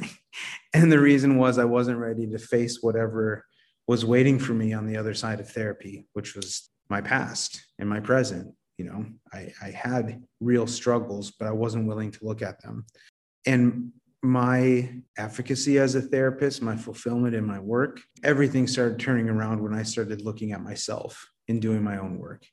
And 0.75 0.92
the 0.92 1.01
reason 1.01 1.38
was 1.38 1.59
I 1.59 1.64
wasn't 1.64 1.99
ready 1.99 2.27
to 2.27 2.38
face 2.38 2.83
whatever 2.83 3.44
was 3.87 4.05
waiting 4.05 4.38
for 4.38 4.53
me 4.53 4.73
on 4.73 4.87
the 4.87 4.97
other 4.97 5.14
side 5.14 5.40
of 5.40 5.51
therapy, 5.51 6.07
which 6.12 6.37
was 6.37 6.68
my 6.90 7.01
past 7.01 7.64
and 7.79 7.88
my 7.88 8.01
present. 8.01 8.55
You 8.77 8.85
know, 8.85 9.07
I, 9.33 9.53
I 9.62 9.71
had 9.71 10.23
real 10.40 10.66
struggles, 10.66 11.31
but 11.33 11.49
I 11.49 11.53
wasn't 11.53 11.88
willing 11.88 12.11
to 12.12 12.25
look 12.25 12.42
at 12.42 12.62
them. 12.62 12.85
And 13.47 13.92
my 14.23 14.92
efficacy 15.16 15.79
as 15.79 15.94
a 15.94 16.03
therapist, 16.03 16.61
my 16.61 16.77
fulfillment 16.77 17.35
in 17.35 17.44
my 17.44 17.59
work, 17.59 18.01
everything 18.23 18.66
started 18.66 18.99
turning 18.99 19.29
around 19.29 19.62
when 19.62 19.75
I 19.75 19.85
started 19.85 20.23
looking 20.23 20.53
at 20.53 20.62
myself 20.62 21.29
and 21.48 21.61
doing 21.61 21.82
my 21.82 21.98
own 21.98 22.18
work. 22.18 22.46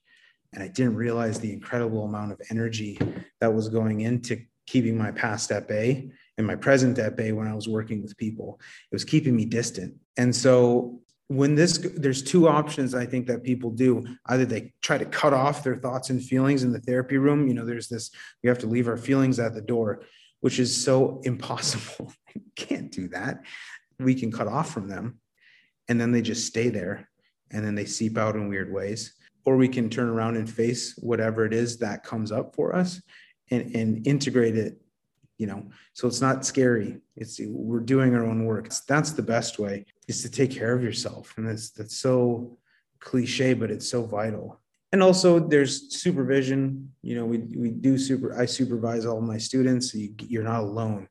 And 0.54 0.64
I 0.64 0.68
didn't 0.68 0.96
realize 0.96 1.40
the 1.40 1.52
incredible 1.52 2.06
amount 2.06 2.32
of 2.32 2.42
energy 2.50 2.98
that 3.42 3.54
was 3.54 3.70
going 3.70 4.02
into 4.02 4.42
keeping 4.68 4.98
my 4.98 5.12
past 5.12 5.52
at 5.52 5.68
bay 5.68 6.10
and 6.38 6.48
my 6.48 6.56
present 6.56 6.98
at 6.98 7.16
bay 7.16 7.32
when 7.32 7.48
I 7.48 7.54
was 7.54 7.68
working 7.68 8.02
with 8.02 8.18
people. 8.18 8.60
It 8.92 8.96
was 8.96 9.06
keeping 9.06 9.36
me 9.36 9.46
distant. 9.46 9.96
And 10.18 10.36
so 10.36 11.02
when 11.28 11.56
this 11.56 11.80
there's 11.96 12.22
two 12.22 12.48
options 12.48 12.94
I 12.94 13.06
think 13.06 13.28
that 13.28 13.44
people 13.44 13.72
do. 13.72 14.06
Either 14.28 14.46
they 14.46 14.74
try 14.82 14.98
to 14.98 15.06
cut 15.06 15.34
off 15.34 15.64
their 15.64 15.76
thoughts 15.76 16.10
and 16.10 16.24
feelings 16.24 16.64
in 16.64 16.72
the 16.72 16.80
therapy 16.80 17.18
room. 17.18 17.48
You 17.48 17.56
know, 17.56 17.66
there's 17.66 17.88
this 17.88 18.12
we 18.44 18.50
have 18.50 18.60
to 18.60 18.68
leave 18.68 18.88
our 18.88 18.98
feelings 18.98 19.40
at 19.40 19.54
the 19.54 19.62
door, 19.62 20.04
which 20.42 20.60
is 20.60 20.84
so 20.84 21.22
impossible. 21.24 22.14
can't 22.56 22.92
do 22.92 23.08
that. 23.10 23.42
We 24.00 24.14
can 24.14 24.32
cut 24.32 24.48
off 24.48 24.72
from 24.72 24.88
them 24.88 25.20
and 25.88 26.00
then 26.00 26.12
they 26.12 26.22
just 26.22 26.46
stay 26.46 26.70
there 26.70 27.10
and 27.52 27.66
then 27.66 27.76
they 27.76 27.86
seep 27.86 28.18
out 28.18 28.36
in 28.36 28.50
weird 28.50 28.72
ways. 28.72 29.14
Or 29.46 29.58
we 29.58 29.68
can 29.68 29.90
turn 29.90 30.10
around 30.10 30.38
and 30.38 30.50
face 30.50 30.98
whatever 30.98 31.46
it 31.46 31.54
is 31.54 31.78
that 31.78 32.04
comes 32.04 32.32
up 32.32 32.56
for 32.56 32.76
us 32.76 33.02
and, 33.52 33.76
and 33.76 34.08
integrate 34.08 34.58
it 34.58 34.82
you 35.38 35.48
know? 35.48 35.66
So 35.94 36.08
it's 36.08 36.22
not 36.22 36.46
scary. 36.46 37.02
It's 37.16 37.40
we're 37.44 37.80
doing 37.80 38.16
our 38.16 38.26
own 38.26 38.46
work. 38.46 38.70
That's 38.88 39.12
the 39.12 39.22
best 39.22 39.60
way 39.60 39.86
is 40.08 40.22
to 40.22 40.30
take 40.30 40.52
care 40.52 40.74
of 40.74 40.84
yourself. 40.84 41.34
And 41.38 41.48
that's 41.48 41.72
that's 41.72 41.98
so 41.98 42.58
cliche 43.00 43.54
but 43.54 43.72
it's 43.72 43.90
so 43.90 44.04
vital. 44.04 44.60
And 44.92 45.04
also 45.04 45.40
there's 45.40 45.94
supervision. 45.96 46.92
You 47.02 47.16
know 47.16 47.26
we, 47.26 47.40
we 47.40 47.70
do 47.70 47.98
super 47.98 48.38
i 48.40 48.46
supervise 48.46 49.06
all 49.06 49.22
my 49.22 49.38
students 49.38 49.92
so 49.92 49.98
you, 49.98 50.14
you're 50.20 50.44
not 50.44 50.62
alone 50.62 51.08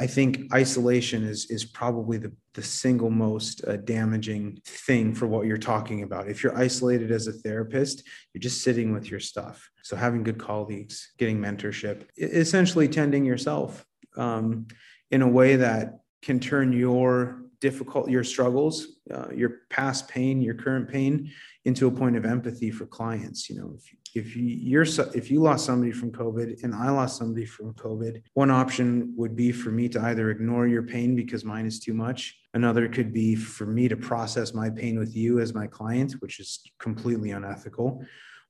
I 0.00 0.06
think 0.06 0.52
isolation 0.52 1.24
is 1.24 1.50
is 1.50 1.64
probably 1.64 2.18
the 2.18 2.32
the 2.54 2.62
single 2.62 3.10
most 3.10 3.64
uh, 3.66 3.76
damaging 3.76 4.58
thing 4.64 5.14
for 5.14 5.26
what 5.26 5.46
you're 5.46 5.56
talking 5.58 6.02
about. 6.02 6.28
If 6.28 6.42
you're 6.42 6.56
isolated 6.56 7.10
as 7.10 7.26
a 7.26 7.32
therapist, 7.32 8.02
you're 8.32 8.40
just 8.40 8.62
sitting 8.62 8.92
with 8.92 9.10
your 9.10 9.20
stuff. 9.20 9.70
So 9.82 9.96
having 9.96 10.22
good 10.22 10.38
colleagues, 10.38 11.12
getting 11.18 11.38
mentorship, 11.38 12.04
essentially 12.16 12.88
tending 12.88 13.24
yourself 13.24 13.84
um, 14.16 14.66
in 15.10 15.22
a 15.22 15.28
way 15.28 15.56
that 15.56 16.00
can 16.22 16.40
turn 16.40 16.72
your 16.72 17.42
difficult 17.60 18.08
your 18.08 18.22
struggles 18.22 18.86
uh, 19.12 19.30
your 19.34 19.62
past 19.68 20.08
pain 20.08 20.40
your 20.40 20.54
current 20.54 20.88
pain 20.88 21.30
into 21.64 21.88
a 21.88 21.90
point 21.90 22.16
of 22.16 22.24
empathy 22.24 22.70
for 22.70 22.86
clients 22.86 23.50
you 23.50 23.56
know 23.56 23.74
if, 23.76 23.92
if 24.14 24.36
you, 24.36 24.44
you're 24.44 24.86
if 25.14 25.30
you 25.30 25.40
lost 25.40 25.64
somebody 25.64 25.92
from 25.92 26.10
covid 26.10 26.62
and 26.62 26.74
i 26.74 26.90
lost 26.90 27.18
somebody 27.18 27.46
from 27.46 27.72
covid 27.74 28.22
one 28.34 28.50
option 28.50 29.12
would 29.16 29.36
be 29.36 29.52
for 29.52 29.70
me 29.70 29.88
to 29.88 30.00
either 30.02 30.30
ignore 30.30 30.66
your 30.66 30.82
pain 30.82 31.14
because 31.16 31.44
mine 31.44 31.66
is 31.66 31.80
too 31.80 31.94
much. 31.94 32.38
Another 32.54 32.88
could 32.88 33.12
be 33.12 33.34
for 33.34 33.66
me 33.66 33.88
to 33.88 33.96
process 33.96 34.54
my 34.54 34.70
pain 34.70 34.98
with 34.98 35.14
you 35.14 35.40
as 35.40 35.54
my 35.54 35.66
client 35.66 36.12
which 36.20 36.40
is 36.40 36.60
completely 36.78 37.30
unethical. 37.30 38.04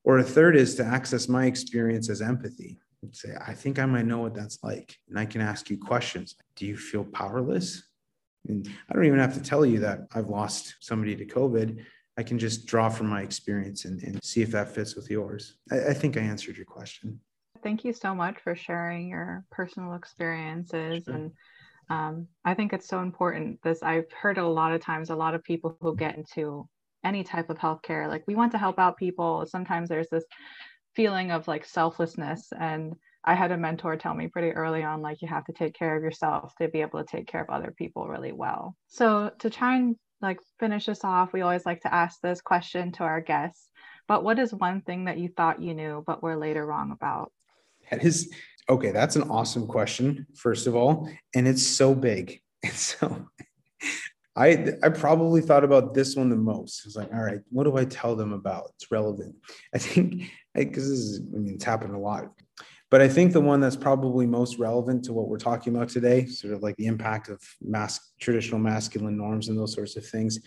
Or 0.05 0.19
a 0.19 0.25
third 0.25 0.57
is 0.57 0.75
to 0.77 0.85
access 0.85 1.29
my 1.29 1.47
experience 1.47 2.09
as 2.09 2.23
empathy 2.23 2.79
and 3.03 3.15
say 3.15 3.31
i 3.47 3.55
think 3.55 3.79
i 3.79 3.87
might 3.87 4.07
know 4.07 4.19
what 4.19 4.35
that's 4.35 4.63
like. 4.63 4.97
And 5.09 5.19
i 5.19 5.25
can 5.25 5.41
ask 5.41 5.71
you 5.71 5.79
questions 5.79 6.35
do 6.57 6.67
you 6.67 6.77
feel 6.77 7.05
powerless? 7.05 7.83
And 8.49 8.69
I 8.89 8.95
don't 8.95 9.05
even 9.05 9.19
have 9.19 9.35
to 9.35 9.43
tell 9.43 9.67
you 9.67 9.81
that 9.81 10.01
I've 10.15 10.29
lost 10.29 10.77
somebody 10.81 11.15
to 11.17 11.27
COVID. 11.27 11.85
I 12.19 12.25
can 12.25 12.37
just 12.37 12.67
draw 12.67 12.89
from 12.89 13.07
my 13.07 13.23
experience 13.23 13.85
and, 13.85 14.03
and 14.03 14.23
see 14.25 14.43
if 14.43 14.51
that 14.51 14.75
fits 14.75 14.97
with 14.97 15.09
yours. 15.09 15.55
I, 15.71 15.91
I 15.91 15.95
think 15.95 16.17
I 16.17 16.21
answered 16.21 16.57
your 16.57 16.67
question. 16.67 17.21
Thank 17.63 17.85
you 17.85 17.93
so 17.93 18.13
much 18.13 18.41
for 18.43 18.57
sharing 18.57 19.09
your 19.09 19.45
personal 19.53 19.95
experiences. 19.95 21.05
Sure. 21.05 21.15
And 21.15 21.33
um, 21.89 22.27
I 22.45 22.55
think 22.55 22.73
it's 22.73 22.89
so 22.89 23.01
important. 23.01 23.63
This 23.63 23.85
I've 23.85 24.11
heard 24.11 24.37
a 24.37 24.47
lot 24.47 24.73
of 24.73 24.81
times, 24.81 25.11
a 25.11 25.17
lot 25.17 25.35
of 25.35 25.45
people 25.45 25.79
who 25.81 25.95
get 25.95 26.17
into 26.17 26.69
any 27.05 27.23
type 27.23 27.51
of 27.51 27.59
healthcare, 27.59 28.09
like 28.09 28.25
we 28.27 28.35
want 28.35 28.51
to 28.53 28.59
help 28.59 28.81
out 28.81 28.97
people. 28.97 29.47
Sometimes 29.47 29.89
there's 29.89 30.11
this 30.11 30.25
feeling 30.97 31.31
of 31.31 31.47
like 31.47 31.65
selflessness 31.65 32.49
and 32.59 32.97
I 33.25 33.35
had 33.35 33.53
a 33.53 33.57
mentor 33.57 33.97
tell 33.97 34.15
me 34.15 34.29
pretty 34.29 34.53
early 34.53 34.83
on, 34.83 35.03
like, 35.03 35.21
you 35.21 35.29
have 35.29 35.45
to 35.47 35.53
take 35.53 35.75
care 35.75 35.97
of 35.97 36.03
yourself 36.03 36.55
to 36.57 36.69
be 36.69 36.81
able 36.81 37.01
to 37.01 37.05
take 37.05 37.27
care 37.27 37.43
of 37.43 37.51
other 37.51 37.75
people 37.77 38.09
really 38.09 38.33
well. 38.33 38.75
So, 38.87 39.33
to 39.41 39.51
try 39.51 39.77
and 39.77 39.97
like 40.21 40.39
finish 40.59 40.87
this 40.87 41.05
off, 41.05 41.33
we 41.33 41.43
always 41.43 41.67
like 41.67 41.83
to 41.83 41.95
ask 41.95 42.21
this 42.21 42.41
question 42.41 42.93
to 42.93 43.05
our 43.05 43.21
guests. 43.21 43.69
But 44.07 44.25
what 44.25 44.39
is 44.39 44.53
one 44.55 44.81
thing 44.81 45.05
that 45.05 45.19
you 45.19 45.29
thought 45.29 45.63
you 45.63 45.75
knew, 45.75 46.03
but 46.07 46.23
were 46.23 46.37
later 46.37 46.65
wrong 46.65 46.91
about? 46.93 47.33
That 47.91 48.05
is 48.05 48.33
okay. 48.69 48.91
That's 48.91 49.17
an 49.17 49.31
awesome 49.31 49.67
question, 49.67 50.27
first 50.35 50.67
of 50.67 50.75
all. 50.75 51.11
And 51.35 51.47
it's 51.47 51.67
so 51.67 51.95
big. 51.95 52.41
And 52.65 52.75
so 52.75 53.29
I 54.35 54.75
I 54.83 54.89
probably 54.89 55.43
thought 55.43 55.63
about 55.63 55.95
this 55.95 56.17
one 56.17 56.29
the 56.29 56.37
most. 56.37 56.83
I 56.85 56.89
was 56.89 56.97
like, 56.97 57.13
all 57.13 57.23
right, 57.23 57.41
what 57.51 57.65
do 57.65 57.77
I 57.77 57.85
tell 57.85 58.17
them 58.17 58.33
about? 58.33 58.73
It's 58.75 58.91
relevant. 58.91 59.37
I 59.75 59.79
think 59.79 60.25
because 60.55 60.89
this 60.89 60.99
is, 60.99 61.21
I 61.21 61.39
mean, 61.39 61.55
it's 61.55 61.65
happened 61.65 61.95
a 61.95 61.99
lot. 61.99 62.33
But 62.91 63.03
I 63.03 63.09
think 63.09 63.33
the 63.33 63.41
one 63.41 63.61
that's 63.61 63.77
probably 63.77 64.27
most 64.27 64.59
relevant 64.59 65.05
to 65.05 65.13
what 65.13 65.29
we're 65.29 65.39
talking 65.39 65.75
about 65.75 65.91
today, 65.91 66.25
sort 66.27 66.55
of 66.55 66.63
like 66.63 66.77
the 66.77 66.87
impact 66.87 67.29
of 67.29 67.43
mass 67.61 68.13
traditional 68.19 68.61
masculine 68.61 69.17
norms 69.17 69.49
and 69.49 69.59
those 69.59 69.75
sorts 69.75 69.97
of 69.97 70.07
things, 70.07 70.39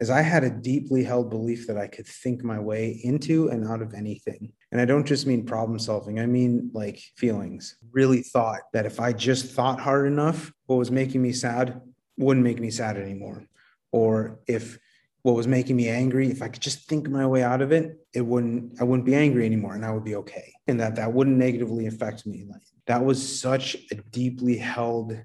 is 0.00 0.10
I 0.10 0.22
had 0.22 0.44
a 0.44 0.50
deeply 0.50 1.02
held 1.02 1.28
belief 1.28 1.66
that 1.66 1.76
I 1.76 1.88
could 1.88 2.06
think 2.06 2.44
my 2.44 2.60
way 2.60 3.00
into 3.02 3.48
and 3.48 3.66
out 3.66 3.82
of 3.82 3.94
anything. 3.94 4.52
And 4.70 4.80
I 4.80 4.84
don't 4.84 5.06
just 5.06 5.26
mean 5.26 5.44
problem 5.44 5.78
solving, 5.80 6.20
I 6.20 6.26
mean 6.26 6.70
like 6.72 7.00
feelings. 7.16 7.76
Really 7.90 8.22
thought 8.22 8.60
that 8.72 8.86
if 8.86 9.00
I 9.00 9.12
just 9.12 9.52
thought 9.52 9.80
hard 9.80 10.06
enough, 10.06 10.52
what 10.66 10.76
was 10.76 10.92
making 10.92 11.20
me 11.20 11.32
sad 11.32 11.80
wouldn't 12.16 12.44
make 12.44 12.60
me 12.60 12.70
sad 12.70 12.96
anymore. 12.96 13.44
Or 13.90 14.38
if 14.46 14.78
what 15.22 15.34
was 15.34 15.46
making 15.46 15.76
me 15.76 15.88
angry 15.88 16.30
if 16.30 16.42
i 16.42 16.48
could 16.48 16.62
just 16.62 16.88
think 16.88 17.08
my 17.08 17.26
way 17.26 17.42
out 17.42 17.60
of 17.60 17.72
it 17.72 17.98
it 18.14 18.20
wouldn't 18.20 18.80
i 18.80 18.84
wouldn't 18.84 19.06
be 19.06 19.14
angry 19.14 19.44
anymore 19.44 19.74
and 19.74 19.84
i 19.84 19.90
would 19.90 20.04
be 20.04 20.16
okay. 20.16 20.52
And 20.66 20.78
that 20.80 20.96
that 20.96 21.12
wouldn't 21.12 21.36
negatively 21.36 21.86
affect 21.86 22.26
me. 22.26 22.44
Like 22.48 22.60
that 22.86 23.04
was 23.04 23.40
such 23.40 23.76
a 23.90 23.94
deeply 23.94 24.56
held 24.56 25.18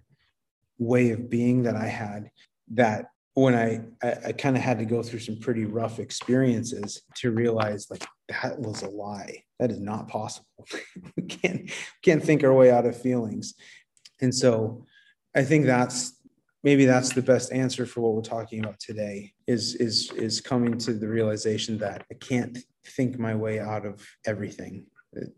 way 0.78 1.12
of 1.12 1.30
being 1.30 1.64
that 1.64 1.76
i 1.76 1.86
had 1.86 2.32
that 2.74 3.08
when 3.36 3.54
i 3.56 3.82
i, 4.02 4.28
I 4.28 4.32
kind 4.32 4.56
of 4.56 4.64
had 4.64 4.80
to 4.80 4.86
go 4.86 5.04
through 5.04 5.20
some 5.20 5.40
pretty 5.40 5.66
rough 5.66 6.00
experiences 6.00 7.02
to 7.18 7.32
realize 7.32 7.88
like 7.90 8.06
that 8.30 8.58
was 8.58 8.82
a 8.84 8.90
lie. 8.90 9.44
That 9.60 9.70
is 9.70 9.80
not 9.80 10.08
possible. 10.08 10.48
We 11.16 11.24
can't 11.24 11.72
can't 12.02 12.24
think 12.24 12.44
our 12.44 12.54
way 12.54 12.72
out 12.72 12.86
of 12.86 13.00
feelings. 13.00 13.54
And 14.22 14.34
so 14.34 14.86
i 15.36 15.44
think 15.44 15.66
that's 15.66 16.14
maybe 16.64 16.86
that's 16.86 17.14
the 17.14 17.22
best 17.22 17.52
answer 17.52 17.86
for 17.86 18.02
what 18.02 18.14
we're 18.14 18.22
talking 18.22 18.64
about 18.64 18.80
today 18.80 19.34
is 19.48 19.76
is 19.76 20.12
is 20.14 20.42
coming 20.42 20.78
to 20.78 20.94
the 20.94 21.08
realization 21.08 21.78
that 21.78 22.06
i 22.12 22.16
can't 22.16 22.58
think 22.86 23.18
my 23.20 23.36
way 23.36 23.60
out 23.60 23.86
of 23.86 24.06
everything. 24.26 24.86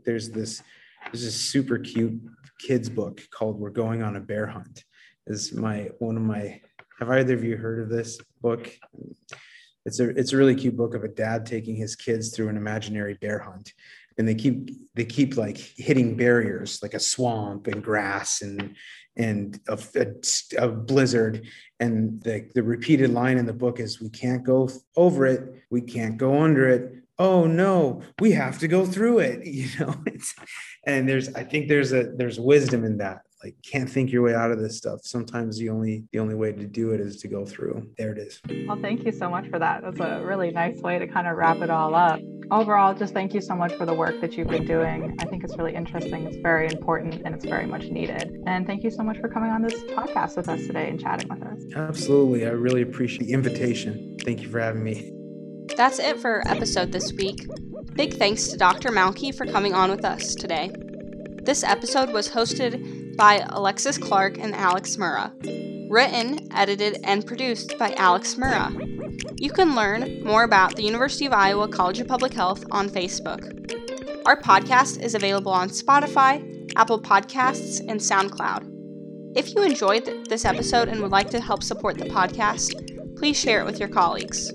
There's 0.06 0.30
this 0.30 0.62
there's 1.06 1.24
this 1.24 1.36
super 1.36 1.78
cute 1.78 2.20
kids 2.60 2.90
book 2.90 3.22
called 3.32 3.60
we're 3.60 3.70
going 3.70 4.02
on 4.02 4.16
a 4.16 4.22
bear 4.22 4.48
hunt. 4.48 4.84
Is 5.28 5.54
my 5.54 5.90
one 6.00 6.18
of 6.18 6.24
my 6.24 6.62
have 7.00 7.10
either 7.10 7.34
of 7.34 7.44
you 7.44 7.58
heard 7.58 7.82
of 7.82 7.90
this 7.90 8.20
book? 8.42 8.72
It's 9.86 10.00
a 10.00 10.10
it's 10.10 10.34
a 10.34 10.38
really 10.38 10.56
cute 10.56 10.78
book 10.78 10.96
of 10.96 11.04
a 11.04 11.10
dad 11.10 11.46
taking 11.46 11.76
his 11.76 11.96
kids 11.96 12.36
through 12.36 12.50
an 12.50 12.58
imaginary 12.58 13.16
bear 13.16 13.40
hunt. 13.40 13.74
And 14.18 14.28
they 14.28 14.36
keep 14.36 14.72
they 14.96 15.06
keep 15.06 15.36
like 15.36 15.58
hitting 15.58 16.16
barriers 16.16 16.80
like 16.82 16.94
a 16.94 17.00
swamp 17.00 17.68
and 17.68 17.84
grass 17.84 18.42
and 18.42 18.76
and 19.18 19.60
a, 19.68 19.80
a, 19.96 20.66
a, 20.66 20.70
blizzard 20.70 21.48
and 21.80 22.22
the, 22.24 22.50
the 22.54 22.64
repeated 22.64 23.12
line 23.12 23.38
in 23.38 23.46
the 23.46 23.54
book 23.54 23.80
is 23.80 24.02
we 24.02 24.10
can't 24.10 24.44
go 24.44 24.70
over 24.96 25.26
it. 25.26 25.64
We 25.70 25.82
can't 25.82 26.18
go 26.18 26.42
under 26.42 26.68
it. 26.70 26.92
Oh 27.18 27.46
no 27.46 28.02
we 28.20 28.32
have 28.32 28.60
to 28.60 28.68
go 28.68 28.86
through 28.86 29.20
it. 29.20 29.46
You 29.46 29.68
know 29.80 29.96
it's, 30.06 30.36
and 30.86 31.08
there's 31.08 31.34
i 31.34 31.44
think 31.44 31.70
there's 31.70 31.94
a 31.94 32.12
there's 32.16 32.40
wisdom 32.40 32.84
in 32.84 32.98
that 32.98 33.22
like 33.46 33.56
can't 33.64 33.90
think 33.90 34.12
your 34.12 34.24
way 34.24 34.34
out 34.34 34.52
of 34.52 34.60
this 34.60 34.76
stuff. 34.76 35.02
Sometimes 35.04 35.58
the 35.60 35.70
only 35.70 36.04
the 36.12 36.20
only 36.20 36.34
way 36.34 36.52
to 36.52 36.66
do 36.66 36.92
it 36.92 37.00
is 37.00 37.18
to 37.18 37.28
go 37.28 37.46
through. 37.46 37.88
There 37.98 38.12
it 38.12 38.18
is. 38.18 38.42
Well 38.68 38.80
thank 38.82 39.06
you 39.06 39.12
so 39.12 39.30
much 39.30 39.48
for 39.50 39.60
that. 39.60 39.84
That's 39.84 40.00
a 40.00 40.26
really 40.26 40.52
nice 40.52 40.82
way 40.82 40.98
to 40.98 41.08
kind 41.08 41.28
of 41.28 41.38
wrap 41.38 41.58
it 41.58 41.70
all 41.70 41.94
up. 41.94 42.20
Overall 42.52 42.94
just 42.96 43.14
thank 43.14 43.34
you 43.34 43.42
so 43.42 43.56
much 43.56 43.74
for 43.74 43.86
the 43.86 43.94
work 43.94 44.20
that 44.22 44.36
you've 44.36 44.48
been 44.48 44.66
doing. 44.66 45.16
I 45.20 45.26
think 45.26 45.44
it's 45.44 45.56
really 45.58 45.76
interesting. 45.76 46.26
It's 46.26 46.38
very 46.38 46.68
important 46.68 47.22
and 47.24 47.36
it's 47.36 47.46
very 47.46 47.68
much 47.68 47.86
needed. 47.86 48.44
And 48.48 48.66
thank 48.66 48.84
you 48.84 48.90
so 48.90 49.04
much 49.04 49.20
for 49.20 49.30
coming 49.30 49.52
on 49.52 49.62
this 49.62 49.76
podcast 49.96 50.38
with 50.38 50.50
us 50.50 50.66
today 50.66 50.90
and 50.90 51.00
chatting 51.00 51.30
with 51.30 51.44
us. 51.44 51.62
Absolutely. 51.76 52.48
I 52.48 52.50
really 52.50 52.82
appreciate 52.82 53.28
the 53.28 53.34
invitation. 53.34 54.18
Thank 54.24 54.42
you 54.42 54.50
for 54.50 54.60
having 54.60 54.84
me. 54.84 55.12
That's 55.78 56.00
it 56.00 56.20
for 56.20 56.48
our 56.48 56.48
episode 56.48 56.92
this 56.92 57.14
week. 57.14 57.48
Big 57.94 58.16
thanks 58.16 58.48
to 58.50 58.58
dr 58.58 58.92
Mielke 58.92 59.34
for 59.34 59.46
coming 59.46 59.74
on 59.74 59.90
with 59.90 60.04
us 60.04 60.36
today. 60.36 60.72
This 61.46 61.64
episode 61.64 62.12
was 62.12 62.28
hosted 62.28 63.05
by 63.16 63.46
Alexis 63.50 63.98
Clark 63.98 64.38
and 64.38 64.54
Alex 64.56 64.98
Murrah. 64.98 65.32
Written, 65.90 66.48
edited, 66.52 67.00
and 67.04 67.26
produced 67.26 67.78
by 67.78 67.94
Alex 67.94 68.36
Murrah. 68.36 68.74
You 69.40 69.52
can 69.52 69.76
learn 69.76 70.24
more 70.24 70.44
about 70.44 70.76
the 70.76 70.84
University 70.84 71.26
of 71.26 71.34
Iowa 71.34 71.68
College 71.68 72.00
of 72.00 72.08
Public 72.08 72.34
Health 72.34 72.66
on 72.72 72.90
Facebook. 72.90 73.44
Our 74.26 74.40
podcast 74.40 75.02
is 75.02 75.16
available 75.16 75.52
on 75.52 75.70
Spotify, 75.70 76.72
Apple 76.76 77.02
Podcasts, 77.02 77.80
and 77.80 78.00
SoundCloud. 78.00 78.72
If 79.38 79.54
you 79.54 79.62
enjoyed 79.64 80.28
this 80.30 80.46
episode 80.46 80.88
and 80.88 81.02
would 81.02 81.12
like 81.12 81.30
to 81.30 81.40
help 81.40 81.64
support 81.64 81.98
the 81.98 82.06
podcast, 82.06 83.18
please 83.18 83.40
share 83.40 83.62
it 83.62 83.66
with 83.66 83.80
your 83.80 83.90
colleagues. 83.90 84.52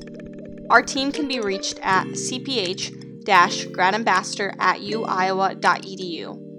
Our 0.70 0.82
team 0.82 1.12
can 1.12 1.28
be 1.28 1.40
reached 1.40 1.78
at 1.82 2.06
cph 2.08 2.96
gradambassador 3.24 4.54
at 4.58 4.80
uiowa.edu. 4.80 6.49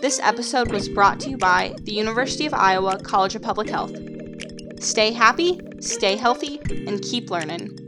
This 0.00 0.20
episode 0.22 0.72
was 0.72 0.88
brought 0.88 1.20
to 1.20 1.30
you 1.30 1.38
by 1.38 1.74
the 1.82 1.92
University 1.92 2.46
of 2.46 2.54
Iowa 2.54 2.98
College 2.98 3.34
of 3.34 3.42
Public 3.42 3.68
Health. 3.68 3.96
Stay 4.80 5.12
happy, 5.12 5.60
stay 5.80 6.16
healthy, 6.16 6.60
and 6.86 7.00
keep 7.02 7.30
learning. 7.30 7.85